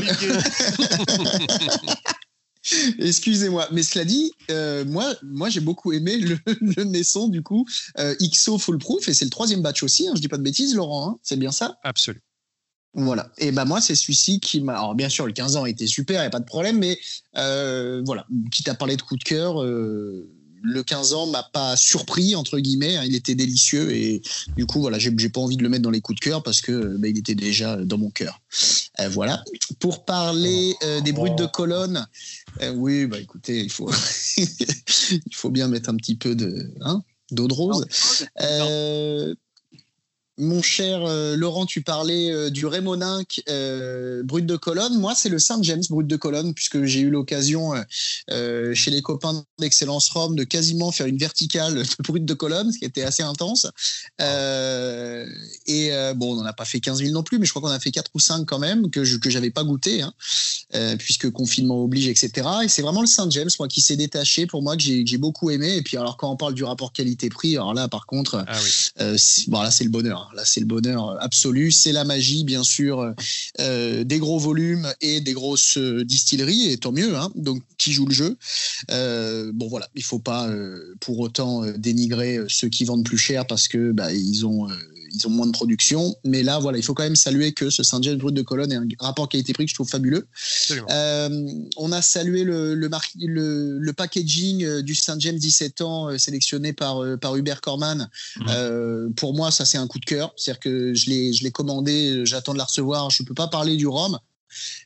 Excusez-moi, 2.99 3.67
mais 3.71 3.81
cela 3.81 4.03
dit, 4.03 4.31
euh, 4.51 4.83
moi, 4.83 5.13
moi 5.23 5.49
j'ai 5.49 5.61
beaucoup 5.61 5.93
aimé 5.93 6.17
le, 6.17 6.37
le 6.61 6.83
Nesson 6.83 7.29
du 7.29 7.41
coup 7.41 7.65
euh, 7.97 8.13
XO 8.21 8.57
Fullproof 8.57 9.07
et 9.07 9.13
c'est 9.13 9.23
le 9.25 9.31
troisième 9.31 9.61
batch 9.61 9.83
aussi. 9.83 10.07
Hein, 10.07 10.13
je 10.15 10.21
dis 10.21 10.27
pas 10.27 10.37
de 10.37 10.43
bêtises, 10.43 10.75
Laurent, 10.75 11.11
hein, 11.11 11.19
c'est 11.23 11.37
bien 11.37 11.51
ça? 11.51 11.77
Absolument. 11.83 12.21
Voilà. 12.97 13.29
Et 13.37 13.51
ben 13.51 13.65
moi, 13.65 13.79
c'est 13.79 13.93
celui-ci 13.93 14.39
qui 14.39 14.59
m'a. 14.59 14.73
Alors 14.73 14.95
bien 14.95 15.07
sûr, 15.07 15.27
le 15.27 15.31
15 15.31 15.55
ans 15.55 15.67
était 15.67 15.85
super, 15.85 16.19
il 16.19 16.23
n'y 16.23 16.27
a 16.27 16.31
pas 16.31 16.39
de 16.39 16.45
problème, 16.45 16.79
mais 16.79 16.97
euh, 17.37 18.01
voilà, 18.03 18.25
quitte 18.51 18.67
à 18.69 18.73
parler 18.73 18.97
de 18.97 19.03
coup 19.03 19.15
de 19.15 19.23
cœur, 19.23 19.61
euh, 19.61 20.27
le 20.63 20.81
15 20.81 21.13
ans 21.13 21.27
m'a 21.27 21.43
pas 21.43 21.77
surpris 21.77 22.35
entre 22.35 22.57
guillemets. 22.57 22.97
hein, 22.97 23.03
il 23.05 23.13
était 23.13 23.35
délicieux 23.35 23.91
et 23.91 24.23
du 24.57 24.65
coup 24.65 24.79
voilà, 24.81 24.97
j'ai 24.97 25.11
pas 25.29 25.39
envie 25.39 25.57
de 25.57 25.63
le 25.63 25.69
mettre 25.69 25.83
dans 25.83 25.91
les 25.91 26.01
coups 26.01 26.19
de 26.19 26.23
cœur 26.25 26.41
parce 26.41 26.59
que 26.59 26.71
euh, 26.71 26.95
ben, 26.97 27.11
il 27.11 27.19
était 27.19 27.35
déjà 27.35 27.75
dans 27.77 27.99
mon 27.99 28.09
cœur. 28.09 28.41
Euh, 28.99 29.09
voilà. 29.09 29.43
Pour 29.79 30.03
parler 30.03 30.73
des 31.03 31.11
brutes 31.11 31.37
de 31.37 31.45
colonne, 31.45 32.03
oui, 32.73 33.05
bah 33.05 33.19
écoutez, 33.19 33.59
il 33.59 33.69
faut 33.69 33.91
il 34.37 35.35
faut 35.35 35.51
bien 35.51 35.67
mettre 35.67 35.91
un 35.91 35.95
petit 35.97 36.15
peu 36.15 36.33
de 36.33 36.73
hein, 36.81 37.03
d'eau 37.29 37.47
de 37.47 37.53
rose. 37.53 37.85
Mon 40.37 40.61
cher 40.61 41.03
euh, 41.03 41.35
Laurent, 41.35 41.65
tu 41.65 41.81
parlais 41.81 42.31
euh, 42.31 42.49
du 42.51 42.67
Rémoninck 42.67 43.41
euh, 43.49 44.21
brut 44.23 44.45
de 44.45 44.55
colonne. 44.55 44.99
Moi, 44.99 45.15
c'est 45.15 45.29
le 45.29 45.39
Saint 45.39 45.61
James 45.63 45.81
brut 45.89 46.05
de 46.05 46.15
colonne, 46.15 46.53
puisque 46.53 46.83
j'ai 46.83 46.99
eu 46.99 47.09
l'occasion 47.09 47.73
chez 48.73 48.91
les 48.91 49.01
copains 49.01 49.43
d'Excellence 49.59 50.09
Rome 50.09 50.35
de 50.35 50.43
quasiment 50.43 50.91
faire 50.91 51.07
une 51.07 51.17
verticale 51.17 51.75
de 51.75 51.85
brut 52.03 52.23
de 52.23 52.33
colonne, 52.33 52.71
ce 52.71 52.77
qui 52.77 52.85
était 52.85 53.03
assez 53.03 53.23
intense. 53.23 53.67
et 54.19 55.91
bon, 56.15 56.33
on 56.33 56.35
n'en 56.35 56.45
a 56.45 56.53
pas 56.53 56.65
fait 56.65 56.79
15 56.79 56.99
000 56.99 57.11
non 57.11 57.23
plus, 57.23 57.39
mais 57.39 57.45
je 57.45 57.51
crois 57.51 57.61
qu'on 57.61 57.73
a 57.73 57.79
fait 57.79 57.91
4 57.91 58.11
ou 58.13 58.19
5 58.19 58.45
quand 58.45 58.59
même, 58.59 58.89
que 58.89 59.03
je 59.03 59.17
n'avais 59.29 59.51
pas 59.51 59.63
goûté, 59.63 60.01
hein, 60.01 60.13
puisque 60.97 61.29
confinement 61.31 61.83
oblige, 61.83 62.07
etc. 62.07 62.47
Et 62.63 62.67
c'est 62.67 62.81
vraiment 62.81 63.01
le 63.01 63.07
Saint 63.07 63.29
James, 63.29 63.49
moi, 63.59 63.67
qui 63.67 63.81
s'est 63.81 63.97
détaché 63.97 64.45
pour 64.45 64.61
moi, 64.61 64.77
que 64.77 64.83
j'ai 64.83 65.17
beaucoup 65.17 65.49
aimé. 65.49 65.75
Et 65.75 65.81
puis, 65.81 65.97
alors, 65.97 66.17
quand 66.17 66.31
on 66.31 66.37
parle 66.37 66.53
du 66.53 66.63
rapport 66.63 66.93
qualité-prix, 66.93 67.55
alors 67.55 67.73
là, 67.73 67.87
par 67.87 68.05
contre, 68.05 68.43
ah 68.47 68.59
bon, 69.47 69.61
là, 69.61 69.71
c'est 69.71 69.83
le 69.83 69.89
bonheur. 69.89 70.26
Là, 70.35 70.43
c'est 70.45 70.59
le 70.59 70.65
bonheur 70.65 71.21
absolu. 71.21 71.71
C'est 71.71 71.91
la 71.91 72.03
magie, 72.03 72.43
bien 72.43 72.63
sûr, 72.63 73.13
euh, 73.59 74.03
des 74.03 74.19
gros 74.19 74.39
volumes 74.39 74.87
et 75.01 75.21
des 75.21 75.33
grosses 75.33 75.77
distilleries, 75.77 76.71
et 76.71 76.77
tant 76.77 76.91
mieux. 76.91 77.15
Hein, 77.15 77.29
donc, 77.35 77.61
qui 77.77 77.91
joue 77.91 78.05
le 78.05 78.13
jeu 78.13 78.37
euh, 78.91 79.51
Bon, 79.53 79.67
voilà, 79.67 79.87
il 79.95 80.03
faut 80.03 80.19
pas 80.19 80.47
euh, 80.47 80.95
pour 80.99 81.19
autant 81.19 81.65
dénigrer 81.77 82.39
ceux 82.47 82.69
qui 82.69 82.85
vendent 82.85 83.05
plus 83.05 83.17
cher 83.17 83.45
parce 83.45 83.67
que 83.67 83.91
bah, 83.91 84.11
ils 84.13 84.45
ont 84.45 84.67
ils 85.17 85.27
ont 85.27 85.31
moins 85.31 85.47
de 85.47 85.51
production. 85.51 86.15
Mais 86.23 86.43
là, 86.43 86.59
voilà, 86.59 86.77
il 86.77 86.83
faut 86.83 86.93
quand 86.93 87.03
même 87.03 87.15
saluer 87.15 87.51
que 87.53 87.69
ce 87.69 87.83
Saint 87.83 88.01
James 88.01 88.17
Brut 88.17 88.33
de 88.33 88.41
Cologne 88.41 88.71
est 88.71 88.75
un 88.75 88.87
rapport 88.99 89.27
qualité-prix 89.27 89.65
que 89.65 89.69
je 89.69 89.75
trouve 89.75 89.89
fabuleux. 89.89 90.27
Euh, 90.89 91.47
on 91.77 91.91
a 91.91 92.01
salué 92.01 92.43
le, 92.43 92.75
le, 92.75 93.93
packaging 93.93 94.63
euh, 94.63 94.81
du 94.81 94.95
Saint 94.95 95.19
James 95.19 95.37
17 95.37 95.81
ans 95.81 96.09
euh, 96.09 96.17
sélectionné 96.17 96.73
par, 96.73 97.01
par 97.19 97.35
Hubert 97.35 97.61
Corman. 97.61 98.09
Mhm. 98.37 99.13
pour 99.15 99.33
moi, 99.33 99.51
ça, 99.51 99.65
c'est 99.65 99.77
un 99.77 99.87
coup 99.87 99.99
de 99.99 100.05
cœur. 100.05 100.33
C'est-à-dire 100.35 100.59
que 100.59 100.93
je 100.93 101.09
l'ai 101.43 101.51
commandé, 101.51 102.25
j'attends 102.25 102.53
de 102.53 102.57
la 102.57 102.65
recevoir. 102.65 103.09
Je 103.09 103.23
ne 103.23 103.27
peux 103.27 103.33
pas 103.33 103.47
parler 103.47 103.75
du 103.75 103.87
rhum, 103.87 104.19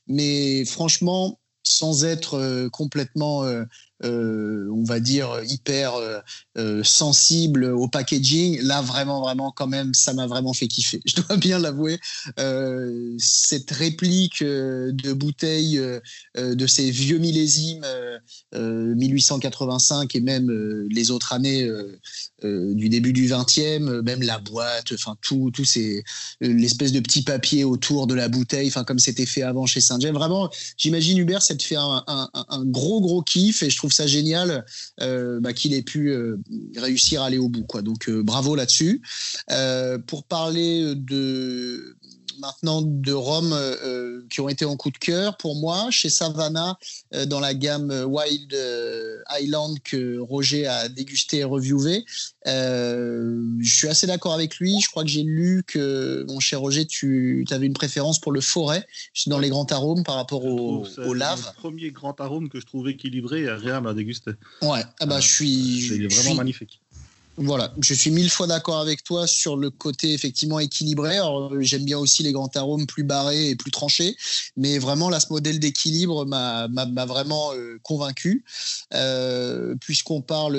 mais 0.07 0.65
franchement, 0.65 1.39
sans 1.63 2.05
être 2.05 2.69
complètement 2.71 3.45
euh, 4.03 4.67
on 4.71 4.83
va 4.83 4.99
dire, 4.99 5.41
hyper 5.47 5.93
euh, 5.95 6.19
euh, 6.57 6.83
sensible 6.83 7.65
au 7.65 7.87
packaging. 7.87 8.59
Là, 8.61 8.81
vraiment, 8.81 9.21
vraiment, 9.21 9.51
quand 9.51 9.67
même, 9.67 9.93
ça 9.93 10.13
m'a 10.13 10.25
vraiment 10.25 10.53
fait 10.53 10.67
kiffer. 10.67 11.01
Je 11.05 11.21
dois 11.21 11.37
bien 11.37 11.59
l'avouer. 11.59 11.99
cette 13.17 13.71
réplique 13.71 14.43
de 14.43 15.13
bouteille 15.13 15.79
de 16.35 16.67
ces 16.67 16.89
vieux 16.89 17.17
millésimes 17.17 17.85
1885 18.53 20.15
et 20.15 20.21
même 20.21 20.49
les 20.89 21.11
autres 21.11 21.33
années 21.33 21.69
du 22.43 22.89
début 22.89 23.13
du 23.13 23.27
20e, 23.27 24.01
même 24.01 24.21
la 24.21 24.39
boîte, 24.39 24.93
enfin 24.93 25.15
tout, 25.21 25.51
tout 25.53 25.65
ces 25.65 26.03
l'espèce 26.39 26.91
de 26.91 26.99
petit 26.99 27.23
papier 27.23 27.63
autour 27.63 28.07
de 28.07 28.15
la 28.15 28.29
bouteille, 28.29 28.67
enfin 28.67 28.83
comme 28.83 28.99
c'était 28.99 29.25
fait 29.25 29.43
avant 29.43 29.65
chez 29.65 29.81
Saint-James. 29.81 30.15
Vraiment, 30.15 30.49
j'imagine 30.77 31.17
Hubert, 31.17 31.41
ça 31.41 31.55
te 31.55 31.63
fait 31.63 31.75
un, 31.75 32.03
un, 32.07 32.65
gros 32.65 33.01
gros 33.01 33.21
kiff 33.21 33.63
et 33.63 33.69
je 33.69 33.77
trouve 33.77 33.90
ça 33.93 34.07
génial 34.07 34.65
euh, 35.01 35.39
bah, 35.39 35.53
qu'il 35.53 35.73
ait 35.73 35.81
pu 35.81 36.09
euh, 36.09 36.37
réussir 36.77 37.21
à 37.21 37.27
aller 37.27 37.37
au 37.37 37.49
bout. 37.49 37.63
Quoi. 37.63 37.81
Donc 37.81 38.09
euh, 38.09 38.23
bravo 38.23 38.55
là-dessus. 38.55 39.01
pour 40.07 40.23
parler 40.23 40.95
de 40.95 41.95
maintenant 42.39 42.81
de 42.81 43.13
Rome 43.13 43.55
qui 44.29 44.41
ont 44.41 44.49
été 44.49 44.65
en 44.65 44.75
coup 44.77 44.91
de 44.91 44.97
cœur 44.97 45.37
pour 45.37 45.55
moi 45.55 45.89
chez 45.91 46.09
Savannah 46.09 46.77
dans 47.27 47.39
la 47.39 47.53
gamme 47.53 47.91
Wild 48.07 48.55
Island 49.39 49.77
que 49.83 50.19
Roger 50.19 50.67
a 50.67 50.89
dégusté 50.89 51.37
et 51.37 51.43
reviewé. 51.43 52.03
je 52.45 53.51
suis 53.63 53.87
assez 53.87 54.07
d'accord 54.07 54.33
avec 54.33 54.57
lui. 54.57 54.79
Je 54.81 54.89
crois 54.89 55.03
que 55.03 55.09
j'ai 55.09 55.23
lu 55.23 55.63
que, 55.65 56.25
mon 56.27 56.39
cher 56.39 56.59
Roger, 56.61 56.85
tu 56.85 57.45
avais 57.51 57.65
une 57.65 57.73
préférence 57.73 58.19
pour 58.19 58.31
le 58.31 58.41
forêt 58.41 58.85
dans 59.27 59.39
les 59.39 59.49
grands 59.49 59.65
arômes 59.65 60.03
par 60.03 60.15
rapport 60.15 60.45
au, 60.45 60.85
au 60.97 61.13
lave. 61.13 61.51
Le 61.55 61.59
premier 61.59 61.91
grand 61.91 62.19
arôme 62.19 62.49
que 62.49 62.59
je 62.59 62.65
trouve 62.65 62.89
équilibré 62.89 63.41
et 63.41 63.49
agréable 63.49 63.87
à 63.87 63.93
déguster. 63.93 64.31
Ouais, 64.61 64.83
ah 64.99 65.05
bah, 65.05 65.19
je 65.19 65.27
suis. 65.27 65.87
C'est 65.87 66.21
vraiment 66.21 66.35
magnifique. 66.35 66.80
Voilà, 67.43 67.73
je 67.81 67.93
suis 67.93 68.11
mille 68.11 68.29
fois 68.29 68.45
d'accord 68.45 68.79
avec 68.79 69.03
toi 69.03 69.25
sur 69.25 69.57
le 69.57 69.71
côté 69.71 70.13
effectivement 70.13 70.59
équilibré. 70.59 71.17
J'aime 71.59 71.85
bien 71.85 71.97
aussi 71.97 72.21
les 72.21 72.31
grands 72.31 72.51
arômes 72.55 72.85
plus 72.85 73.03
barrés 73.03 73.49
et 73.49 73.55
plus 73.55 73.71
tranchés, 73.71 74.15
mais 74.55 74.77
vraiment 74.77 75.09
là, 75.09 75.19
ce 75.19 75.27
modèle 75.31 75.59
d'équilibre 75.59 76.25
m'a 76.25 76.67
vraiment 77.05 77.53
euh, 77.53 77.79
convaincu. 77.83 78.45
Euh, 78.93 79.75
Puisqu'on 79.81 80.21
parle 80.21 80.57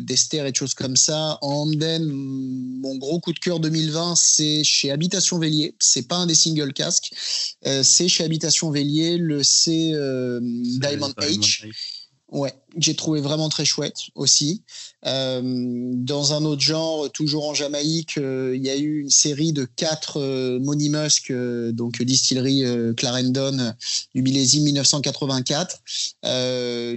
d'ester 0.00 0.38
et 0.46 0.50
de 0.50 0.56
choses 0.56 0.74
comme 0.74 0.96
ça, 0.96 1.38
en 1.40 1.62
Hamden, 1.62 2.04
mon 2.04 2.96
gros 2.96 3.20
coup 3.20 3.32
de 3.32 3.38
cœur 3.38 3.60
2020, 3.60 4.14
c'est 4.16 4.64
chez 4.64 4.90
Habitation 4.90 5.38
Vélier. 5.38 5.74
C'est 5.78 6.08
pas 6.08 6.16
un 6.16 6.26
des 6.26 6.34
single 6.34 6.72
casques, 6.72 7.12
euh, 7.66 7.82
c'est 7.82 8.08
chez 8.08 8.24
Habitation 8.24 8.70
Vélier 8.70 9.16
le 9.16 9.42
C 9.42 9.92
euh, 9.94 10.40
Diamond 10.42 11.14
H. 11.18 11.66
Ouais, 12.28 12.52
j'ai 12.76 12.94
trouvé 12.94 13.20
vraiment 13.20 13.48
très 13.48 13.64
chouette 13.64 13.96
aussi. 14.14 14.62
Euh, 15.06 15.40
dans 15.42 16.32
un 16.32 16.44
autre 16.44 16.62
genre, 16.62 17.10
toujours 17.12 17.48
en 17.48 17.54
Jamaïque, 17.54 18.16
euh, 18.16 18.54
il 18.56 18.64
y 18.64 18.70
a 18.70 18.76
eu 18.76 19.00
une 19.00 19.10
série 19.10 19.52
de 19.52 19.66
quatre 19.76 20.18
euh, 20.18 20.58
Money 20.60 20.88
Musk, 20.88 21.30
euh, 21.30 21.72
donc 21.72 22.02
distillerie 22.02 22.64
Clarendon 22.96 23.74
du 24.14 24.22
millésime 24.22 24.64
1984. 24.64 25.80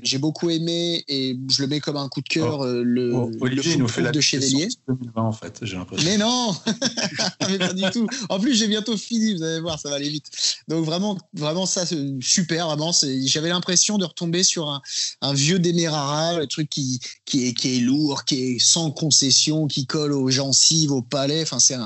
j'ai 0.03 0.17
beaucoup 0.17 0.49
aimé 0.49 1.03
et 1.07 1.37
je 1.49 1.61
le 1.61 1.67
mets 1.67 1.79
comme 1.79 1.97
un 1.97 2.07
coup 2.09 2.21
de 2.21 2.29
cœur 2.29 2.59
oh. 2.59 2.83
le, 2.83 3.13
oh, 3.13 3.31
Olivier, 3.41 3.75
nous 3.77 3.87
fait 3.87 4.01
la 4.01 4.11
de 4.11 4.21
Chevalier. 4.21 4.67
2020 4.87 5.21
en 5.21 5.31
fait, 5.31 5.59
j'ai 5.61 5.75
l'impression. 5.75 6.09
Mais 6.09 6.17
non, 6.17 6.55
mais 7.49 7.57
pas 7.57 7.73
du 7.73 7.83
tout. 7.91 8.07
En 8.29 8.39
plus, 8.39 8.55
j'ai 8.55 8.67
bientôt 8.67 8.97
fini, 8.97 9.35
vous 9.35 9.43
allez 9.43 9.59
voir, 9.59 9.79
ça 9.79 9.89
va 9.89 9.95
aller 9.95 10.09
vite. 10.09 10.29
Donc 10.67 10.85
vraiment, 10.85 11.17
vraiment 11.33 11.65
ça, 11.65 11.83
super, 12.21 12.67
vraiment. 12.67 12.91
J'avais 13.25 13.49
l'impression 13.49 13.97
de 13.97 14.05
retomber 14.05 14.43
sur 14.43 14.69
un, 14.69 14.81
un 15.21 15.33
vieux 15.33 15.59
Demerara, 15.71 16.39
le 16.39 16.47
truc 16.47 16.69
qui, 16.69 16.99
qui, 17.25 17.47
est, 17.47 17.53
qui 17.53 17.77
est 17.77 17.79
lourd, 17.79 18.25
qui 18.25 18.43
est 18.43 18.59
sans 18.59 18.91
concession, 18.91 19.67
qui 19.67 19.85
colle 19.85 20.13
aux 20.13 20.29
gencives, 20.29 20.91
au 20.91 21.01
palais. 21.01 21.41
Enfin, 21.41 21.59
c'est 21.59 21.77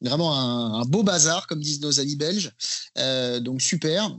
vraiment 0.00 0.36
un, 0.36 0.84
beau 0.84 1.02
bazar, 1.02 1.46
comme 1.46 1.60
disent 1.60 1.80
nos 1.80 2.00
amis 2.00 2.16
belges. 2.16 2.52
Euh, 2.98 3.40
donc 3.40 3.62
super. 3.62 4.16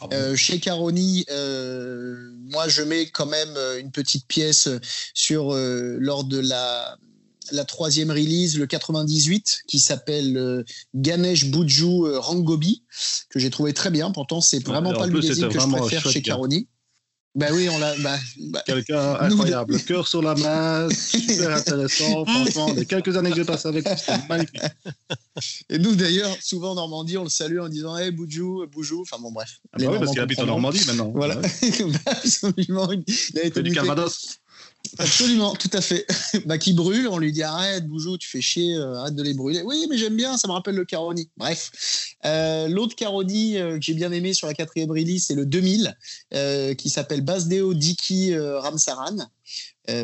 Ah 0.00 0.06
euh, 0.12 0.36
chez 0.36 0.60
Caroni, 0.60 1.24
euh, 1.28 2.30
moi 2.52 2.68
je 2.68 2.82
mets 2.82 3.10
quand 3.10 3.26
même 3.26 3.56
une 3.80 3.90
petite 3.90 4.26
pièce 4.28 4.68
sur 5.12 5.54
lors 5.54 6.24
de 6.24 6.38
la 6.38 6.96
la 7.50 7.64
troisième 7.64 8.10
release, 8.10 8.58
le 8.58 8.66
98, 8.66 9.60
qui 9.66 9.80
s'appelle 9.80 10.64
Ganesh 10.94 11.46
Buju 11.46 12.16
Rangobi, 12.18 12.84
que 13.30 13.38
j'ai 13.38 13.48
trouvé 13.48 13.72
très 13.72 13.90
bien. 13.90 14.10
Pourtant, 14.10 14.42
c'est 14.42 14.62
vraiment 14.62 14.92
pas 14.92 15.06
le 15.06 15.14
millésime 15.14 15.48
que 15.48 15.58
je 15.58 15.66
préfère 15.66 16.10
chez 16.10 16.20
Caroni. 16.20 16.68
Ben 17.34 17.52
oui, 17.52 17.68
on 17.68 17.78
l'a. 17.78 17.94
Bah, 17.98 18.18
bah, 18.50 18.62
Quelqu'un 18.66 19.14
incroyable. 19.20 19.74
Le 19.74 19.78
cœur 19.78 20.08
sur 20.08 20.22
la 20.22 20.34
main, 20.34 20.88
super 20.90 21.54
intéressant. 21.54 22.24
Franchement, 22.26 22.72
les 22.74 22.86
quelques 22.86 23.16
années 23.16 23.30
que 23.30 23.36
j'ai 23.36 23.44
passées 23.44 23.68
avec 23.68 23.88
lui, 23.88 23.96
c'était 23.96 24.18
magnifique. 24.28 24.62
Et 25.68 25.78
nous, 25.78 25.94
d'ailleurs, 25.94 26.34
souvent 26.40 26.72
en 26.72 26.74
Normandie, 26.76 27.16
on 27.16 27.24
le 27.24 27.28
salue 27.28 27.60
en 27.60 27.68
disant 27.68 27.96
Hey, 27.96 28.10
Boujou, 28.10 28.66
Boujou. 28.72 29.02
Enfin 29.02 29.20
bon, 29.20 29.30
bref. 29.30 29.60
Ah 29.72 29.76
bah 29.78 29.84
oui, 29.90 29.98
parce 29.98 30.10
qu'il 30.10 30.20
habite 30.20 30.40
en 30.40 30.46
Normandie 30.46 30.84
maintenant. 30.86 31.12
Voilà. 31.14 31.36
Absolument. 32.06 32.90
Il 32.90 33.38
a 33.38 33.44
été 33.44 33.62
du 33.62 33.72
Calvados. 33.72 34.40
Absolument, 34.98 35.54
tout 35.54 35.70
à 35.72 35.80
fait. 35.80 36.06
bah, 36.46 36.58
qui 36.58 36.72
brûle, 36.72 37.08
on 37.08 37.18
lui 37.18 37.32
dit 37.32 37.42
arrête, 37.42 37.86
Boujou, 37.86 38.18
tu 38.18 38.28
fais 38.28 38.40
chier, 38.40 38.74
euh, 38.74 38.94
arrête 38.94 39.14
de 39.14 39.22
les 39.22 39.34
brûler. 39.34 39.62
Oui, 39.64 39.86
mais 39.88 39.98
j'aime 39.98 40.16
bien, 40.16 40.36
ça 40.36 40.48
me 40.48 40.52
rappelle 40.52 40.74
le 40.74 40.84
Caroni. 40.84 41.30
Bref, 41.36 42.16
euh, 42.24 42.68
l'autre 42.68 42.96
Caroni 42.96 43.56
euh, 43.58 43.78
que 43.78 43.84
j'ai 43.84 43.94
bien 43.94 44.12
aimé 44.12 44.34
sur 44.34 44.46
la 44.46 44.54
quatrième 44.54 44.90
release, 44.90 45.26
c'est 45.26 45.34
le 45.34 45.46
2000, 45.46 45.96
qui 46.76 46.90
s'appelle 46.90 47.22
Basdeo 47.22 47.74
Diki 47.74 48.36
Ramsaran. 48.36 49.16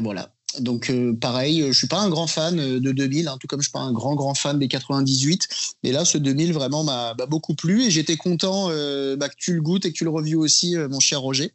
voilà, 0.03 0.33
donc 0.61 0.91
euh, 0.91 1.15
pareil, 1.15 1.63
euh, 1.63 1.73
je 1.73 1.79
suis 1.79 1.87
pas 1.87 2.01
un 2.01 2.09
grand 2.09 2.27
fan 2.27 2.59
euh, 2.59 2.81
de 2.81 2.93
2000, 2.93 3.29
hein, 3.29 3.37
tout 3.41 3.47
comme 3.47 3.61
je 3.61 3.65
suis 3.65 3.73
pas 3.73 3.81
un 3.81 3.93
grand 3.93 4.15
grand 4.15 4.35
fan 4.35 4.59
des 4.59 4.69
98. 4.69 5.49
Mais 5.83 5.93
là, 5.93 6.05
ce 6.05 6.19
2000 6.19 6.53
vraiment 6.53 6.85
m'a 6.85 7.15
beaucoup 7.29 7.55
plu 7.55 7.85
et 7.85 7.91
j'étais 7.91 8.17
content 8.17 8.69
bah, 9.17 9.29
que 9.29 9.37
tu 9.37 9.55
le 9.55 9.63
goûtes 9.63 9.87
et 9.87 9.93
que 9.93 9.97
tu 9.97 10.05
le 10.05 10.11
revues 10.11 10.37
aussi, 10.37 10.77
mon 10.77 11.01
cher 11.01 11.21
Roger. 11.21 11.53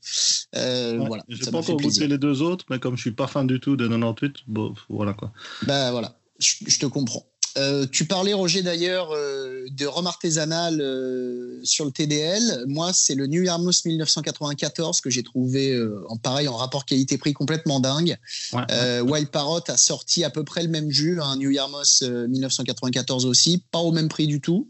voilà. 0.53 1.23
J'ai 1.27 1.51
pas 1.51 1.57
encore 1.57 1.77
goûté 1.77 2.07
les 2.07 2.17
deux 2.17 2.41
autres, 2.41 2.65
mais 2.69 2.79
comme 2.79 2.95
je 2.95 3.01
suis 3.01 3.11
pas 3.11 3.27
fan 3.27 3.47
du 3.47 3.59
tout 3.59 3.75
de 3.75 3.87
98, 3.87 4.43
bon, 4.47 4.73
voilà 4.89 5.13
quoi. 5.13 5.31
Bah 5.63 5.91
voilà, 5.91 6.17
je 6.39 6.77
te 6.77 6.85
comprends. 6.85 7.25
Euh, 7.59 7.85
tu 7.91 8.05
parlais, 8.05 8.33
Roger, 8.33 8.61
d'ailleurs, 8.61 9.11
euh, 9.11 9.65
de 9.71 9.85
rhum 9.85 10.07
artisanal 10.07 10.79
euh, 10.79 11.59
sur 11.63 11.85
le 11.85 11.91
TDL. 11.91 12.63
Moi, 12.67 12.91
c'est 12.93 13.15
le 13.15 13.27
New 13.27 13.43
Yarmouth 13.43 13.83
1994 13.85 15.01
que 15.01 15.09
j'ai 15.09 15.23
trouvé 15.23 15.77
en 16.07 16.17
pareil, 16.17 16.47
en 16.47 16.55
rapport 16.55 16.85
qualité-prix 16.85 17.33
complètement 17.33 17.79
dingue. 17.79 18.17
Wild 18.53 19.29
Parrot 19.29 19.63
a 19.67 19.77
sorti 19.77 20.23
à 20.23 20.29
peu 20.29 20.43
près 20.43 20.63
le 20.63 20.69
même 20.69 20.89
jus, 20.89 21.19
un 21.21 21.35
New 21.35 21.51
Yarmouth 21.51 22.01
1994 22.01 23.25
aussi, 23.25 23.63
pas 23.71 23.79
au 23.79 23.91
même 23.91 24.09
prix 24.09 24.27
du 24.27 24.39
tout. 24.39 24.69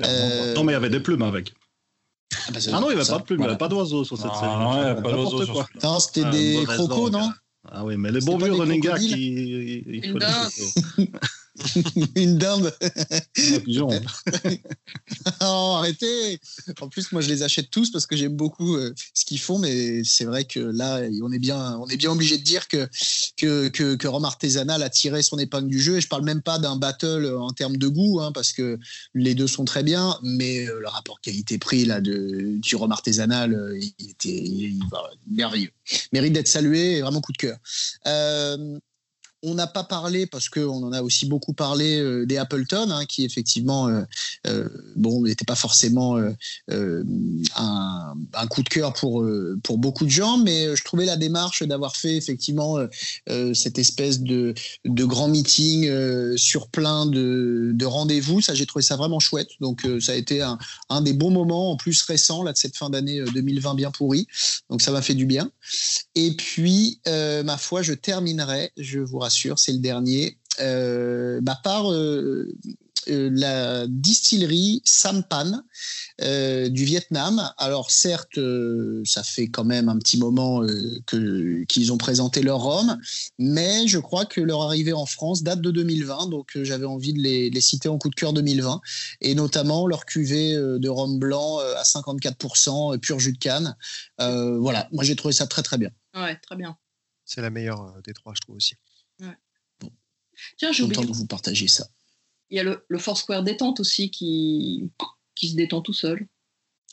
Non, 0.00 0.64
mais 0.64 0.72
il 0.72 0.74
y 0.74 0.76
avait 0.76 0.90
des 0.90 1.00
plumes 1.00 1.22
avec. 1.22 1.52
Ah, 2.34 2.52
bah, 2.52 2.60
ah 2.72 2.80
non, 2.80 2.90
il 2.90 2.94
n'y 2.94 3.00
avait 3.00 3.10
pas 3.10 3.18
de 3.18 3.22
plumes, 3.22 3.38
il 3.40 3.42
n'y 3.42 3.48
avait 3.48 3.58
pas 3.58 3.68
d'oiseaux 3.68 4.04
sur 4.04 4.18
cette 4.18 4.26
ah, 4.30 4.40
série. 4.40 4.52
Non, 4.52 4.72
il 4.74 4.84
n'y 4.84 4.90
avait 4.90 5.02
pas 5.02 5.12
d'oiseaux. 5.12 5.62
Non, 5.82 5.98
c'était 5.98 6.30
des 6.30 6.64
crocos, 6.66 7.10
non 7.10 7.30
Ah 7.70 7.84
oui, 7.84 7.96
mais 7.96 8.12
les 8.12 8.20
bons 8.20 8.36
vieux 8.36 8.52
running 8.52 8.86
qui. 8.98 9.82
Il, 9.86 10.18
une 12.16 12.38
dinde. 12.38 12.74
Un 12.80 13.60
pigeon. 13.60 13.88
oh, 15.40 15.74
arrêtez 15.78 16.40
En 16.80 16.88
plus, 16.88 17.12
moi, 17.12 17.20
je 17.22 17.28
les 17.28 17.42
achète 17.42 17.70
tous 17.70 17.90
parce 17.90 18.06
que 18.06 18.16
j'aime 18.16 18.36
beaucoup 18.36 18.76
euh, 18.76 18.94
ce 19.14 19.24
qu'ils 19.24 19.40
font, 19.40 19.58
mais 19.58 20.02
c'est 20.04 20.24
vrai 20.24 20.44
que 20.44 20.60
là, 20.60 21.00
on 21.22 21.32
est 21.32 21.38
bien, 21.38 21.76
on 21.78 21.86
est 21.88 21.96
bien 21.96 22.10
obligé 22.10 22.38
de 22.38 22.42
dire 22.42 22.68
que 22.68 22.88
que, 23.36 23.68
que, 23.68 23.94
que 23.94 24.08
Rome 24.08 24.24
Artisanal 24.24 24.82
a 24.82 24.90
tiré 24.90 25.22
son 25.22 25.38
épingle 25.38 25.68
du 25.68 25.80
jeu. 25.80 25.96
Et 25.96 26.00
je 26.00 26.08
parle 26.08 26.24
même 26.24 26.42
pas 26.42 26.58
d'un 26.58 26.76
battle 26.76 27.34
en 27.38 27.50
termes 27.50 27.76
de 27.76 27.88
goût, 27.88 28.20
hein, 28.20 28.32
parce 28.32 28.52
que 28.52 28.78
les 29.14 29.34
deux 29.34 29.46
sont 29.46 29.64
très 29.64 29.82
bien, 29.82 30.18
mais 30.22 30.66
euh, 30.68 30.80
le 30.80 30.88
rapport 30.88 31.20
qualité-prix 31.20 31.84
là 31.84 32.00
de 32.00 32.56
du 32.58 32.76
Rome 32.76 32.92
Artisanal, 32.92 33.54
euh, 33.54 33.78
il 33.98 34.10
était 34.10 34.28
il- 34.28 34.80
bah, 34.90 35.02
merveilleux. 35.30 35.70
Mérite 36.12 36.32
d'être 36.32 36.48
salué, 36.48 36.98
et 36.98 37.02
vraiment 37.02 37.20
coup 37.20 37.32
de 37.32 37.38
cœur. 37.38 37.56
Euh, 38.06 38.78
on 39.42 39.54
n'a 39.54 39.66
pas 39.66 39.84
parlé 39.84 40.26
parce 40.26 40.48
qu'on 40.48 40.82
en 40.82 40.92
a 40.92 41.02
aussi 41.02 41.26
beaucoup 41.26 41.52
parlé 41.52 41.98
euh, 41.98 42.26
des 42.26 42.36
Appleton, 42.36 42.90
hein, 42.90 43.04
qui 43.06 43.24
effectivement, 43.24 43.88
euh, 43.88 44.02
euh, 44.46 44.68
bon, 44.96 45.24
pas 45.46 45.54
forcément 45.54 46.18
euh, 46.18 47.04
un, 47.56 48.46
coup 48.50 48.62
de 48.62 48.68
cœur 48.68 48.92
pour 48.92 49.24
pour 49.62 49.78
beaucoup 49.78 50.04
de 50.04 50.10
gens, 50.10 50.38
mais 50.38 50.74
je 50.76 50.84
trouvais 50.84 51.06
la 51.06 51.16
démarche 51.16 51.62
d'avoir 51.62 51.96
fait 51.96 52.16
effectivement 52.16 52.76
cette 53.54 53.78
espèce 53.78 54.20
de 54.20 54.54
de 54.84 55.04
grand 55.04 55.28
meeting 55.28 55.88
sur 56.36 56.68
plein 56.68 57.06
de, 57.06 57.70
de 57.74 57.86
rendez-vous, 57.86 58.40
ça 58.40 58.54
j'ai 58.54 58.66
trouvé 58.66 58.82
ça 58.82 58.96
vraiment 58.96 59.20
chouette. 59.20 59.48
Donc 59.60 59.86
ça 60.00 60.12
a 60.12 60.14
été 60.16 60.42
un, 60.42 60.58
un 60.90 61.00
des 61.00 61.12
bons 61.12 61.30
moments 61.30 61.70
en 61.70 61.76
plus 61.76 62.02
récents 62.02 62.42
là 62.42 62.52
de 62.52 62.58
cette 62.58 62.76
fin 62.76 62.90
d'année 62.90 63.20
euh, 63.20 63.26
2020 63.32 63.74
bien 63.74 63.90
pourrie. 63.90 64.26
Donc 64.70 64.82
ça 64.82 64.90
m'a 64.90 65.02
fait 65.02 65.14
du 65.14 65.26
bien. 65.26 65.50
Et 66.14 66.32
puis, 66.32 67.00
ma 67.06 67.58
foi, 67.58 67.82
je 67.82 67.92
terminerai, 67.92 68.72
je 68.76 68.98
vous 68.98 69.18
c'est 69.30 69.72
le 69.72 69.78
dernier, 69.78 70.38
euh, 70.60 71.40
bah, 71.42 71.58
par 71.62 71.92
euh, 71.92 72.52
euh, 73.08 73.30
la 73.32 73.86
distillerie 73.86 74.82
Sampan 74.84 75.62
euh, 76.20 76.68
du 76.68 76.84
Vietnam. 76.84 77.52
Alors 77.56 77.90
certes, 77.90 78.36
euh, 78.38 79.02
ça 79.04 79.22
fait 79.22 79.48
quand 79.48 79.64
même 79.64 79.88
un 79.88 79.98
petit 79.98 80.18
moment 80.18 80.62
euh, 80.62 80.98
que 81.06 81.64
qu'ils 81.64 81.92
ont 81.92 81.96
présenté 81.96 82.42
leur 82.42 82.60
rhum, 82.60 82.98
mais 83.38 83.86
je 83.86 83.98
crois 83.98 84.26
que 84.26 84.40
leur 84.40 84.62
arrivée 84.62 84.92
en 84.92 85.06
France 85.06 85.42
date 85.42 85.60
de 85.60 85.70
2020, 85.70 86.28
donc 86.28 86.56
euh, 86.56 86.64
j'avais 86.64 86.86
envie 86.86 87.12
de 87.12 87.20
les, 87.20 87.50
les 87.50 87.60
citer 87.60 87.88
en 87.88 87.98
coup 87.98 88.10
de 88.10 88.14
cœur 88.14 88.32
2020, 88.32 88.80
et 89.20 89.34
notamment 89.34 89.86
leur 89.86 90.04
cuvée 90.04 90.54
euh, 90.54 90.78
de 90.78 90.88
rhum 90.88 91.18
blanc 91.18 91.60
euh, 91.60 91.76
à 91.76 91.84
54% 91.84 92.94
euh, 92.94 92.98
pur 92.98 93.20
jus 93.20 93.32
de 93.32 93.38
canne. 93.38 93.76
Euh, 94.20 94.58
voilà, 94.58 94.88
moi 94.92 95.04
j'ai 95.04 95.16
trouvé 95.16 95.32
ça 95.32 95.46
très 95.46 95.62
très 95.62 95.78
bien. 95.78 95.90
Ouais, 96.14 96.36
très 96.36 96.56
bien. 96.56 96.76
C'est 97.24 97.42
la 97.42 97.50
meilleure 97.50 97.94
des 98.04 98.12
trois, 98.12 98.32
je 98.34 98.40
trouve 98.40 98.56
aussi. 98.56 98.74
Tiens, 100.56 100.72
j'ai 100.72 100.82
Content 100.84 101.00
oublié. 101.00 101.12
que 101.12 101.16
vous 101.18 101.26
partagiez 101.26 101.68
ça. 101.68 101.88
Il 102.50 102.56
y 102.56 102.60
a 102.60 102.62
le, 102.62 102.84
le 102.88 102.98
Foursquare 102.98 103.42
détente 103.42 103.80
aussi 103.80 104.10
qui, 104.10 104.90
qui 105.34 105.50
se 105.50 105.56
détend 105.56 105.82
tout 105.82 105.92
seul 105.92 106.26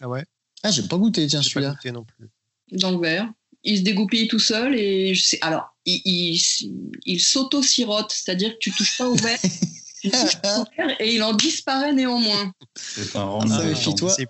Ah 0.02 0.10
ouais? 0.10 0.24
Ah, 0.64 0.72
j'ai 0.72 0.84
pas 0.84 0.98
goûté, 0.98 1.26
tiens, 1.28 1.42
J'ai 1.42 1.50
pas 1.50 1.54
celui-là. 1.54 1.72
goûté 1.74 1.92
non 1.92 2.04
plus. 2.04 2.28
dans 2.72 2.92
le 2.92 2.98
verre. 3.00 3.32
Il 3.64 3.78
se 3.78 3.84
dégoupille 3.84 4.28
tout 4.28 4.40
seul 4.40 4.76
et 4.76 5.14
je 5.16 5.24
sais, 5.24 5.38
alors 5.42 5.76
il, 5.86 6.02
il, 6.06 6.98
il 7.06 7.20
s'auto-sirote, 7.22 8.12
c'est-à-dire 8.12 8.54
que 8.54 8.58
tu 8.60 8.72
touches 8.72 8.98
pas 8.98 9.08
au 9.08 9.16
verre, 9.16 9.40
tu 10.02 10.10
touches 10.12 10.42
pas 10.42 10.60
au 10.62 10.66
verre 10.78 11.00
et 11.02 11.16
il 11.16 11.24
en 11.24 11.34
disparaît 11.34 11.94
néanmoins. 11.94 12.52
C'est 12.76 13.16
Ah, 13.16 13.40
ça, 13.48 13.64
méfie-toi. 13.64 14.14
C'est- 14.14 14.28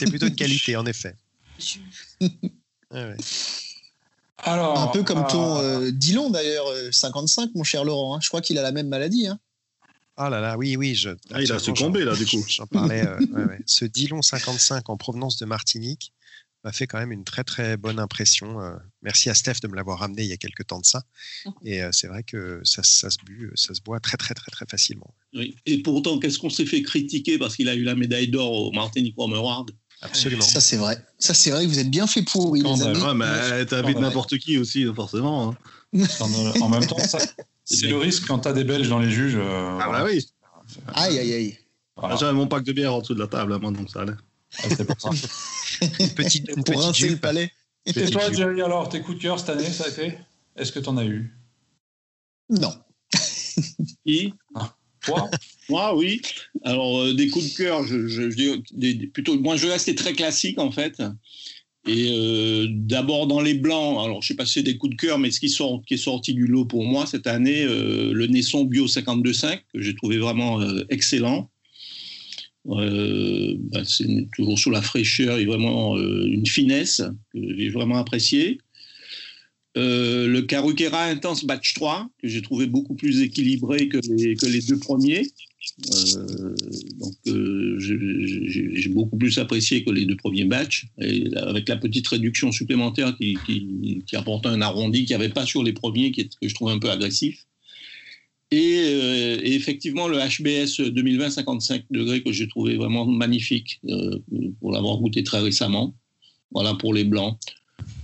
Ouais. 0.00 0.06
Plutôt 0.08 0.26
une 0.26 0.36
qualité, 0.36 0.76
en 0.76 0.86
effet. 0.86 1.14
Je- 1.58 1.78
Ouais, 2.20 3.04
ouais. 3.04 3.16
Alors, 4.42 4.78
Un 4.80 4.86
peu 4.88 5.02
comme 5.02 5.24
ton 5.28 5.58
euh, 5.58 5.80
euh, 5.86 5.92
Dillon 5.92 6.30
d'ailleurs, 6.30 6.66
euh, 6.68 6.90
55, 6.90 7.50
mon 7.54 7.62
cher 7.64 7.84
Laurent. 7.84 8.16
hein. 8.16 8.20
Je 8.22 8.28
crois 8.28 8.40
qu'il 8.40 8.58
a 8.58 8.62
la 8.62 8.72
même 8.72 8.88
maladie. 8.88 9.26
hein. 9.28 9.38
Ah 10.16 10.28
là 10.28 10.40
là, 10.40 10.56
oui, 10.58 10.76
oui. 10.76 10.94
Je, 10.94 11.10
Ah, 11.32 11.40
il 11.40 11.50
a 11.52 11.58
succombé, 11.58 12.04
là, 12.04 12.14
du 12.14 12.26
coup. 12.26 12.44
J'en 12.48 12.66
parlais. 12.66 13.06
euh, 13.06 13.18
ouais, 13.32 13.44
ouais. 13.44 13.60
Ce 13.66 13.84
Dillon 13.84 14.20
55 14.20 14.88
en 14.90 14.96
provenance 14.96 15.38
de 15.38 15.46
Martinique 15.46 16.12
m'a 16.64 16.70
fait 16.72 16.86
quand 16.86 16.98
même 16.98 17.10
une 17.12 17.24
très 17.24 17.42
très 17.44 17.76
bonne 17.76 17.98
impression. 17.98 18.60
euh. 18.60 18.76
merci 19.00 19.28
à 19.30 19.34
Steph 19.34 19.54
de 19.62 19.68
me 19.68 19.74
l'avoir 19.74 19.98
ramené 20.00 20.22
il 20.22 20.28
y 20.28 20.32
a 20.32 20.36
quelques 20.36 20.66
temps 20.66 20.78
de 20.80 20.84
ça. 20.84 21.02
Et 21.64 21.82
euh, 21.82 21.90
c'est 21.92 22.06
vrai 22.08 22.22
que 22.22 22.60
ça, 22.64 22.82
ça 22.84 23.10
se 23.10 23.18
bu, 23.24 23.50
ça 23.56 23.74
se 23.74 23.80
boit 23.80 23.98
très 24.00 24.16
très 24.16 24.34
très 24.34 24.50
très 24.52 24.66
facilement. 24.68 25.12
Oui. 25.34 25.56
Et 25.66 25.82
pourtant, 25.82 26.18
qu'est-ce 26.18 26.38
qu'on 26.38 26.50
s'est 26.50 26.66
fait 26.66 26.82
critiquer 26.82 27.38
parce 27.38 27.56
qu'il 27.56 27.68
a 27.68 27.74
eu 27.74 27.82
la 27.82 27.94
médaille 27.96 28.28
d'or 28.28 28.52
au 28.52 28.70
Martinique 28.72 29.14
Award 29.18 29.70
Absolument. 30.02 30.42
Ça, 30.42 30.60
c'est 30.60 30.76
vrai. 30.76 30.98
Ça, 31.18 31.32
c'est 31.32 31.50
vrai 31.52 31.64
que 31.64 31.68
vous 31.70 31.78
êtes 31.78 31.90
bien 31.90 32.06
fait 32.06 32.22
pour, 32.22 32.54
les 32.56 32.60
Scandale. 32.60 32.96
amis. 32.96 33.02
Ouais, 33.04 33.14
mais 33.14 33.66
t'invites 33.66 33.96
Ouais. 33.96 34.02
n'importe 34.02 34.36
qui 34.38 34.58
aussi, 34.58 34.84
forcément. 34.94 35.50
hein. 35.94 36.04
en, 36.20 36.60
en 36.62 36.68
même 36.68 36.86
temps, 36.86 36.96
c'est 37.64 37.86
le 37.86 37.96
risque 37.98 38.26
quand 38.26 38.40
t'as 38.40 38.52
des 38.52 38.64
Belges 38.64 38.88
dans 38.88 38.98
les 38.98 39.10
juges. 39.10 39.36
euh, 39.36 39.78
Ah 39.80 39.90
bah 39.90 40.04
oui. 40.04 40.26
Aïe, 40.94 41.18
aïe, 41.18 41.32
aïe. 41.34 41.58
voilà. 41.96 42.16
J'avais 42.16 42.32
mon 42.32 42.48
pack 42.48 42.64
de 42.64 42.72
bière 42.72 42.94
en 42.94 43.00
dessous 43.00 43.14
de 43.14 43.20
la 43.20 43.28
table, 43.28 43.52
hein, 43.52 43.58
moi, 43.60 43.70
donc 43.70 43.90
ça 43.90 44.00
allait. 44.02 44.12
Ah, 44.58 44.68
c'est 44.76 44.84
pour 44.84 45.00
ça. 45.00 45.10
Une 46.00 46.08
petite, 46.14 46.46
Pour 46.54 46.64
petite 46.64 46.76
rincer 46.80 47.08
le 47.08 47.16
palais. 47.18 47.52
Et 47.86 47.92
toi. 48.10 48.30
Jerry, 48.32 48.60
alors, 48.62 48.88
tes 48.88 49.00
coups 49.02 49.18
de 49.18 49.22
cœur 49.22 49.38
cette 49.38 49.50
année, 49.50 49.70
ça 49.70 49.84
a 49.84 49.88
été? 49.88 50.18
Est-ce 50.56 50.72
que 50.72 50.78
t'en 50.80 50.96
as 50.96 51.04
eu? 51.04 51.32
Non. 52.50 52.74
Qui? 54.06 54.34
Moi, 55.68 55.96
oui. 55.96 56.20
Alors, 56.64 57.00
euh, 57.00 57.14
des 57.14 57.28
coups 57.28 57.52
de 57.52 57.56
cœur, 57.56 57.86
je, 57.86 58.06
je, 58.06 58.30
je 58.30 59.06
plutôt. 59.06 59.38
Moi, 59.38 59.56
je 59.56 59.66
restais 59.66 59.94
très 59.94 60.12
classique, 60.12 60.58
en 60.58 60.70
fait. 60.70 61.02
Et 61.88 62.12
euh, 62.12 62.68
d'abord 62.70 63.26
dans 63.26 63.40
les 63.40 63.54
blancs, 63.54 64.04
alors 64.04 64.22
je 64.22 64.28
sais 64.28 64.36
pas 64.36 64.46
si 64.46 64.54
c'est 64.54 64.62
des 64.62 64.76
coups 64.76 64.94
de 64.94 65.00
cœur, 65.00 65.18
mais 65.18 65.32
ce 65.32 65.40
qui, 65.40 65.46
est 65.46 65.96
sorti 65.96 66.32
du 66.32 66.46
lot 66.46 66.64
pour 66.64 66.84
moi 66.84 67.06
cette 67.06 67.26
année, 67.26 67.64
euh, 67.64 68.12
le 68.12 68.26
Naisson 68.28 68.64
Bio 68.64 68.86
52.5, 68.86 69.58
que 69.74 69.82
j'ai 69.82 69.94
trouvé 69.96 70.18
vraiment 70.18 70.60
excellent. 70.90 71.50
Bah, 72.64 73.82
c'est 73.84 74.06
toujours 74.36 74.56
sous 74.56 74.70
la 74.70 74.80
fraîcheur 74.80 75.38
et 75.38 75.44
vraiment 75.44 75.98
une 75.98 76.46
finesse 76.46 77.02
que 77.32 77.40
j'ai 77.58 77.70
vraiment 77.70 77.96
apprécié. 77.96 78.58
Euh, 79.78 80.26
le 80.26 80.42
Carukera 80.42 81.04
Intense 81.04 81.44
Batch 81.44 81.74
3, 81.74 82.10
que 82.20 82.28
j'ai 82.28 82.42
trouvé 82.42 82.66
beaucoup 82.66 82.94
plus 82.94 83.22
équilibré 83.22 83.88
que 83.88 83.98
les, 84.46 84.60
deux 84.60 84.78
premiers. 84.78 85.26
Euh, 86.16 86.54
donc, 86.98 87.14
euh, 87.28 87.78
j'ai- 87.78 88.88
beaucoup 88.90 89.16
plus 89.16 89.38
apprécié 89.38 89.82
que 89.82 89.90
les 89.90 90.04
deux 90.04 90.16
premiers 90.16 90.44
batchs, 90.44 90.88
avec 90.98 91.68
la 91.68 91.76
petite 91.76 92.06
réduction 92.08 92.52
supplémentaire 92.52 93.16
qui, 93.16 93.38
qui, 93.46 94.16
apportait 94.16 94.48
un 94.48 94.60
arrondi 94.60 95.06
qu'il 95.06 95.16
n'y 95.16 95.22
avait 95.22 95.32
pas 95.32 95.46
sur 95.46 95.62
les 95.62 95.72
premiers, 95.72 96.12
que 96.12 96.22
je 96.42 96.54
trouve 96.54 96.68
un 96.68 96.78
peu 96.78 96.90
agressif. 96.90 97.46
Et, 98.50 98.58
et 98.58 99.54
effectivement, 99.54 100.08
le 100.08 100.18
HBS 100.18 100.82
2020 100.82 101.30
55 101.30 101.84
degrés 101.90 102.22
que 102.22 102.32
j'ai 102.32 102.48
trouvé 102.48 102.76
vraiment 102.76 103.06
magnifique 103.06 103.80
pour 104.60 104.72
l'avoir 104.72 104.98
goûté 104.98 105.22
très 105.22 105.40
récemment. 105.40 105.94
Voilà 106.50 106.74
pour 106.74 106.92
les 106.92 107.04
blancs. 107.04 107.38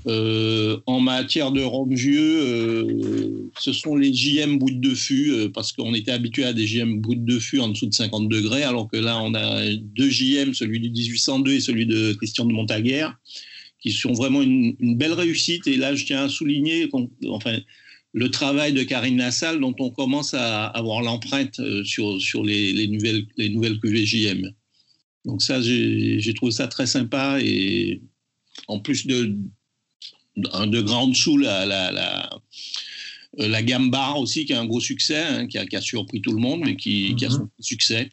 Euh, 0.06 0.78
en 0.86 1.00
matière 1.00 1.50
de 1.50 1.60
rhum 1.60 1.92
vieux, 1.92 2.40
euh, 2.40 3.50
ce 3.58 3.72
sont 3.72 3.96
les 3.96 4.14
JM 4.14 4.58
bout 4.58 4.70
de 4.70 4.94
fût, 4.94 5.32
euh, 5.32 5.48
parce 5.48 5.72
qu'on 5.72 5.92
était 5.92 6.12
habitué 6.12 6.44
à 6.44 6.52
des 6.52 6.66
JM 6.66 7.00
bout 7.00 7.16
de 7.16 7.38
fût 7.38 7.58
en 7.58 7.68
dessous 7.68 7.86
de 7.86 7.94
50 7.94 8.28
degrés, 8.28 8.62
alors 8.62 8.88
que 8.88 8.96
là, 8.96 9.20
on 9.20 9.34
a 9.34 9.66
deux 9.74 10.08
JM, 10.08 10.54
celui 10.54 10.80
du 10.80 10.90
1802 10.90 11.52
et 11.52 11.60
celui 11.60 11.86
de 11.86 12.12
Christian 12.12 12.44
de 12.44 12.52
Montaguer, 12.52 13.08
qui 13.80 13.90
sont 13.90 14.12
vraiment 14.12 14.40
une, 14.40 14.76
belle 14.96 15.12
réussite. 15.12 15.66
Et 15.66 15.76
là, 15.76 15.94
je 15.94 16.04
tiens 16.04 16.24
à 16.24 16.28
souligner 16.28 16.88
enfin, 17.28 17.58
le 18.12 18.30
travail 18.30 18.72
de 18.72 18.84
Karine 18.84 19.18
Lassalle, 19.18 19.60
dont 19.60 19.74
on 19.78 19.90
commence 19.90 20.32
à 20.32 20.66
avoir 20.66 21.02
l'empreinte 21.02 21.58
euh, 21.58 21.84
sur, 21.84 22.20
sur 22.20 22.44
les, 22.44 22.72
les 22.72 22.86
nouvelles, 22.86 23.26
les 23.36 23.48
nouvelles 23.48 23.78
cuvées 23.80 24.06
JM. 24.06 24.52
Donc 25.24 25.42
ça, 25.42 25.60
j'ai 25.60 26.32
trouvé 26.34 26.52
ça 26.52 26.68
très 26.68 26.86
sympa. 26.86 27.38
Et 27.42 28.00
en 28.66 28.78
plus 28.80 29.06
de, 29.06 29.36
un 30.52 30.66
degré 30.66 30.94
en 30.94 31.08
dessous, 31.08 31.36
la, 31.38 31.64
la, 31.66 31.90
la, 31.92 32.30
euh, 33.40 33.48
la 33.48 33.62
gamme 33.62 33.90
bar 33.90 34.18
aussi, 34.18 34.44
qui 34.44 34.52
a 34.52 34.60
un 34.60 34.66
gros 34.66 34.80
succès, 34.80 35.22
hein, 35.22 35.46
qui, 35.46 35.58
a, 35.58 35.66
qui 35.66 35.76
a 35.76 35.80
surpris 35.80 36.20
tout 36.20 36.32
le 36.32 36.40
monde, 36.40 36.62
mais 36.64 36.76
qui, 36.76 37.14
qui 37.16 37.24
a 37.24 37.30
son 37.30 37.48
succès. 37.60 38.10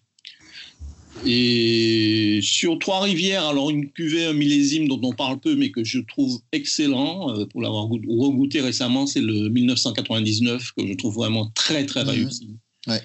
Et 1.26 2.40
sur 2.44 2.78
Trois-Rivières, 2.78 3.46
alors 3.46 3.70
une 3.70 3.90
cuvée, 3.92 4.26
un 4.26 4.34
millésime 4.34 4.88
dont 4.88 5.00
on 5.04 5.14
parle 5.14 5.40
peu, 5.40 5.56
mais 5.56 5.72
que 5.72 5.84
je 5.84 6.00
trouve 6.00 6.40
excellent, 6.52 7.36
euh, 7.36 7.46
pour 7.46 7.62
l'avoir 7.62 7.88
goût- 7.88 8.02
regoûté 8.08 8.62
récemment, 8.62 9.08
c'est 9.08 9.22
le 9.22 9.50
1999, 9.50 10.72
que 10.78 10.86
je 10.86 10.94
trouve 10.94 11.16
vraiment 11.16 11.50
très, 11.56 11.86
très 11.86 12.04
Mhm. 12.04 12.10
réussi. 12.10 12.50
Ouais. 12.88 13.02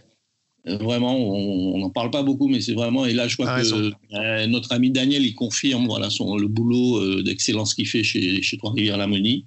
Vraiment, 0.67 1.17
on 1.17 1.79
n'en 1.79 1.91
parle 1.91 2.11
pas 2.11 2.23
beaucoup, 2.23 2.47
mais 2.49 2.61
c'est 2.61 2.75
vraiment. 2.75 3.07
Et 3.07 3.15
là, 3.15 3.29
je 3.29 3.37
crois 3.37 3.51
Ah, 3.51 3.63
que 3.63 3.93
euh, 4.15 4.47
notre 4.47 4.73
ami 4.73 4.91
Daniel, 4.91 5.25
il 5.25 5.35
confirme 5.35 5.87
voilà, 5.87 6.11
son, 6.11 6.37
le 6.37 6.49
boulot 6.49 6.99
euh, 6.99 7.23
d'excellence 7.23 7.75
qu'il 7.75 7.87
fait 7.87 8.03
chez, 8.03 8.43
chez 8.43 8.59
Trois-Rivières-Lamonie. 8.59 9.47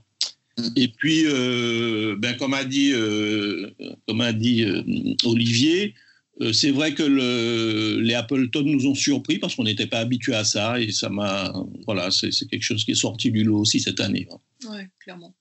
Mm. 0.58 0.64
Et 0.76 0.88
puis, 0.88 1.24
euh, 1.26 2.16
ben, 2.18 2.36
comme 2.38 2.56
a 2.56 2.64
dit, 2.64 2.92
euh, 2.94 3.70
comme 4.08 4.22
a 4.22 4.34
dit 4.34 4.64
euh, 4.64 4.82
Olivier, 5.26 5.94
euh, 6.42 6.52
c'est 6.52 6.72
vrai 6.72 6.96
que 6.96 7.04
le, 7.04 8.00
les 8.02 8.16
Appleton 8.16 8.64
nous 8.64 8.88
ont 8.88 8.96
surpris 8.96 9.38
parce 9.38 9.54
qu'on 9.54 9.66
n'était 9.66 9.86
pas 9.86 10.00
habitué 10.00 10.34
à 10.34 10.44
ça. 10.44 10.80
Et 10.82 10.92
ça 10.92 11.10
m'a. 11.10 11.54
Voilà, 11.86 12.10
c'est 12.10 12.32
c'est 12.32 12.48
quelque 12.48 12.64
chose 12.64 12.84
qui 12.84 12.92
est 12.92 12.96
sorti 12.96 13.30
du 13.30 13.44
lot 13.44 13.60
aussi 13.60 13.80
cette 13.80 14.00
année. 14.00 14.28
Ouais, 14.68 14.90
clairement. 15.00 15.36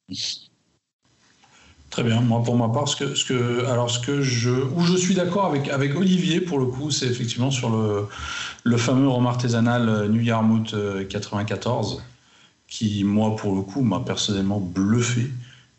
Très 1.92 2.02
bien. 2.02 2.22
Moi, 2.22 2.42
pour 2.42 2.56
ma 2.56 2.70
part, 2.70 2.88
ce 2.88 2.96
que, 2.96 3.14
ce 3.14 3.22
que, 3.26 3.66
alors 3.66 3.90
ce 3.90 4.00
que 4.00 4.22
je, 4.22 4.48
où 4.50 4.80
je 4.80 4.96
suis 4.96 5.14
d'accord 5.14 5.44
avec, 5.44 5.68
avec 5.68 5.94
Olivier 5.94 6.40
pour 6.40 6.58
le 6.58 6.64
coup, 6.64 6.90
c'est 6.90 7.04
effectivement 7.04 7.50
sur 7.50 7.68
le, 7.68 8.08
le 8.64 8.76
fameux 8.78 9.06
rhum 9.06 9.26
artisanal 9.26 10.08
New 10.08 10.22
Yarmouth 10.22 10.74
94, 11.10 12.02
qui 12.66 13.04
moi 13.04 13.36
pour 13.36 13.54
le 13.54 13.60
coup 13.60 13.82
m'a 13.82 14.00
personnellement 14.00 14.58
bluffé. 14.58 15.30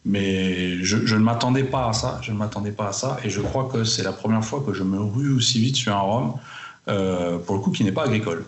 Mais 0.06 0.84
je, 0.84 1.04
je 1.04 1.16
ne 1.16 1.22
m'attendais 1.24 1.64
pas 1.64 1.90
à 1.90 1.94
ça. 1.94 2.20
Je 2.22 2.32
ne 2.32 2.38
m'attendais 2.38 2.74
pas 2.74 2.90
à 2.90 2.94
ça, 2.94 3.18
et 3.24 3.32
je 3.32 3.42
crois 3.42 3.68
que 3.74 3.84
c'est 3.84 4.04
la 4.04 4.14
première 4.14 4.46
fois 4.46 4.64
que 4.64 4.72
je 4.72 4.84
me 4.84 5.00
rue 5.00 5.34
aussi 5.34 5.60
vite 5.60 5.78
sur 5.78 5.96
un 5.96 6.02
rhum, 6.02 6.34
euh, 6.90 7.40
pour 7.40 7.56
le 7.56 7.62
coup, 7.62 7.72
qui 7.72 7.84
n'est 7.84 7.92
pas 7.92 8.04
agricole. 8.04 8.46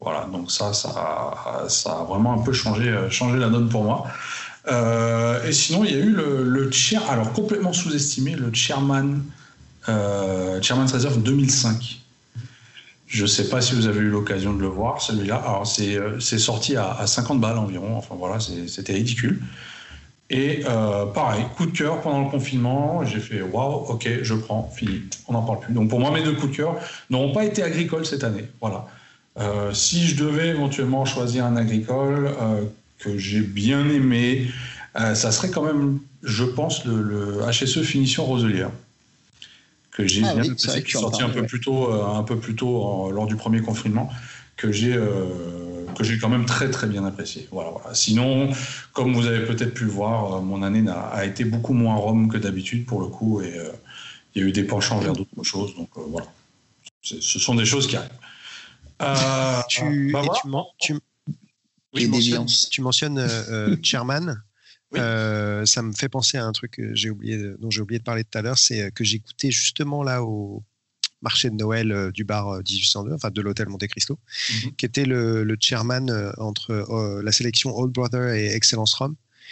Voilà. 0.00 0.26
Donc 0.32 0.50
ça, 0.50 0.72
ça, 0.72 1.66
ça 1.68 1.92
a 2.00 2.02
vraiment 2.02 2.32
un 2.32 2.38
peu 2.38 2.52
changé, 2.52 2.92
changé 3.10 3.38
la 3.38 3.48
donne 3.48 3.68
pour 3.68 3.84
moi. 3.84 4.08
Euh, 4.68 5.44
et 5.46 5.52
sinon, 5.52 5.84
il 5.84 5.90
y 5.92 5.94
a 5.94 5.98
eu 5.98 6.10
le, 6.10 6.42
le 6.42 6.70
chair, 6.70 7.08
alors 7.08 7.32
complètement 7.32 7.72
sous-estimé, 7.72 8.32
le 8.32 8.52
Chairman, 8.52 9.20
euh, 9.88 10.60
Chairman's 10.60 10.92
Reserve 10.92 11.22
2005. 11.22 12.00
Je 13.06 13.22
ne 13.22 13.26
sais 13.28 13.48
pas 13.48 13.60
si 13.60 13.74
vous 13.74 13.86
avez 13.86 14.00
eu 14.00 14.08
l'occasion 14.08 14.52
de 14.52 14.60
le 14.60 14.66
voir, 14.66 15.00
celui-là. 15.00 15.36
Alors, 15.36 15.66
c'est 15.66 15.96
euh, 15.96 16.18
sorti 16.18 16.74
à, 16.74 16.92
à, 16.92 17.06
50 17.06 17.40
balles 17.40 17.58
environ. 17.58 17.96
Enfin, 17.96 18.16
voilà, 18.18 18.38
c'était 18.40 18.94
ridicule. 18.94 19.40
Et 20.28 20.64
pareil, 21.14 21.44
coup 21.56 21.66
de 21.66 21.70
cœur 21.70 22.00
pendant 22.00 22.24
le 22.24 22.28
confinement. 22.28 23.04
J'ai 23.04 23.20
fait 23.20 23.42
waouh, 23.42 23.86
ok, 23.90 24.08
je 24.22 24.34
prends, 24.34 24.68
fini. 24.74 25.02
On 25.28 25.34
n'en 25.34 25.42
parle 25.42 25.60
plus. 25.60 25.72
Donc, 25.72 25.88
pour 25.88 26.00
moi, 26.00 26.10
mes 26.10 26.24
deux 26.24 26.32
coups 26.32 26.50
de 26.50 26.56
cœur 26.56 26.74
n'auront 27.10 27.32
pas 27.32 27.44
été 27.44 27.62
agricoles 27.62 28.04
cette 28.04 28.24
année. 28.24 28.48
Voilà. 28.60 28.86
Si 29.72 30.04
je 30.04 30.16
devais 30.16 30.48
éventuellement 30.48 31.04
choisir 31.04 31.44
un 31.44 31.54
agricole 31.54 32.34
que 32.98 33.18
j'ai 33.18 33.40
bien 33.40 33.88
aimé, 33.88 34.48
euh, 34.98 35.14
ça 35.14 35.32
serait 35.32 35.50
quand 35.50 35.62
même, 35.62 36.00
je 36.22 36.44
pense, 36.44 36.84
le, 36.84 37.02
le 37.02 37.40
HSE 37.50 37.82
Finition 37.82 38.24
Roselière 38.24 38.70
que 39.90 40.06
j'ai 40.06 40.22
Ah 40.24 40.34
bien 40.34 40.42
oui, 40.42 40.54
qui 40.56 40.90
sorti 40.90 41.22
un 41.22 41.26
parlais, 41.26 41.34
peu 41.34 41.40
ouais. 41.42 41.46
plus 41.46 41.60
tôt, 41.60 41.90
euh, 41.92 42.04
un 42.06 42.22
peu 42.22 42.36
plus 42.38 42.54
tôt 42.54 42.82
en- 42.82 43.10
lors 43.10 43.26
du 43.26 43.36
premier 43.36 43.60
confinement, 43.62 44.10
que 44.56 44.70
j'ai 44.70 44.94
euh, 44.94 45.86
que 45.96 46.04
j'ai 46.04 46.18
quand 46.18 46.28
même 46.28 46.44
très 46.44 46.70
très 46.70 46.86
bien 46.86 47.04
apprécié. 47.06 47.48
Voilà, 47.50 47.70
voilà. 47.70 47.94
Sinon, 47.94 48.50
comme 48.92 49.14
vous 49.14 49.26
avez 49.26 49.46
peut-être 49.46 49.72
pu 49.72 49.84
le 49.84 49.90
voir, 49.90 50.34
euh, 50.34 50.40
mon 50.42 50.62
année 50.62 50.84
a 50.90 51.24
été 51.24 51.44
beaucoup 51.46 51.72
moins 51.72 51.94
rhum 51.96 52.28
que 52.30 52.36
d'habitude 52.36 52.84
pour 52.84 53.00
le 53.00 53.06
coup, 53.06 53.40
et 53.40 53.58
euh, 53.58 53.70
il 54.34 54.42
y 54.42 54.44
a 54.44 54.48
eu 54.48 54.52
des 54.52 54.64
penchants 54.64 54.98
vers 54.98 55.14
d'autres 55.14 55.42
choses. 55.42 55.74
Donc 55.76 55.88
euh, 55.96 56.02
voilà, 56.08 56.26
ce 57.00 57.38
sont 57.38 57.54
des 57.54 57.64
choses 57.64 57.86
qui 57.86 57.96
arrivent. 57.96 58.10
Euh, 59.00 59.60
Tu, 59.68 60.10
bah 60.12 60.20
et 60.22 60.24
voilà. 60.26 60.40
tu, 60.42 60.48
men- 60.48 60.64
tu- 60.78 60.98
Tu 62.02 62.08
mentionnes, 62.08 62.30
déviances. 62.30 62.68
tu 62.70 62.80
mentionnes 62.82 63.18
euh, 63.18 63.28
euh, 63.50 63.76
Chairman. 63.82 64.42
Oui. 64.92 65.00
Euh, 65.00 65.66
ça 65.66 65.82
me 65.82 65.92
fait 65.92 66.08
penser 66.08 66.38
à 66.38 66.44
un 66.44 66.52
truc 66.52 66.72
que 66.72 66.94
j'ai 66.94 67.10
oublié, 67.10 67.36
dont 67.58 67.70
j'ai 67.70 67.80
oublié 67.80 67.98
de 67.98 68.04
parler 68.04 68.22
tout 68.24 68.38
à 68.38 68.42
l'heure, 68.42 68.58
c'est 68.58 68.92
que 68.92 69.02
goûté 69.18 69.50
justement 69.50 70.02
là 70.04 70.22
au 70.22 70.62
marché 71.22 71.50
de 71.50 71.56
Noël 71.56 72.12
du 72.12 72.24
bar 72.24 72.48
euh, 72.48 72.60
1802, 72.60 73.14
enfin 73.14 73.30
de 73.30 73.40
l'hôtel 73.40 73.68
Monte 73.68 73.86
Cristo, 73.88 74.18
Mhm. 74.64 74.76
qui 74.76 74.86
était 74.86 75.04
le, 75.04 75.42
le 75.42 75.56
chairman 75.58 76.08
entre 76.38 76.70
euh, 76.70 77.22
la 77.22 77.32
sélection 77.32 77.76
Old 77.76 77.92
Brother 77.92 78.34
et 78.34 78.54
Excellence 78.54 78.94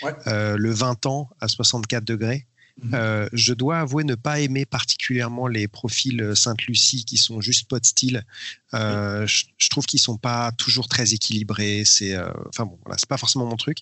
Ouais. 0.03 0.12
Euh, 0.26 0.57
le 0.57 0.70
20 0.72 1.07
ans 1.07 1.30
à 1.40 1.49
64 1.49 2.05
degrés. 2.05 2.47
Euh, 2.93 3.29
je 3.33 3.55
dois 3.55 3.79
avouer 3.79 4.03
ne 4.03 4.16
pas 4.16 4.41
aimer 4.41 4.66
particulièrement 4.66 5.47
les 5.47 5.68
profils 5.68 6.33
Sainte-Lucie 6.35 7.05
qui 7.05 7.16
sont 7.18 7.41
juste 7.41 7.68
pot 7.68 7.83
style. 7.85 8.25
Euh, 8.75 9.27
je, 9.29 9.45
je 9.59 9.68
trouve 9.68 9.87
qu'ils 9.87 10.01
sont 10.01 10.18
pas 10.18 10.51
toujours 10.53 10.89
très 10.89 11.14
équilibrés. 11.14 11.85
C'est, 11.87 12.14
euh, 12.16 12.29
enfin 12.49 12.64
bon, 12.66 12.77
voilà, 12.85 12.99
c'est 12.99 13.09
pas 13.09 13.16
forcément 13.16 13.47
mon 13.47 13.57
truc. 13.57 13.79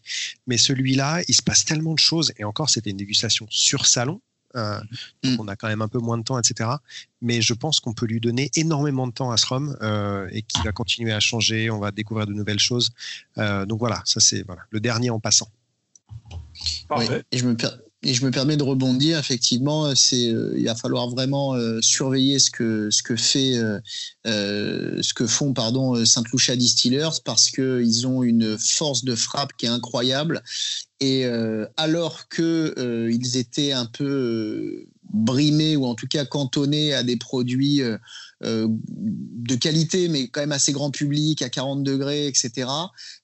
Mais 0.46 0.58
celui-là, 0.58 1.22
il 1.26 1.34
se 1.34 1.42
passe 1.42 1.64
tellement 1.64 1.94
de 1.94 1.98
choses. 1.98 2.32
Et 2.38 2.44
encore, 2.44 2.68
c'était 2.68 2.90
une 2.90 2.98
dégustation 2.98 3.46
sur 3.48 3.86
salon. 3.86 4.20
Euh, 4.56 4.78
donc 5.22 5.38
Mm. 5.38 5.40
on 5.40 5.48
a 5.48 5.56
quand 5.56 5.68
même 5.68 5.80
un 5.80 5.88
peu 5.88 5.98
moins 5.98 6.18
de 6.18 6.22
temps, 6.24 6.38
etc. 6.38 6.68
Mais 7.22 7.40
je 7.40 7.54
pense 7.54 7.80
qu'on 7.80 7.94
peut 7.94 8.04
lui 8.04 8.20
donner 8.20 8.50
énormément 8.56 9.06
de 9.06 9.12
temps 9.14 9.30
à 9.30 9.38
ce 9.38 9.46
rhum 9.46 9.74
euh, 9.80 10.28
et 10.32 10.42
qu'il 10.42 10.62
va 10.64 10.72
continuer 10.72 11.12
à 11.12 11.20
changer. 11.20 11.70
On 11.70 11.78
va 11.78 11.90
découvrir 11.92 12.26
de 12.26 12.34
nouvelles 12.34 12.58
choses. 12.60 12.90
Euh, 13.38 13.64
donc 13.64 13.78
voilà, 13.78 14.02
ça 14.04 14.20
c'est 14.20 14.42
voilà, 14.42 14.60
le 14.68 14.80
dernier 14.80 15.08
en 15.08 15.18
passant. 15.18 15.48
Oui, 16.30 16.36
Parfait. 16.88 17.24
et 17.32 17.38
je 17.38 17.46
me 17.46 17.56
per- 17.56 17.68
et 18.02 18.14
je 18.14 18.24
me 18.24 18.30
permets 18.30 18.56
de 18.56 18.62
rebondir. 18.62 19.18
Effectivement, 19.18 19.86
euh, 19.86 19.94
il 20.56 20.64
va 20.64 20.74
falloir 20.74 21.08
vraiment 21.08 21.54
euh, 21.54 21.80
surveiller 21.80 22.38
euh, 22.60 22.90
ce 22.90 23.02
que 25.14 25.26
font 25.26 25.52
pardon 25.52 26.04
Saint 26.04 26.24
Lucia 26.32 26.56
Distillers 26.56 27.20
parce 27.24 27.50
que 27.50 27.82
ils 27.82 28.06
ont 28.06 28.22
une 28.22 28.58
force 28.58 29.04
de 29.04 29.14
frappe 29.14 29.52
qui 29.56 29.66
est 29.66 29.70
incroyable. 29.70 30.42
Et 31.00 31.24
alors 31.76 32.28
que 32.28 33.08
ils 33.10 33.36
étaient 33.36 33.72
un 33.72 33.86
peu 33.86 34.86
brimés 35.12 35.74
ou 35.74 35.84
en 35.86 35.96
tout 35.96 36.06
cas 36.06 36.24
cantonnés 36.24 36.94
à 36.94 37.02
des 37.02 37.16
produits 37.16 37.80
euh, 38.44 38.52
euh, 38.52 38.68
de 39.42 39.56
qualité, 39.56 40.08
mais 40.08 40.28
quand 40.28 40.40
même 40.40 40.52
assez 40.52 40.72
grand 40.72 40.90
public, 40.90 41.42
à 41.42 41.48
40 41.48 41.82
degrés, 41.82 42.28
etc. 42.28 42.68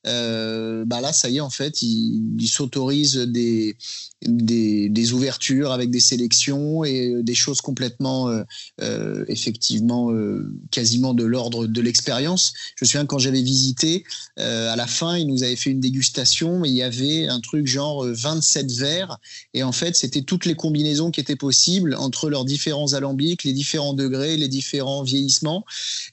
Euh, 0.07 0.85
bah 0.85 1.01
là, 1.01 1.12
ça 1.12 1.29
y 1.29 1.37
est, 1.37 1.41
en 1.41 1.51
fait, 1.51 1.81
ils, 1.81 2.35
ils 2.41 2.49
s'autorisent 2.49 3.19
des, 3.19 3.77
des, 4.23 5.12
ouvertures 5.12 5.71
avec 5.71 5.91
des 5.91 6.01
sélections 6.01 6.85
et 6.85 7.23
des 7.23 7.35
choses 7.35 7.61
complètement, 7.61 8.29
euh, 8.29 8.43
euh, 8.81 9.25
effectivement, 9.29 10.11
euh, 10.11 10.53
quasiment 10.71 11.14
de 11.14 11.25
l'ordre 11.25 11.66
de 11.66 11.81
l'expérience. 11.81 12.53
Je 12.77 12.85
me 12.85 12.89
souviens 12.89 13.07
quand 13.07 13.19
j'avais 13.19 13.43
visité, 13.43 14.05
euh, 14.39 14.73
à 14.73 14.77
la 14.77 14.87
fin, 14.87 15.16
ils 15.16 15.27
nous 15.27 15.45
avaient 15.45 15.57
fait 15.57 15.71
une 15.71 15.81
dégustation, 15.81 16.59
mais 16.59 16.69
il 16.69 16.75
y 16.75 16.83
avait 16.83 17.29
un 17.29 17.41
truc 17.41 17.66
genre 17.66 18.05
euh, 18.05 18.12
27 18.12 18.73
verres. 18.73 19.19
Et 19.55 19.62
en 19.62 19.73
fait, 19.73 19.95
c'était 19.97 20.23
toutes 20.23 20.47
les 20.47 20.55
combinaisons 20.55 21.11
qui 21.11 21.21
étaient 21.21 21.37
possibles 21.37 21.95
entre 21.95 22.29
leurs 22.29 22.45
différents 22.45 22.93
alambics, 22.95 23.45
les 23.45 23.53
différents 23.53 23.95
degrés, 23.95 24.37
les 24.37 24.49
différents 24.49 25.05
vieillissements. 25.09 25.64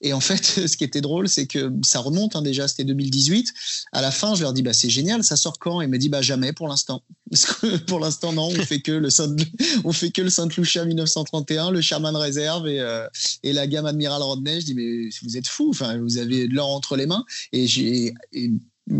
Et 0.01 0.13
en 0.13 0.19
fait, 0.19 0.43
ce 0.67 0.77
qui 0.77 0.83
était 0.83 1.01
drôle, 1.01 1.29
c'est 1.29 1.45
que 1.45 1.71
ça 1.83 1.99
remonte 1.99 2.35
hein, 2.35 2.41
déjà, 2.41 2.67
c'était 2.67 2.83
2018. 2.83 3.53
À 3.91 4.01
la 4.01 4.11
fin, 4.11 4.35
je 4.35 4.41
leur 4.41 4.53
dis 4.53 4.61
bah 4.61 4.73
c'est 4.73 4.89
génial, 4.89 5.23
ça 5.23 5.37
sort 5.37 5.59
quand? 5.59 5.81
Et 5.81 5.85
il 5.85 5.89
me 5.89 5.97
dit 5.97 6.09
bah 6.09 6.21
jamais 6.21 6.53
pour 6.53 6.67
l'instant. 6.67 7.03
Pour 7.87 7.99
l'instant 7.99 8.33
non, 8.33 8.47
on 8.47 8.65
fait 8.65 8.81
que 8.81 8.91
le 8.91 9.09
on 9.83 9.91
fait 9.91 10.11
que 10.11 10.21
le 10.21 10.29
Saint 10.29 10.47
Lucia 10.57 10.85
1931, 10.85 11.71
le 11.71 11.81
Sherman 11.81 12.15
Reserve 12.15 12.67
et, 12.67 12.79
euh, 12.79 13.07
et 13.43 13.51
la 13.51 13.67
gamme 13.67 13.85
Admiral 13.85 14.21
Rodney. 14.21 14.61
Je 14.61 14.65
dis 14.65 14.75
mais 14.75 15.09
vous 15.23 15.37
êtes 15.37 15.47
fous, 15.47 15.69
enfin 15.71 15.97
vous 15.97 16.17
avez 16.17 16.47
de 16.47 16.53
l'or 16.53 16.69
entre 16.69 16.95
les 16.95 17.07
mains. 17.07 17.25
Et 17.51 17.67
j'ai 17.67 18.13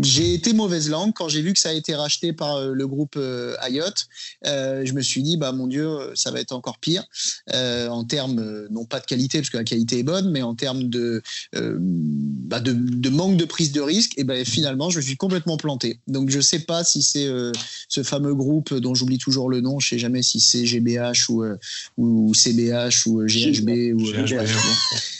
j'ai 0.02 0.34
été 0.34 0.52
mauvaise 0.52 0.90
langue 0.90 1.12
quand 1.14 1.28
j'ai 1.28 1.42
vu 1.42 1.52
que 1.52 1.58
ça 1.58 1.68
a 1.68 1.72
été 1.72 1.94
racheté 1.94 2.32
par 2.32 2.56
euh, 2.56 2.72
le 2.72 2.86
groupe 2.88 3.14
euh, 3.16 3.54
Ayotte. 3.60 4.08
Euh, 4.44 4.84
je 4.84 4.92
me 4.92 5.00
suis 5.00 5.22
dit, 5.22 5.36
bah 5.36 5.52
mon 5.52 5.68
Dieu, 5.68 5.86
euh, 5.86 6.12
ça 6.14 6.32
va 6.32 6.40
être 6.40 6.52
encore 6.52 6.78
pire 6.78 7.04
euh, 7.54 7.88
en 7.88 8.04
termes, 8.04 8.40
euh, 8.40 8.66
non 8.70 8.84
pas 8.84 8.98
de 8.98 9.06
qualité, 9.06 9.38
parce 9.38 9.50
que 9.50 9.58
la 9.58 9.64
qualité 9.64 10.00
est 10.00 10.02
bonne, 10.02 10.30
mais 10.30 10.42
en 10.42 10.54
termes 10.56 10.84
de, 10.84 11.22
euh, 11.54 11.76
bah, 11.80 12.58
de, 12.60 12.72
de 12.72 13.08
manque 13.10 13.36
de 13.36 13.44
prise 13.44 13.70
de 13.70 13.80
risque. 13.80 14.12
Et 14.16 14.24
ben 14.24 14.44
finalement, 14.44 14.90
je 14.90 14.96
me 14.98 15.02
suis 15.02 15.16
complètement 15.16 15.56
planté. 15.56 16.00
Donc 16.08 16.30
je 16.30 16.40
sais 16.40 16.60
pas 16.60 16.82
si 16.82 17.02
c'est 17.02 17.26
euh, 17.26 17.52
ce 17.88 18.02
fameux 18.02 18.34
groupe 18.34 18.74
dont 18.74 18.94
j'oublie 18.94 19.18
toujours 19.18 19.48
le 19.48 19.60
nom, 19.60 19.78
je 19.78 19.90
sais 19.90 19.98
jamais 19.98 20.22
si 20.22 20.40
c'est 20.40 20.66
GBH 20.66 21.28
ou, 21.28 21.44
euh, 21.44 21.56
ou 21.96 22.34
CBH 22.34 23.06
ou 23.06 23.20
euh, 23.20 23.26
GHB 23.26 23.68
ou 23.94 24.08
euh, 24.08 24.24
GHB. 24.24 24.46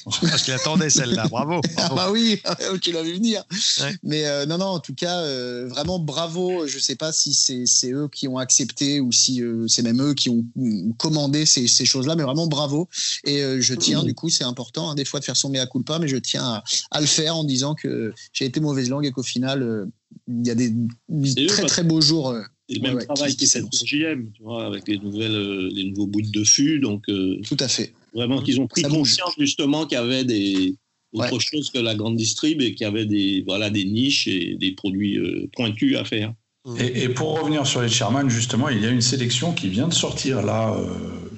Parce 0.20 0.42
qu'il 0.44 0.52
attendait 0.54 0.88
celle-là, 0.90 1.26
bravo. 1.28 1.60
Ah 1.78 1.92
bah 1.94 2.10
oui, 2.12 2.40
tu 2.82 2.92
l'as 2.92 3.02
vu 3.02 3.14
venir. 3.14 3.42
Ouais. 3.80 3.94
Mais 4.02 4.26
euh, 4.26 4.46
non, 4.46 4.58
non, 4.58 4.66
en 4.66 4.78
tout 4.80 4.94
cas, 4.94 5.20
euh, 5.20 5.66
vraiment 5.68 5.98
bravo. 5.98 6.66
Je 6.66 6.78
sais 6.78 6.94
pas 6.96 7.12
si 7.12 7.34
c'est 7.34 7.90
eux 7.92 8.08
qui 8.12 8.28
ont 8.28 8.38
accepté 8.38 9.00
ou 9.00 9.10
si 9.12 9.42
euh, 9.42 9.66
c'est 9.68 9.82
même 9.82 10.00
eux 10.00 10.14
qui 10.14 10.30
ont 10.30 10.44
mm, 10.54 10.92
commandé 10.96 11.44
ces, 11.44 11.66
ces 11.68 11.84
choses-là, 11.86 12.14
mais 12.16 12.22
vraiment 12.22 12.46
bravo. 12.46 12.88
Et 13.24 13.42
euh, 13.42 13.60
je 13.60 13.74
tiens, 13.74 14.02
du 14.04 14.14
coup, 14.14 14.28
c'est 14.30 14.44
important, 14.44 14.90
hein, 14.90 14.94
des 14.94 15.04
fois 15.04 15.20
de 15.20 15.24
faire 15.24 15.36
son 15.36 15.50
mea 15.50 15.66
culpa, 15.66 15.98
mais 15.98 16.08
je 16.08 16.16
tiens 16.16 16.44
à, 16.44 16.64
à 16.92 17.00
le 17.00 17.06
faire 17.06 17.36
en 17.36 17.44
disant 17.44 17.74
que 17.74 18.12
j'ai 18.32 18.44
été 18.44 18.60
mauvaise 18.60 18.88
langue 18.88 19.06
et 19.06 19.10
qu'au 19.12 19.22
final, 19.24 19.62
euh, 19.62 19.86
il 20.28 20.46
y 20.46 20.50
a 20.50 20.54
des 20.54 20.70
eux, 20.70 21.46
très 21.46 21.62
parce- 21.62 21.72
très 21.72 21.82
beaux 21.82 22.00
jours. 22.00 22.30
euh, 22.30 22.42
C'est 22.68 22.76
le 22.76 22.80
Ouais, 22.82 22.88
même 22.88 22.96
ouais, 22.98 23.04
travail 23.04 23.30
qui- 23.30 23.36
qui 23.38 23.46
s'annonce. 23.46 23.78
pour 23.78 23.86
JM, 23.86 24.30
tu 24.34 24.42
vois, 24.42 24.66
avec 24.66 24.88
les, 24.88 24.98
nouvelles, 24.98 25.68
les 25.68 25.84
nouveaux 25.90 26.06
bouts 26.08 26.20
de 26.22 26.42
fût. 26.44 26.80
Donc, 26.80 27.04
euh, 27.08 27.40
tout 27.46 27.56
à 27.60 27.68
fait. 27.68 27.92
Vraiment, 28.16 28.40
qu'ils 28.42 28.60
ont 28.60 28.66
pris 28.66 28.80
Ça 28.82 28.88
bouge. 28.88 28.98
conscience 28.98 29.34
justement 29.38 29.86
qu'il 29.86 29.98
y 29.98 30.00
avait 30.00 30.24
des, 30.24 30.74
autre 31.12 31.32
Ouais. 31.34 31.38
chose 31.40 31.70
que 31.70 31.78
la 31.78 31.94
grande 31.94 32.16
distrib 32.16 32.60
et 32.62 32.74
qu'il 32.74 32.84
y 32.84 32.88
avait 32.88 33.06
des, 33.06 33.44
voilà, 33.46 33.70
des 33.70 33.84
niches 33.84 34.26
et 34.26 34.56
des 34.58 34.72
produits 34.72 35.16
euh, 35.18 35.48
pointus 35.54 35.96
à 35.96 36.04
faire. 36.04 36.32
Et, 36.80 37.04
et 37.04 37.08
pour 37.08 37.38
revenir 37.38 37.64
sur 37.64 37.80
les 37.80 37.88
Sherman, 37.88 38.28
justement, 38.28 38.68
il 38.68 38.82
y 38.82 38.86
a 38.86 38.90
une 38.90 39.00
sélection 39.00 39.52
qui 39.52 39.68
vient 39.68 39.86
de 39.86 39.94
sortir 39.94 40.42
là 40.42 40.74
euh, 40.74 40.84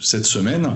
cette 0.00 0.24
semaine. 0.24 0.74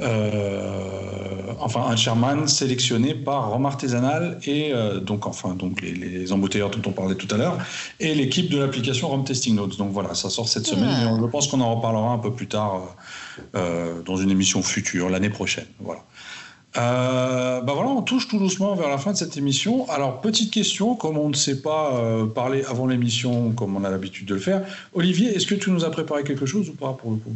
Euh, 0.00 1.52
enfin, 1.60 1.82
un 1.88 1.96
Sherman 1.96 2.46
sélectionné 2.48 3.14
par 3.14 3.50
Rome 3.50 3.66
Artisanal 3.66 4.38
et 4.46 4.72
euh, 4.72 5.00
donc, 5.00 5.26
enfin, 5.26 5.54
donc 5.54 5.80
les, 5.82 5.92
les 5.92 6.32
embouteilleurs 6.32 6.70
dont 6.70 6.82
on 6.88 6.92
parlait 6.92 7.16
tout 7.16 7.32
à 7.34 7.38
l'heure 7.38 7.58
et 8.00 8.14
l'équipe 8.14 8.48
de 8.50 8.58
l'application 8.58 9.08
Rome 9.08 9.24
Testing 9.24 9.54
Notes. 9.56 9.76
Donc 9.78 9.90
voilà, 9.92 10.14
ça 10.14 10.30
sort 10.30 10.48
cette 10.48 10.66
semaine. 10.66 10.88
Ah. 10.90 11.02
Et 11.04 11.06
on- 11.06 11.20
je 11.20 11.26
pense 11.26 11.48
qu'on 11.48 11.60
en 11.60 11.74
reparlera 11.74 12.12
un 12.12 12.18
peu 12.18 12.32
plus 12.32 12.46
tard 12.48 12.96
euh, 13.54 14.02
dans 14.02 14.16
une 14.16 14.30
émission 14.30 14.62
future 14.62 15.08
l'année 15.08 15.30
prochaine. 15.30 15.66
Voilà. 15.80 16.02
Euh, 16.76 17.60
bah 17.62 17.72
voilà, 17.74 17.88
on 17.90 18.02
touche 18.02 18.28
tout 18.28 18.38
doucement 18.38 18.74
vers 18.74 18.88
la 18.88 18.98
fin 18.98 19.12
de 19.12 19.16
cette 19.16 19.36
émission. 19.36 19.88
Alors, 19.90 20.20
petite 20.20 20.52
question, 20.52 20.94
comme 20.94 21.16
on 21.16 21.28
ne 21.28 21.34
sait 21.34 21.62
pas 21.62 21.94
euh, 21.94 22.26
parler 22.26 22.62
avant 22.64 22.86
l'émission, 22.86 23.52
comme 23.52 23.74
on 23.76 23.84
a 23.84 23.90
l'habitude 23.90 24.26
de 24.26 24.34
le 24.34 24.40
faire, 24.40 24.62
Olivier, 24.92 25.34
est-ce 25.34 25.46
que 25.46 25.54
tu 25.54 25.70
nous 25.70 25.84
as 25.84 25.90
préparé 25.90 26.24
quelque 26.24 26.46
chose 26.46 26.68
ou 26.68 26.74
pas 26.74 26.92
pour 26.92 27.12
le 27.12 27.16
coup? 27.16 27.34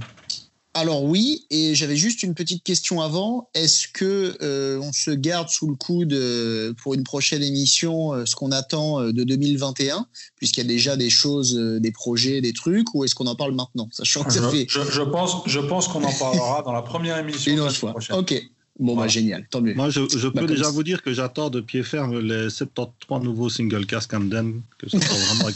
Alors 0.75 1.05
oui, 1.05 1.47
et 1.51 1.75
j'avais 1.75 1.97
juste 1.97 2.23
une 2.23 2.35
petite 2.35 2.65
question 2.65 3.03
avant. 3.03 3.51
Est-ce 3.53 3.89
que 3.89 4.39
euh, 4.41 4.81
on 4.81 4.93
se 4.93 5.11
garde 5.11 5.51
sous 5.51 5.69
le 5.69 5.75
coude 5.75 6.15
euh, 6.15 6.73
pour 6.83 6.95
une 6.95 7.05
prochaine 7.05 7.43
émission 7.43 8.15
euh, 8.15 8.25
ce 8.25 8.35
qu'on 8.35 8.53
attend 8.53 9.03
de 9.03 9.25
2021, 9.25 10.07
puisqu'il 10.37 10.61
y 10.61 10.65
a 10.65 10.69
déjà 10.69 10.97
des 10.97 11.11
choses, 11.11 11.55
des 11.55 11.93
projets, 11.93 12.41
des 12.41 12.55
trucs, 12.55 12.95
ou 12.95 13.05
est-ce 13.05 13.15
qu'on 13.15 13.27
en 13.27 13.35
parle 13.35 13.53
maintenant, 13.53 13.89
sachant 13.93 14.25
que 14.25 14.33
ça 14.33 14.41
je, 14.41 14.49
fait... 14.49 14.67
je, 14.69 15.03
pense, 15.03 15.43
je 15.47 15.61
pense 15.61 15.89
qu'on 15.89 16.05
en 16.05 16.13
parlera 16.13 16.63
dans 16.63 16.73
la 16.73 16.83
première 16.83 17.19
émission. 17.19 17.53
Une 17.53 17.61
autre 17.61 17.77
fois. 17.77 17.95
Ok. 18.13 18.43
Bon, 18.79 18.97
bah, 18.97 19.07
génial, 19.07 19.47
tant 19.51 19.61
mieux. 19.61 19.75
Moi, 19.75 19.91
je, 19.91 20.01
peux 20.01 20.41
bah, 20.41 20.47
déjà 20.47 20.71
vous 20.71 20.83
dire 20.83 21.03
que 21.03 21.13
j'attends 21.13 21.51
de 21.51 21.61
pied 21.61 21.83
ferme 21.83 22.19
les 22.21 22.49
73 22.49 23.23
nouveaux 23.23 23.51
single 23.51 23.85
cast 23.85 24.11
Camden, 24.11 24.63
que 24.79 24.89
ce 24.89 24.99
sera 25.01 25.15
vraiment 25.15 25.51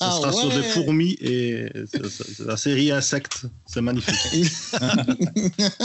ah 0.00 0.18
sera 0.20 0.32
sur 0.32 0.48
des 0.48 0.62
fourmis 0.62 1.18
et 1.20 1.68
la 2.44 2.56
série 2.56 2.90
Insectes, 2.90 3.44
c'est 3.66 3.82
magnifique. 3.82 4.16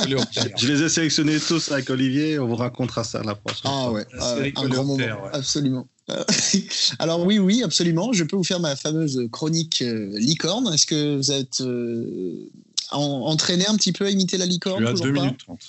je 0.07 0.67
les 0.67 0.83
ai 0.83 0.89
sélectionnés 0.89 1.39
tous 1.45 1.71
avec 1.73 1.89
Olivier, 1.89 2.39
on 2.39 2.47
vous 2.47 2.55
racontera 2.55 3.03
ça 3.03 3.21
la 3.21 3.35
prochaine 3.35 3.69
Ah 3.71 3.91
ouais, 3.91 4.05
ah, 4.17 4.35
un 4.55 4.69
grand 4.69 4.85
moment, 4.85 5.05
absolument. 5.33 5.87
Alors 6.99 7.25
oui, 7.25 7.37
oui, 7.37 7.63
absolument. 7.63 8.13
Je 8.13 8.23
peux 8.23 8.35
vous 8.35 8.43
faire 8.43 8.59
ma 8.59 8.75
fameuse 8.75 9.27
chronique 9.31 9.81
euh, 9.81 10.17
licorne. 10.17 10.73
Est-ce 10.73 10.87
que 10.87 11.17
vous 11.17 11.31
êtes 11.31 11.61
euh, 11.61 12.49
entraîné 12.91 13.67
un 13.67 13.75
petit 13.75 13.91
peu 13.91 14.05
à 14.05 14.09
imiter 14.09 14.37
la 14.37 14.47
licorne 14.47 14.83
Tu 14.83 14.87
as 14.89 14.93
2 14.93 15.11
minutes 15.11 15.37
30. 15.45 15.59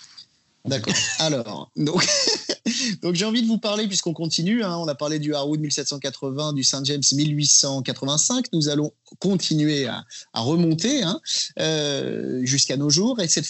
D'accord. 0.67 0.95
Alors, 1.19 1.71
donc, 1.77 2.07
donc 3.03 3.15
j'ai 3.15 3.25
envie 3.25 3.43
de 3.43 3.47
vous 3.47 3.59
parler, 3.59 3.87
puisqu'on 3.87 4.13
continue, 4.13 4.63
hein, 4.63 4.77
on 4.77 4.89
a 4.89 4.95
parlé 4.95 5.19
du 5.19 5.35
Harwood 5.35 5.61
1780, 5.61 6.53
du 6.53 6.65
Saint 6.65 6.85
James 6.85 7.03
1885, 7.13 8.47
nous 8.53 8.69
allons 8.69 8.93
continuer 9.19 9.87
à, 9.87 10.05
remonter 10.35 11.03
hein, 11.03 11.21
euh, 11.59 12.41
jusqu'à 12.45 12.77
nos 12.77 12.91
jours, 12.91 13.21
et 13.21 13.29
cette, 13.29 13.47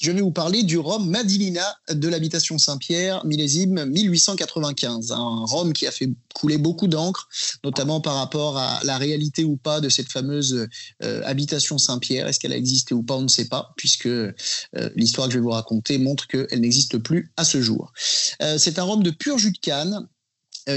je 0.00 0.12
vais 0.12 0.20
vous 0.20 0.30
parler 0.30 0.62
du 0.62 0.78
rhum 0.78 1.08
Madilina 1.08 1.76
de 1.90 2.08
l'habitation 2.08 2.58
Saint-Pierre, 2.58 3.24
millésime 3.24 3.84
1895. 3.86 5.12
Un 5.12 5.44
rhum 5.46 5.72
qui 5.72 5.86
a 5.86 5.90
fait 5.90 6.10
couler 6.34 6.58
beaucoup 6.58 6.88
d'encre, 6.88 7.28
notamment 7.62 8.00
par 8.00 8.16
rapport 8.16 8.58
à 8.58 8.80
la 8.84 8.98
réalité 8.98 9.44
ou 9.44 9.56
pas 9.56 9.80
de 9.80 9.88
cette 9.88 10.10
fameuse 10.10 10.68
euh, 11.02 11.22
habitation 11.24 11.78
Saint-Pierre. 11.78 12.26
Est-ce 12.26 12.40
qu'elle 12.40 12.52
a 12.52 12.56
existé 12.56 12.94
ou 12.94 13.02
pas 13.02 13.14
On 13.14 13.22
ne 13.22 13.28
sait 13.28 13.46
pas, 13.46 13.72
puisque 13.76 14.06
euh, 14.06 14.32
l'histoire 14.96 15.28
que 15.28 15.34
je 15.34 15.38
vais 15.38 15.42
vous 15.42 15.50
raconter 15.50 15.98
montre 15.98 16.26
qu'elle 16.26 16.60
n'existe 16.60 16.98
plus 16.98 17.32
à 17.36 17.44
ce 17.44 17.62
jour. 17.62 17.92
Euh, 18.42 18.58
c'est 18.58 18.78
un 18.78 18.84
rhum 18.84 19.02
de 19.02 19.10
pur 19.10 19.38
jus 19.38 19.52
de 19.52 19.58
canne 19.58 20.06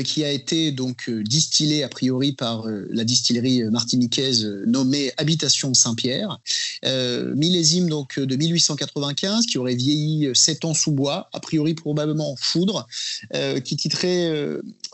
qui 0.04 0.24
a 0.24 0.32
été 0.32 0.72
donc 0.72 1.10
euh, 1.10 1.24
distillé 1.24 1.84
a 1.84 1.90
priori 1.90 2.34
par 2.34 2.68
euh, 2.68 2.88
la 2.90 3.04
distillerie 3.04 3.64
martiniquaise 3.66 4.46
nommée 4.66 5.12
Habitation 5.18 5.74
Saint-Pierre, 5.74 6.40
millésime 6.84 7.90
donc 7.90 8.20
de 8.20 8.36
1895 8.36 9.46
qui 9.46 9.58
aurait 9.58 9.76
vieilli 9.76 10.30
7 10.34 10.66
ans 10.66 10.74
sous 10.74 10.92
bois, 10.92 11.30
a 11.34 11.40
priori 11.40 11.74
probablement 11.74 12.32
en 12.32 12.36
foudre, 12.36 12.88
qui 13.64 13.76
titrait 13.76 14.32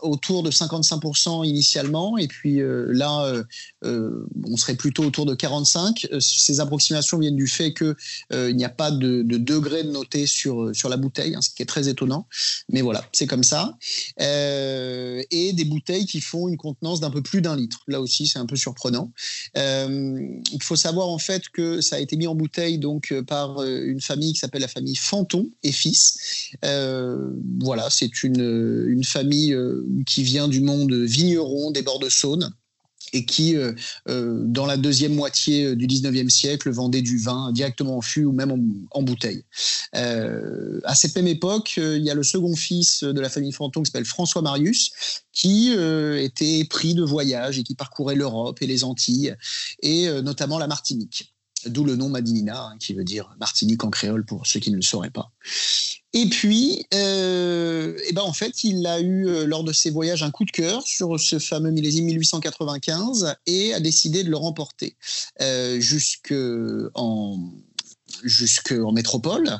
autour 0.00 0.42
de 0.42 0.50
55% 0.50 1.46
initialement 1.46 2.18
et 2.18 2.26
puis 2.26 2.60
là 2.62 3.44
on 3.82 4.56
serait 4.56 4.74
plutôt 4.74 5.04
autour 5.04 5.26
de 5.26 5.34
45. 5.34 6.06
Ces 6.20 6.60
approximations 6.60 7.18
viennent 7.18 7.36
du 7.36 7.46
fait 7.46 7.72
que 7.72 7.96
il 8.32 8.56
n'y 8.56 8.64
a 8.64 8.70
pas 8.70 8.90
de, 8.90 9.22
de, 9.22 9.38
degré 9.38 9.84
de 9.84 9.90
noté 9.90 10.26
sur 10.26 10.74
sur 10.74 10.88
la 10.88 10.96
bouteille, 10.96 11.34
hein, 11.34 11.42
ce 11.42 11.50
qui 11.50 11.62
est 11.62 11.66
très 11.66 11.88
étonnant, 11.88 12.26
mais 12.70 12.80
voilà 12.80 13.04
c'est 13.12 13.26
comme 13.26 13.44
ça. 13.44 13.76
Euh, 14.20 14.83
et 15.30 15.52
des 15.52 15.64
bouteilles 15.64 16.06
qui 16.06 16.20
font 16.20 16.48
une 16.48 16.56
contenance 16.56 17.00
d'un 17.00 17.10
peu 17.10 17.22
plus 17.22 17.40
d'un 17.40 17.56
litre. 17.56 17.80
Là 17.88 18.00
aussi, 18.00 18.26
c'est 18.26 18.38
un 18.38 18.46
peu 18.46 18.56
surprenant. 18.56 19.12
Euh, 19.56 20.28
il 20.52 20.62
faut 20.62 20.76
savoir 20.76 21.08
en 21.08 21.18
fait 21.18 21.48
que 21.48 21.80
ça 21.80 21.96
a 21.96 21.98
été 21.98 22.16
mis 22.16 22.26
en 22.26 22.34
bouteille 22.34 22.78
donc 22.78 23.12
euh, 23.12 23.22
par 23.22 23.62
une 23.62 24.00
famille 24.00 24.32
qui 24.32 24.38
s'appelle 24.38 24.62
la 24.62 24.68
famille 24.68 24.96
Fanton 24.96 25.50
et 25.62 25.72
fils. 25.72 26.18
voilà, 26.62 27.88
c'est 27.90 28.22
une, 28.22 28.86
une 28.88 29.04
famille 29.04 29.56
qui 30.06 30.22
vient 30.22 30.48
du 30.48 30.60
monde 30.60 30.92
vigneron 30.92 31.70
des 31.70 31.82
bords 31.82 31.98
de 31.98 32.08
Saône 32.08 32.52
et 33.12 33.24
qui, 33.24 33.56
euh, 33.56 33.72
euh, 34.08 34.42
dans 34.44 34.66
la 34.66 34.76
deuxième 34.76 35.14
moitié 35.14 35.66
euh, 35.66 35.76
du 35.76 35.86
19e 35.86 36.28
siècle, 36.28 36.70
vendait 36.70 37.02
du 37.02 37.18
vin 37.18 37.52
directement 37.52 37.98
en 37.98 38.00
fût 38.00 38.24
ou 38.24 38.32
même 38.32 38.52
en, 38.90 39.02
bouteille. 39.02 39.44
à 39.92 40.94
cette 40.94 41.14
même 41.14 41.26
époque, 41.26 41.74
il 41.76 42.02
y 42.02 42.10
a 42.10 42.14
le 42.14 42.22
second 42.22 42.56
fils 42.56 43.04
de 43.04 43.20
la 43.20 43.28
famille 43.28 43.52
Fanton 43.52 43.82
qui 43.82 43.90
s'appelle 43.90 44.06
François 44.06 44.40
Marius, 44.40 44.92
qui 45.32 45.72
était 45.72 46.64
pris 46.64 46.94
de 46.94 47.02
voyage 47.02 47.58
et 47.58 47.62
qui 47.62 47.74
parcourait 47.74 48.14
l'Europe 48.14 48.62
et 48.62 48.66
les 48.66 48.82
Antilles, 48.82 49.36
et 49.82 50.08
notamment 50.22 50.58
la 50.58 50.66
Martinique. 50.66 51.34
D'où 51.66 51.84
le 51.84 51.96
nom 51.96 52.08
Madinina, 52.08 52.66
hein, 52.66 52.76
qui 52.78 52.94
veut 52.94 53.04
dire 53.04 53.34
Martinique 53.38 53.84
en 53.84 53.90
créole 53.90 54.24
pour 54.24 54.46
ceux 54.46 54.60
qui 54.60 54.70
ne 54.70 54.76
le 54.76 54.82
sauraient 54.82 55.10
pas. 55.10 55.30
Et 56.16 56.26
puis, 56.26 56.86
euh, 56.94 57.98
et 58.08 58.12
ben 58.12 58.22
en 58.22 58.32
fait, 58.32 58.62
il 58.62 58.86
a 58.86 59.00
eu 59.00 59.26
euh, 59.26 59.46
lors 59.46 59.64
de 59.64 59.72
ses 59.72 59.90
voyages 59.90 60.22
un 60.22 60.30
coup 60.30 60.44
de 60.44 60.52
cœur 60.52 60.86
sur 60.86 61.18
ce 61.18 61.40
fameux 61.40 61.72
millésime 61.72 62.04
1895 62.04 63.34
et 63.46 63.74
a 63.74 63.80
décidé 63.80 64.22
de 64.22 64.30
le 64.30 64.36
remporter 64.36 64.96
euh, 65.42 65.80
jusque 65.80 66.34
en 66.94 67.38
jusqu'en 68.22 68.92
métropole. 68.92 69.58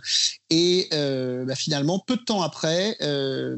Et 0.49 0.87
euh, 0.93 1.45
bah, 1.45 1.57
finalement, 1.57 1.99
peu 1.99 2.17
de 2.17 2.23
temps 2.23 2.43
après, 2.43 2.97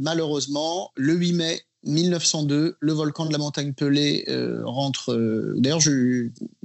malheureusement, 0.01 0.91
le 0.97 1.13
8 1.13 1.33
mai 1.35 1.61
1902, 1.87 2.77
le 2.79 2.93
volcan 2.93 3.27
de 3.27 3.33
la 3.33 3.39
montagne 3.39 3.73
Pelée 3.73 4.25
euh, 4.29 4.63
rentre. 4.65 5.13
Euh, 5.13 5.55
d'ailleurs, 5.57 5.81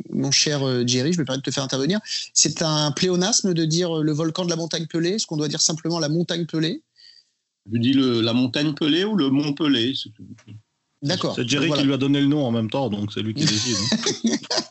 mon 0.09 0.32
cher 0.32 0.67
euh, 0.67 0.84
Jerry, 0.86 1.13
je 1.13 1.19
me 1.19 1.26
permets 1.26 1.38
de 1.38 1.43
te 1.43 1.51
faire 1.51 1.63
intervenir. 1.63 1.99
C'est 2.34 2.61
un 2.61 2.91
pléonasme 2.91 3.53
de 3.53 3.65
dire 3.65 4.01
le 4.01 4.11
volcan 4.11 4.45
de 4.45 4.49
la 4.49 4.55
montagne 4.55 4.88
Pelée. 4.88 5.11
Est-ce 5.11 5.28
qu'on 5.28 5.38
doit 5.38 5.47
dire 5.47 5.61
simplement 5.61 5.99
la 5.99 6.09
montagne 6.09 6.45
Pelée? 6.45 6.82
Je 7.72 7.78
dis 7.78 7.93
la 7.93 8.34
montagne 8.34 8.74
Pelée 8.74 9.05
ou 9.05 9.15
le 9.15 9.30
mont 9.30 9.53
Pelée? 9.53 9.93
D'accord. 11.03 11.36
C'est 11.36 11.47
Jerry 11.47 11.72
qui 11.72 11.84
lui 11.84 11.93
a 11.93 11.97
donné 11.97 12.19
le 12.19 12.28
nom 12.28 12.45
en 12.45 12.51
même 12.51 12.69
temps, 12.69 12.89
donc 12.89 13.13
c'est 13.13 13.22
lui 13.22 13.34
qui 13.34 13.45
décide. 13.45 13.76
Hein. 13.76 14.38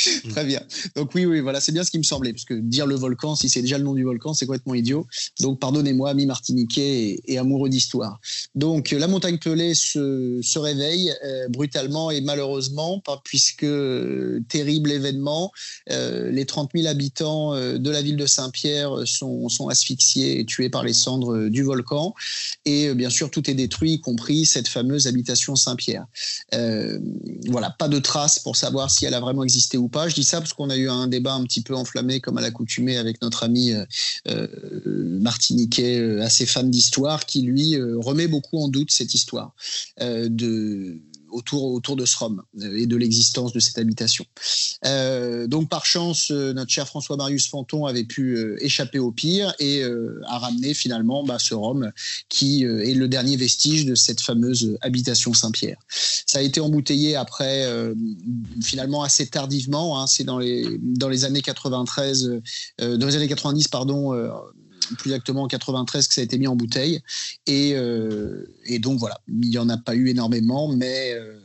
Très 0.30 0.44
bien. 0.44 0.60
Donc 0.96 1.14
oui, 1.14 1.24
oui, 1.24 1.40
voilà, 1.40 1.60
c'est 1.60 1.72
bien 1.72 1.84
ce 1.84 1.90
qui 1.90 1.98
me 1.98 2.02
semblait, 2.02 2.32
parce 2.32 2.44
que 2.44 2.54
dire 2.54 2.86
le 2.86 2.94
volcan, 2.94 3.34
si 3.36 3.48
c'est 3.48 3.62
déjà 3.62 3.78
le 3.78 3.84
nom 3.84 3.94
du 3.94 4.04
volcan, 4.04 4.34
c'est 4.34 4.46
complètement 4.46 4.74
idiot. 4.74 5.06
Donc 5.40 5.58
pardonnez-moi, 5.60 6.10
ami 6.10 6.26
martiniquais 6.26 7.20
et, 7.26 7.38
amoureux 7.38 7.68
d'histoire. 7.68 8.20
Donc 8.54 8.90
la 8.90 9.08
montagne 9.08 9.38
Pelée 9.38 9.74
se, 9.74 10.58
réveille 10.58 11.12
euh, 11.24 11.48
brutalement 11.48 12.10
et 12.10 12.20
malheureusement, 12.20 13.02
puisque 13.24 13.64
euh, 13.64 14.40
terrible 14.48 14.90
événement, 14.90 15.52
euh, 15.90 16.30
les 16.30 16.44
30 16.44 16.70
000 16.74 16.86
habitants 16.86 17.54
de 17.54 17.90
la 17.90 18.02
ville 18.02 18.16
de 18.16 18.26
Saint-Pierre 18.26 19.06
sont, 19.06 19.48
sont, 19.48 19.68
asphyxiés 19.68 20.40
et 20.40 20.44
tués 20.44 20.68
par 20.68 20.84
les 20.84 20.92
cendres 20.92 21.48
du 21.48 21.62
volcan. 21.62 22.14
Et 22.64 22.92
bien 22.94 23.10
sûr, 23.10 23.30
tout 23.30 23.48
est 23.50 23.54
détruit, 23.54 23.92
y 23.94 24.00
compris 24.00 24.46
cette 24.46 24.68
fameuse 24.68 25.06
habitation 25.06 25.56
Saint-Pierre. 25.56 26.06
voilà, 27.48 27.70
pas 27.78 27.88
de 27.88 27.98
traces 27.98 28.38
pour 28.38 28.56
savoir 28.56 28.90
si 28.90 29.06
elle 29.06 29.14
a 29.14 29.20
vraiment 29.20 29.44
existé 29.44 29.78
ou 29.78 29.88
Je 29.94 30.14
dis 30.14 30.24
ça 30.24 30.38
parce 30.38 30.52
qu'on 30.52 30.70
a 30.70 30.76
eu 30.76 30.88
un 30.88 31.06
débat 31.06 31.34
un 31.34 31.44
petit 31.44 31.62
peu 31.62 31.74
enflammé, 31.74 32.20
comme 32.20 32.38
à 32.38 32.40
l'accoutumée, 32.40 32.96
avec 32.96 33.20
notre 33.22 33.42
ami 33.42 33.72
euh, 33.72 33.84
euh, 34.28 34.48
martiniquais 35.20 35.98
euh, 35.98 36.22
assez 36.22 36.46
fan 36.46 36.70
d'histoire, 36.70 37.26
qui 37.26 37.42
lui 37.42 37.76
remet 37.76 38.28
beaucoup 38.28 38.58
en 38.58 38.68
doute 38.68 38.90
cette 38.90 39.14
histoire 39.14 39.54
de 39.98 40.98
autour, 41.30 41.72
autour 41.72 41.96
de 41.96 42.04
ce 42.04 42.16
Rome 42.16 42.42
et 42.60 42.86
de 42.86 42.96
l'existence 42.96 43.52
de 43.52 43.60
cette 43.60 43.78
habitation. 43.78 44.24
donc 45.46 45.68
par 45.68 45.86
chance, 45.86 46.30
notre 46.30 46.70
cher 46.70 46.86
François 46.86 47.16
Marius 47.16 47.48
Fanton 47.48 47.86
avait 47.86 48.04
pu 48.04 48.56
échapper 48.60 48.98
au 48.98 49.12
pire 49.12 49.54
et 49.58 49.82
a 50.26 50.38
ramené 50.38 50.74
finalement 50.74 51.24
bah, 51.24 51.38
ce 51.38 51.54
Rome 51.54 51.92
qui 52.28 52.64
est 52.64 52.94
le 52.94 53.08
dernier 53.08 53.36
vestige 53.36 53.84
de 53.86 53.94
cette 53.94 54.20
fameuse 54.20 54.76
habitation 54.80 55.32
Saint-Pierre. 55.32 55.78
Ça 55.88 56.38
a 56.38 56.42
été 56.42 56.60
embouteillé 56.60 57.16
après, 57.16 57.66
finalement 58.62 59.02
assez 59.02 59.26
tardivement, 59.26 60.00
hein, 60.00 60.06
c'est 60.06 60.24
dans 60.24 60.38
les, 60.38 60.78
dans 60.80 61.08
les 61.08 61.24
années 61.24 61.42
93, 61.42 62.40
dans 62.78 63.06
les 63.06 63.16
années 63.16 63.28
90, 63.28 63.68
pardon, 63.68 64.14
plus 64.96 65.10
exactement 65.10 65.42
en 65.42 65.48
93 65.48 66.08
que 66.08 66.14
ça 66.14 66.20
a 66.20 66.24
été 66.24 66.38
mis 66.38 66.46
en 66.46 66.56
bouteille. 66.56 67.00
Et, 67.46 67.72
euh, 67.74 68.44
et 68.64 68.78
donc 68.78 68.98
voilà, 68.98 69.20
il 69.28 69.48
n'y 69.48 69.58
en 69.58 69.68
a 69.68 69.76
pas 69.76 69.94
eu 69.94 70.08
énormément, 70.08 70.68
mais 70.68 71.12
euh, 71.14 71.38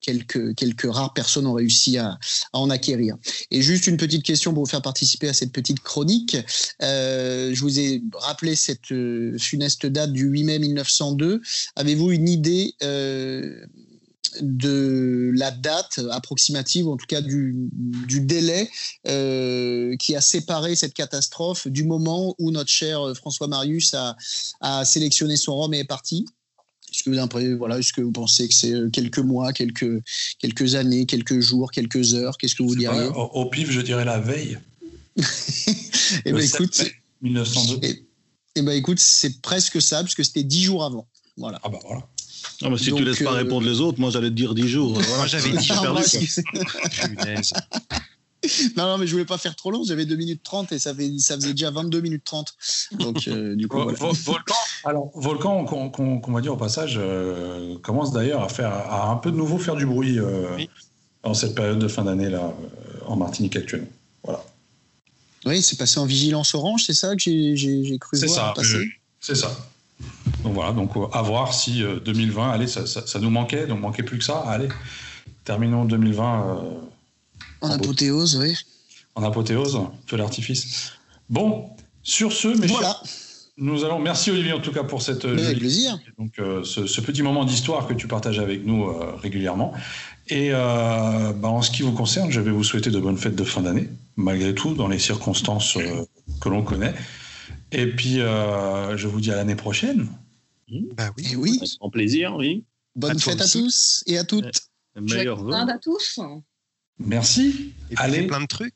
quelques, 0.00 0.54
quelques 0.54 0.92
rares 0.92 1.14
personnes 1.14 1.46
ont 1.46 1.54
réussi 1.54 1.98
à, 1.98 2.18
en 2.52 2.70
acquérir. 2.70 3.16
Et 3.50 3.62
juste 3.62 3.86
une 3.86 3.96
petite 3.96 4.24
question 4.24 4.52
pour 4.52 4.64
vous 4.64 4.70
faire 4.70 4.82
participer 4.82 5.28
à 5.28 5.32
cette 5.32 5.52
petite 5.52 5.80
chronique. 5.80 6.36
Euh, 6.82 7.54
je 7.54 7.60
vous 7.60 7.78
ai 7.78 8.02
rappelé 8.14 8.56
cette 8.56 8.92
funeste 9.38 9.86
date 9.86 10.12
du 10.12 10.24
8 10.24 10.44
mai 10.44 10.58
1902. 10.58 11.40
Avez-vous 11.76 12.12
une 12.12 12.28
idée 12.28 12.74
de 14.40 15.30
la 15.34 15.50
date 15.50 16.00
approximative, 16.10 16.86
ou 16.86 16.92
en 16.92 16.96
tout 16.96 17.06
cas 17.06 17.20
du, 17.20 17.54
du 17.72 18.20
délai 18.20 18.70
euh, 19.06 19.96
qui 19.96 20.16
a 20.16 20.20
séparé 20.20 20.76
cette 20.76 20.94
catastrophe 20.94 21.68
du 21.68 21.84
moment 21.84 22.34
où 22.38 22.50
notre 22.50 22.70
cher 22.70 23.12
François 23.16 23.48
Marius 23.48 23.94
a, 23.94 24.16
a 24.60 24.84
sélectionné 24.84 25.36
son 25.36 25.56
rhum 25.56 25.74
et 25.74 25.80
est 25.80 25.84
parti. 25.84 26.26
Est-ce 26.92 27.04
que 27.04 27.10
vous 27.10 27.58
voilà, 27.58 27.78
est-ce 27.78 27.92
que 27.92 28.02
vous 28.02 28.12
pensez 28.12 28.48
que 28.48 28.54
c'est 28.54 28.74
quelques 28.92 29.18
mois, 29.18 29.52
quelques 29.52 30.02
quelques 30.38 30.74
années, 30.74 31.06
quelques 31.06 31.40
jours, 31.40 31.70
quelques 31.70 32.12
heures 32.14 32.36
Qu'est-ce 32.36 32.54
que 32.54 32.62
vous 32.62 32.76
diriez 32.76 33.06
au, 33.06 33.30
au, 33.32 33.46
pif, 33.46 33.70
je 33.70 33.80
dirais 33.80 34.04
la 34.04 34.18
veille. 34.18 34.58
Eh 36.26 36.32
ben 36.32 36.42
écoute, 36.42 36.84
1902. 37.22 37.86
Et, 37.86 38.04
et 38.56 38.62
ben 38.62 38.72
écoute, 38.72 38.98
c'est 38.98 39.40
presque 39.40 39.80
ça, 39.80 40.02
puisque 40.02 40.24
c'était 40.24 40.42
dix 40.42 40.62
jours 40.64 40.84
avant. 40.84 41.06
Voilà. 41.38 41.58
Ah 41.62 41.70
bah 41.70 41.78
voilà. 41.82 42.06
Ah 42.62 42.70
bah 42.70 42.78
si 42.78 42.90
Donc, 42.90 42.98
tu 43.00 43.04
laisses 43.04 43.22
pas 43.22 43.32
euh, 43.32 43.36
répondre 43.36 43.66
les 43.66 43.80
autres, 43.80 44.00
moi 44.00 44.10
j'allais 44.10 44.28
te 44.30 44.34
dire 44.34 44.54
10 44.54 44.68
jours. 44.68 44.92
Voilà. 44.94 45.16
Moi, 45.16 45.26
j'avais 45.26 45.50
dit 45.50 45.64
J'ai 45.64 45.74
Ah, 45.74 45.80
perdu, 45.82 46.00
moi 46.00 46.02
quoi. 46.08 46.20
aussi. 46.20 46.42
Punaise. 47.00 47.52
Non, 48.76 48.86
non, 48.86 48.98
mais 48.98 49.06
je 49.06 49.12
voulais 49.12 49.24
pas 49.24 49.38
faire 49.38 49.54
trop 49.54 49.70
long. 49.70 49.84
J'avais 49.84 50.04
2 50.04 50.16
minutes 50.16 50.42
30 50.42 50.72
et 50.72 50.78
ça, 50.80 50.92
fait, 50.94 51.10
ça 51.18 51.36
faisait 51.36 51.52
déjà 51.52 51.70
22 51.70 52.00
minutes 52.00 52.24
30. 52.24 52.52
Donc, 52.98 53.28
euh, 53.28 53.54
du 53.54 53.68
coup, 53.68 53.80
voilà. 53.80 53.96
Volcan, 53.96 54.54
alors, 54.84 55.10
Volcan 55.14 55.64
qu'on 55.64 56.32
va 56.32 56.40
dire 56.40 56.52
au 56.54 56.56
passage, 56.56 56.94
euh, 56.98 57.78
commence 57.78 58.12
d'ailleurs 58.12 58.42
à, 58.42 58.48
faire, 58.48 58.72
à 58.72 59.10
un 59.12 59.16
peu 59.16 59.30
de 59.30 59.36
nouveau 59.36 59.58
faire 59.58 59.76
du 59.76 59.86
bruit 59.86 60.18
euh, 60.18 60.56
Oui. 60.56 60.68
en 61.22 61.34
cette 61.34 61.54
période 61.54 61.78
de 61.78 61.86
fin 61.86 62.02
d'année 62.02 62.30
là, 62.30 62.52
en 63.06 63.14
Martinique 63.14 63.54
actuellement. 63.54 63.86
Voilà, 64.24 64.44
Oui, 65.46 65.62
c'est 65.62 65.76
passé 65.76 66.00
en 66.00 66.06
vigilance 66.06 66.54
orange, 66.56 66.82
c'est 66.86 66.94
ça 66.94 67.14
que 67.14 67.22
j'ai- 67.22 67.98
cru 68.00 68.18
voir 68.18 68.28
ça. 68.28 68.52
passer? 68.56 68.88
C'est 69.20 69.36
ça. 69.36 69.56
Donc 70.42 70.54
voilà, 70.54 70.72
donc 70.72 70.96
euh, 70.96 71.06
à 71.12 71.22
voir 71.22 71.54
si 71.54 71.82
euh, 71.82 72.00
2020, 72.00 72.50
allez, 72.50 72.66
ça, 72.66 72.86
ça- 72.86 73.06
ça 73.06 73.18
nous 73.20 73.30
manquait, 73.30 73.66
donc 73.66 73.80
manquait 73.80 74.02
plus 74.02 74.18
que 74.18 74.24
ça. 74.24 74.38
Allez, 74.46 74.68
terminons 75.44 75.84
2020 75.84 76.46
euh, 76.46 76.80
En 77.60 77.70
apothéose, 77.70 78.36
oui. 78.36 78.56
en 79.14 79.22
apothéose, 79.22 79.78
feu 80.06 80.16
l'artifice. 80.16 80.92
Bon, 81.30 81.70
sur 82.02 82.32
ce, 82.32 82.48
mes 82.48 82.66
chers, 82.66 82.76
Voilà, 82.78 83.00
nous 83.56 83.84
allons. 83.84 83.98
Merci 84.00 84.30
Olivier 84.32 84.52
en 84.52 84.58
tout 84.60 84.72
cas 84.72 84.82
pour 84.82 85.00
cette 85.02 85.24
euh, 85.24 85.38
avec 85.38 85.58
plaisir. 85.58 85.98
donc 86.18 86.32
euh, 86.40 86.64
ce, 86.64 86.86
ce 86.86 87.00
petit 87.00 87.22
moment 87.22 87.44
d'histoire 87.44 87.86
que 87.86 87.94
tu 87.94 88.08
partages 88.08 88.38
avec 88.40 88.66
nous 88.66 88.88
euh, 88.88 89.14
régulièrement. 89.22 89.72
Et 90.28 90.50
euh, 90.52 91.32
bah, 91.32 91.48
en 91.48 91.62
ce 91.62 91.70
qui 91.70 91.82
vous 91.82 91.92
concerne, 91.92 92.30
je 92.32 92.40
vais 92.40 92.50
vous 92.50 92.64
souhaiter 92.64 92.90
de 92.90 92.98
bonnes 92.98 93.16
fêtes 93.18 93.36
de 93.36 93.44
fin 93.44 93.60
d'année, 93.60 93.88
malgré 94.16 94.54
tout, 94.54 94.74
dans 94.74 94.88
les 94.88 94.98
circonstances 94.98 95.76
euh, 95.76 96.04
que 96.40 96.48
l'on 96.48 96.62
connaît. 96.62 96.94
Et 97.72 97.86
puis, 97.86 98.20
euh, 98.20 98.96
je 98.96 99.06
vous 99.08 99.20
dis 99.20 99.30
à 99.32 99.36
l'année 99.36 99.54
prochaine. 99.56 100.08
Bah 100.96 101.10
oui. 101.16 101.26
Et 101.32 101.36
oui, 101.36 101.56
Avec 101.58 101.70
grand 101.78 101.90
plaisir, 101.90 102.34
oui. 102.36 102.64
bonne 102.96 103.16
À 103.16 103.18
fête 103.18 103.40
à 103.40 103.48
tous 103.48 104.02
et 104.06 104.18
à 104.18 104.24
toutes. 104.24 104.68
Meilleur 105.00 105.42
vœu. 105.42 105.52
Inde 105.54 105.70
à 105.70 105.78
tous. 105.78 106.18
Merci. 106.98 107.72
Et 107.90 107.94
Allez. 107.96 108.26
plein 108.26 108.40
de 108.40 108.46
trucs. 108.46 108.74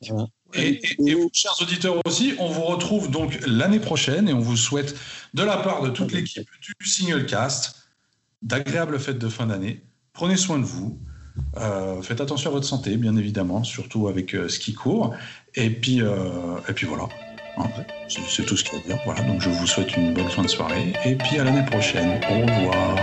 Et, 0.54 0.68
et- 0.68 0.96
et 1.10 1.14
vous, 1.14 1.28
chers 1.32 1.54
auditeurs 1.60 2.00
aussi, 2.06 2.34
on 2.38 2.48
vous 2.48 2.62
retrouve 2.62 3.10
donc 3.10 3.38
l'année 3.46 3.80
prochaine 3.80 4.28
et 4.28 4.32
on 4.32 4.40
vous 4.40 4.56
souhaite, 4.56 4.96
de 5.34 5.42
la 5.42 5.56
part 5.58 5.82
de 5.82 5.90
toute 5.90 6.12
l'équipe 6.12 6.48
du 6.80 6.88
Single 6.88 7.26
Cast, 7.26 7.74
d'agréables 8.42 8.98
fêtes 8.98 9.18
de 9.18 9.28
fin 9.28 9.46
d'année. 9.46 9.82
Prenez 10.12 10.36
soin 10.36 10.58
de 10.58 10.64
vous. 10.64 10.98
Euh, 11.58 12.00
faites 12.00 12.20
attention 12.22 12.48
à 12.50 12.52
votre 12.54 12.66
santé, 12.66 12.96
bien 12.96 13.14
évidemment, 13.16 13.62
surtout 13.64 14.08
avec 14.08 14.34
euh, 14.34 14.48
ce 14.48 14.58
qui 14.58 14.72
court. 14.72 15.14
Et 15.54 15.68
puis, 15.68 16.00
euh, 16.00 16.58
et 16.68 16.72
puis 16.72 16.86
voilà. 16.86 17.08
Hein, 17.58 17.64
c'est 18.08 18.20
c'est 18.28 18.44
tout 18.44 18.56
ce 18.56 18.64
qu'il 18.64 18.74
y 18.74 18.76
a 18.76 18.78
à 18.80 18.86
dire. 18.86 18.98
Voilà, 19.04 19.22
donc 19.22 19.40
je 19.40 19.48
vous 19.48 19.66
souhaite 19.66 19.96
une 19.96 20.12
bonne 20.12 20.28
fin 20.28 20.42
de 20.42 20.48
soirée. 20.48 20.92
Et 21.04 21.14
puis 21.14 21.38
à 21.38 21.44
l'année 21.44 21.64
prochaine. 21.64 22.20
Au 22.30 22.46
revoir. 22.46 22.96